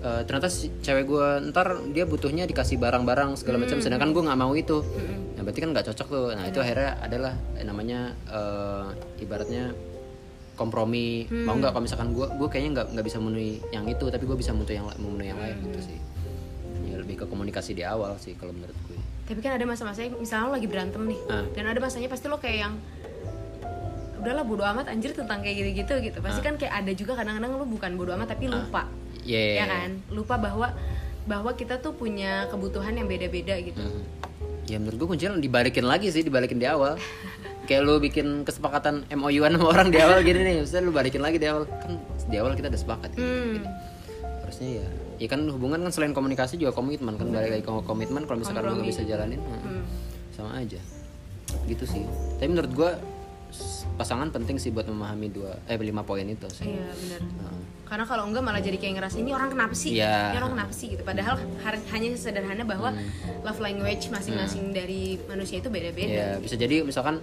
eh, 0.01 0.23
ternyata 0.25 0.49
si 0.49 0.73
cewek 0.81 1.05
gue 1.05 1.27
ntar 1.49 1.77
dia 1.91 2.05
butuhnya 2.05 2.45
dikasih 2.45 2.77
barang-barang 2.77 3.37
segala 3.37 3.61
macam, 3.61 3.79
sedangkan 3.79 4.11
gue 4.11 4.23
nggak 4.23 4.39
mau 4.39 4.53
itu, 4.53 4.81
nah 5.35 5.43
berarti 5.43 5.61
kan 5.61 5.71
nggak 5.71 5.87
cocok 5.87 6.07
tuh. 6.09 6.27
Nah 6.33 6.45
itu 6.45 6.57
akhirnya 6.57 6.97
adalah 6.99 7.33
eh, 7.55 7.63
namanya 7.63 8.01
eh, 8.27 8.87
ibaratnya 9.21 9.77
kompromi. 10.55 11.25
Mau 11.27 11.53
nggak 11.55 11.71
kalau 11.71 11.85
misalkan 11.85 12.09
gue 12.11 12.27
gue 12.27 12.49
kayaknya 12.49 12.71
nggak 12.75 12.87
nggak 12.93 13.07
bisa 13.07 13.17
memenuhi 13.19 13.53
yang 13.71 13.85
itu, 13.87 14.05
tapi 14.07 14.25
gue 14.25 14.37
bisa 14.37 14.53
memenuhi 14.53 14.75
yang 14.75 14.89
memenuhi 14.95 15.29
yang 15.29 15.41
lain 15.41 15.57
gitu 15.67 15.81
sih. 15.83 15.99
Ya 16.83 16.97
lebih 16.97 17.17
ke 17.17 17.25
komunikasi 17.25 17.73
di 17.73 17.83
awal 17.83 18.17
sih 18.17 18.33
kalau 18.35 18.53
menurut 18.53 18.77
gue. 18.87 18.97
tapi 19.23 19.47
kan 19.47 19.55
ada 19.55 19.63
masa-masanya 19.63 20.11
misalnya 20.19 20.51
lo 20.51 20.59
lagi 20.59 20.67
berantem 20.67 21.07
nih 21.07 21.21
Ah. 21.31 21.47
dan 21.55 21.63
ada 21.65 21.79
masanya 21.79 22.11
pasti 22.11 22.27
lo 22.27 22.37
kayak 22.37 22.67
yang 22.67 22.75
udahlah 24.21 24.43
bodo 24.43 24.63
amat 24.63 24.87
anjir 24.87 25.11
tentang 25.11 25.41
kayak 25.41 25.57
gitu-gitu 25.57 25.95
gitu 26.03 26.19
pasti 26.19 26.41
kan 26.41 26.55
kayak 26.55 26.75
ada 26.75 26.93
juga 26.93 27.13
kadang-kadang 27.15 27.51
lo 27.53 27.65
bukan 27.65 27.91
bodo 27.95 28.13
amat 28.13 28.31
tapi 28.31 28.47
lupa 28.47 28.85
Yeah. 29.21 29.61
ya 29.61 29.65
kan 29.67 29.91
lupa 30.09 30.37
bahwa 30.37 30.73
bahwa 31.23 31.53
kita 31.53 31.77
tuh 31.77 31.93
punya 31.93 32.49
kebutuhan 32.49 32.95
yang 32.95 33.05
beda-beda 33.05 33.57
gitu 33.59 33.77
Hmm. 33.79 34.05
Ya 34.65 34.79
menurut 34.79 34.97
gue 34.97 35.09
kuncinya 35.11 35.35
dibalikin 35.37 35.83
lagi 35.83 36.09
sih, 36.09 36.23
dibalikin 36.23 36.57
di 36.57 36.65
awal. 36.65 36.95
kayak 37.67 37.83
lu 37.83 37.99
bikin 37.99 38.43
kesepakatan 38.43 39.03
MOU-an 39.09 39.53
sama 39.53 39.67
orang 39.69 39.89
di 39.89 39.99
awal 39.99 40.23
gini 40.23 40.41
nih 40.41 40.55
misalnya 40.61 40.85
lu 40.85 40.93
balikin 40.93 41.21
lagi 41.21 41.37
di 41.37 41.47
awal 41.47 41.67
kan 41.67 41.99
di 42.25 42.37
awal 42.37 42.55
kita 42.55 42.67
udah 42.67 42.81
sepakat 42.81 43.11
gitu. 43.13 43.23
Hmm. 43.23 43.63
harusnya 44.41 44.69
ya 44.77 44.87
ya 45.19 45.29
kan 45.29 45.41
hubungan 45.47 45.79
kan 45.81 45.91
selain 45.91 46.11
komunikasi 46.11 46.57
juga 46.57 46.73
komitmen 46.73 47.15
kan 47.15 47.29
balik 47.29 47.51
lagi 47.53 47.63
ke 47.63 47.73
komitmen 47.85 48.25
kalau 48.25 48.39
misalkan 48.39 48.65
lu 48.65 48.75
nggak 48.75 48.89
bisa 48.89 49.03
jalanin 49.05 49.39
hmm, 49.39 49.61
Hmm. 49.61 49.85
sama 50.33 50.51
aja 50.57 50.81
gitu 51.67 51.85
sih 51.85 52.03
tapi 52.37 52.49
menurut 52.49 52.73
gua 52.73 52.91
s- 52.97 53.20
pasangan 54.01 54.33
penting 54.33 54.57
sih 54.57 54.73
buat 54.73 54.85
memahami 54.85 55.29
dua 55.29 55.61
eh 55.65 55.77
lima 55.77 56.01
poin 56.01 56.25
itu 56.25 56.49
sih 56.49 56.65
Iya 56.67 56.89
benar. 56.91 57.21
Heeh. 57.21 57.61
Karena 57.85 58.05
kalau 58.07 58.25
enggak 58.25 58.41
malah 58.41 58.63
jadi 58.63 58.79
kayak 58.79 58.95
ngerasa 58.97 59.19
ini 59.19 59.31
orang 59.31 59.51
kenapa 59.51 59.75
sih? 59.75 59.93
Iya. 59.93 60.31
Ini 60.31 60.39
orang 60.39 60.53
kenapa 60.55 60.73
sih 60.73 60.87
gitu. 60.89 61.03
Padahal 61.03 61.37
hanya 61.91 62.09
sederhana 62.15 62.63
bahwa 62.65 62.89
Hmm. 62.91 63.11
love 63.43 63.59
language 63.59 64.09
masing-masing 64.09 64.71
dari 64.71 65.21
manusia 65.27 65.59
itu 65.59 65.69
beda-beda. 65.69 66.09
ya 66.09 66.29
bisa 66.39 66.55
jadi 66.55 66.81
misalkan 66.81 67.21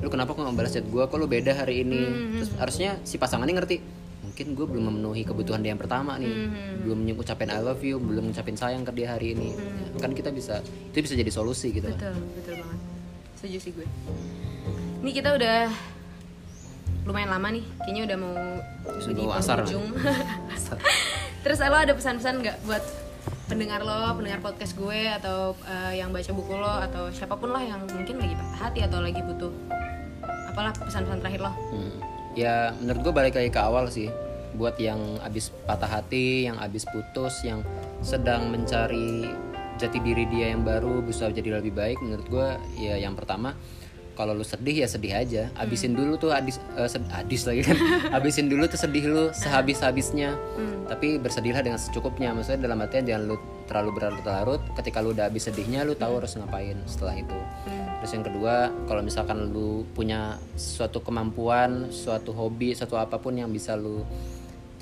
lu 0.00 0.08
kenapa 0.08 0.32
kok 0.32 0.42
balas 0.50 0.72
chat 0.72 0.82
gua 0.84 1.06
kok 1.06 1.14
lu 1.14 1.26
beda 1.26 1.54
hari 1.54 1.82
ini 1.82 2.02
Hmm, 2.02 2.32
terus 2.36 2.50
harusnya 2.56 2.90
si 3.02 3.14
pasangannya 3.16 3.54
ngerti 3.54 3.76
mungkin 4.22 4.46
gue 4.52 4.66
belum 4.66 4.84
memenuhi 4.88 5.22
kebutuhan 5.22 5.60
dia 5.60 5.70
yang 5.70 5.78
pertama 5.78 6.16
nih 6.16 6.26
Hmm. 6.26 6.82
belum 6.82 6.98
ngucapin 7.12 7.46
I 7.48 7.60
love 7.60 7.78
you 7.80 8.00
belum 8.00 8.26
ngucapin 8.26 8.56
sayang 8.56 8.82
ke 8.82 8.90
dia 8.90 9.12
hari 9.12 9.36
ini 9.36 9.52
kan 9.94 10.10
kita 10.10 10.32
bisa 10.32 10.58
itu 10.88 10.98
bisa 11.00 11.14
jadi 11.14 11.28
solusi 11.28 11.68
gitu 11.70 11.86
Betul, 11.86 12.16
betul 12.34 12.54
banget. 12.58 12.80
Setuju 13.42 13.58
sih 13.58 13.74
gue. 13.74 13.82
Ini 15.02 15.10
kita 15.10 15.34
udah 15.34 15.66
lumayan 17.10 17.26
lama 17.26 17.50
nih. 17.50 17.66
Kayaknya 17.82 18.02
udah 18.06 18.18
mau 18.22 18.38
di 19.02 19.18
penghujung. 19.18 19.86
Terus 21.42 21.58
lo 21.58 21.74
ada 21.74 21.90
pesan-pesan 21.90 22.38
nggak 22.38 22.56
buat 22.70 22.86
pendengar 23.50 23.82
lo, 23.82 24.14
pendengar 24.14 24.38
podcast 24.46 24.78
gue 24.78 25.10
atau 25.10 25.58
eh, 25.66 25.98
yang 25.98 26.14
baca 26.14 26.30
buku 26.30 26.54
lo 26.54 26.70
atau 26.86 27.10
siapa 27.10 27.34
pun 27.34 27.50
lah 27.50 27.66
yang 27.66 27.82
mungkin 27.90 28.22
lagi 28.22 28.38
patah 28.38 28.58
hati 28.70 28.80
atau 28.86 29.02
lagi 29.02 29.18
butuh 29.26 29.50
apalah 30.54 30.70
pesan-pesan 30.78 31.18
terakhir 31.18 31.42
lo? 31.42 31.50
Hmm. 31.50 31.98
Ya 32.38 32.70
menurut 32.78 33.10
gue 33.10 33.12
balik 33.26 33.34
lagi 33.34 33.50
ke 33.50 33.58
awal 33.58 33.90
sih 33.90 34.06
Buat 34.54 34.78
yang 34.78 35.18
abis 35.18 35.50
patah 35.66 35.90
hati, 35.90 36.46
yang 36.46 36.62
abis 36.62 36.86
putus, 36.86 37.42
yang 37.42 37.66
sedang 38.06 38.54
mencari 38.54 39.26
jati 39.82 39.98
diri 39.98 40.30
dia 40.30 40.54
yang 40.54 40.62
baru 40.62 41.02
bisa 41.02 41.26
jadi 41.34 41.58
lebih 41.58 41.74
baik 41.74 41.98
Menurut 41.98 42.26
gue 42.30 42.48
ya 42.78 42.94
yang 43.02 43.18
pertama 43.18 43.58
kalau 44.12 44.36
lu 44.36 44.44
sedih 44.44 44.84
ya 44.84 44.88
sedih 44.88 45.12
aja. 45.16 45.48
Abisin 45.56 45.96
dulu 45.96 46.20
tuh 46.20 46.30
adis 46.36 46.60
eh, 46.76 46.88
sed- 46.88 47.08
adis 47.10 47.48
lagi 47.48 47.64
kan. 47.64 47.76
Abisin 48.16 48.46
dulu 48.52 48.68
tuh 48.68 48.76
sedih 48.76 49.08
lu 49.08 49.24
sehabis 49.32 49.80
habisnya 49.80 50.36
tapi 50.86 51.16
bersedihlah 51.16 51.64
dengan 51.64 51.80
secukupnya. 51.80 52.36
Maksudnya 52.36 52.68
dalam 52.68 52.84
artian 52.84 53.08
jangan 53.08 53.24
lu 53.32 53.36
terlalu 53.64 53.90
berlarut-larut. 53.96 54.60
Ketika 54.76 55.00
lu 55.00 55.16
udah 55.16 55.32
habis 55.32 55.48
sedihnya 55.48 55.88
lu 55.88 55.96
tahu 55.96 56.20
harus 56.20 56.36
ngapain 56.36 56.76
setelah 56.84 57.16
itu. 57.16 57.38
Terus 58.04 58.12
yang 58.12 58.24
kedua 58.26 58.54
kalau 58.84 59.00
misalkan 59.00 59.38
lu 59.54 59.88
punya 59.96 60.36
suatu 60.58 61.00
kemampuan 61.00 61.88
suatu 61.88 62.34
hobi 62.36 62.76
suatu 62.76 62.98
apa 62.98 63.16
pun 63.16 63.32
yang 63.32 63.48
bisa 63.48 63.78
lu 63.78 64.04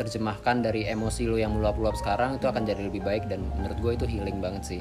terjemahkan 0.01 0.65
dari 0.65 0.89
emosi 0.89 1.29
lu 1.29 1.37
yang 1.37 1.53
meluap-luap 1.53 1.93
sekarang 2.01 2.41
itu 2.41 2.49
akan 2.49 2.65
jadi 2.65 2.89
lebih 2.89 3.05
baik 3.05 3.29
dan 3.29 3.45
menurut 3.61 3.77
gue 3.85 3.93
itu 4.01 4.07
healing 4.09 4.41
banget 4.41 4.65
sih. 4.65 4.81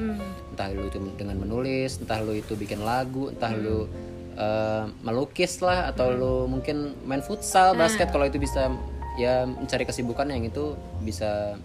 Entah 0.56 0.72
lu 0.72 0.88
itu 0.88 0.96
dengan 1.20 1.36
menulis 1.36 2.00
entah 2.00 2.24
lu 2.24 2.40
itu 2.40 2.56
bikin 2.56 2.80
lagu 2.80 3.28
entah 3.36 3.52
lu 3.52 3.92
eh, 4.40 4.84
melukis 5.04 5.60
lah 5.60 5.92
atau 5.92 6.16
lu 6.16 6.36
mungkin 6.48 6.96
main 7.04 7.20
futsal 7.20 7.76
basket 7.76 8.08
kalau 8.16 8.32
itu 8.32 8.40
bisa 8.40 8.72
ya 9.20 9.44
mencari 9.44 9.84
kesibukan 9.84 10.32
yang 10.32 10.48
itu 10.48 10.80
bisa 11.04 11.60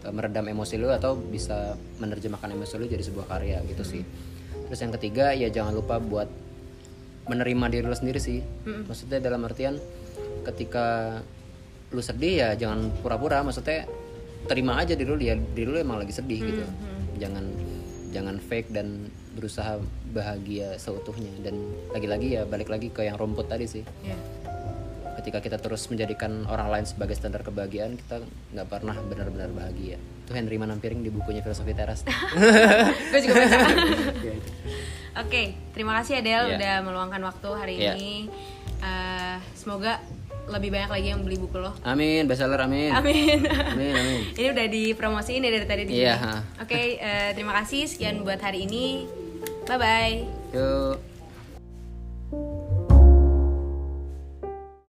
eh, 0.00 0.12
meredam 0.16 0.48
emosi 0.48 0.80
lu 0.80 0.88
atau 0.88 1.12
bisa 1.12 1.76
menerjemahkan 2.00 2.48
emosi 2.56 2.72
lu 2.80 2.88
jadi 2.88 3.04
sebuah 3.04 3.28
karya 3.28 3.60
gitu 3.68 3.84
sih. 3.84 4.02
Terus 4.72 4.80
yang 4.80 4.96
ketiga 4.96 5.36
ya 5.36 5.52
jangan 5.52 5.76
lupa 5.76 6.00
buat 6.00 6.32
menerima 7.28 7.64
diri 7.68 7.84
lu 7.84 7.96
sendiri 7.96 8.16
sih. 8.16 8.40
Maksudnya 8.64 9.20
dalam 9.20 9.44
artian 9.44 9.76
ketika 10.44 11.20
lu 11.94 12.02
sedih 12.02 12.34
ya 12.36 12.48
jangan 12.52 12.90
pura-pura 12.98 13.40
maksudnya 13.40 13.86
terima 14.44 14.76
aja 14.76 14.92
diri 14.92 15.06
lu 15.06 15.16
ya 15.16 15.32
diri 15.34 15.64
lu 15.64 15.78
emang 15.78 15.96
lagi 15.96 16.10
sedih 16.10 16.42
gitu 16.42 16.64
jangan 17.16 17.46
jangan 18.10 18.36
fake 18.38 18.70
dan 18.70 19.08
berusaha 19.32 19.78
bahagia 20.10 20.74
seutuhnya 20.76 21.30
dan 21.40 21.54
lagi-lagi 21.90 22.34
ya 22.34 22.42
balik 22.44 22.68
lagi 22.68 22.86
ke 22.88 23.02
yang 23.02 23.14
rumput 23.14 23.46
tadi 23.46 23.64
sih 23.64 23.82
Iya. 24.02 24.14
ketika 25.16 25.38
kita 25.40 25.56
terus 25.56 25.86
menjadikan 25.88 26.44
orang 26.44 26.68
lain 26.68 26.84
sebagai 26.84 27.14
standar 27.14 27.40
kebahagiaan 27.40 27.94
kita 27.96 28.22
nggak 28.52 28.66
pernah 28.68 28.94
benar-benar 29.00 29.48
bahagia 29.48 29.96
itu 29.96 30.30
Henry 30.30 30.54
Manampiring 30.56 31.00
di 31.00 31.10
bukunya 31.10 31.40
filosofi 31.40 31.72
teras 31.72 32.02
gue 33.10 33.20
juga 33.20 33.34
baca. 33.40 33.74
Oke, 35.16 35.42
terima 35.70 35.94
kasih 35.96 36.18
Adele 36.18 36.34
Iya. 36.44 36.56
udah 36.58 36.74
meluangkan 36.82 37.22
waktu 37.22 37.48
hari 37.54 37.74
Iya. 37.78 37.94
ini. 37.94 38.26
Eh, 38.80 39.36
semoga 39.54 40.02
lebih 40.46 40.68
banyak 40.68 40.90
lagi 40.90 41.08
yang 41.08 41.20
beli 41.20 41.36
buku 41.36 41.56
lo. 41.56 41.72
amin 41.82 42.24
bestseller 42.24 42.60
amin 42.60 42.92
Amin. 42.92 43.40
amin 43.46 43.92
amin 43.92 44.20
ini 44.38 44.48
udah 44.50 44.66
dipromosiin 44.68 45.40
ya 45.40 45.50
dari 45.50 45.64
tadi 45.64 45.82
di 45.84 45.92
Iya, 45.96 46.14
sini. 46.14 46.24
ha. 46.26 46.34
Oke, 46.60 46.80
eh, 46.96 47.30
terima 47.32 47.52
kasih 47.54 47.86
sekian 47.86 48.20
buat 48.20 48.38
hari 48.38 48.64
ini. 48.64 49.08
Bye 49.64 49.78
bye. 49.78 50.16
yuk 50.52 51.13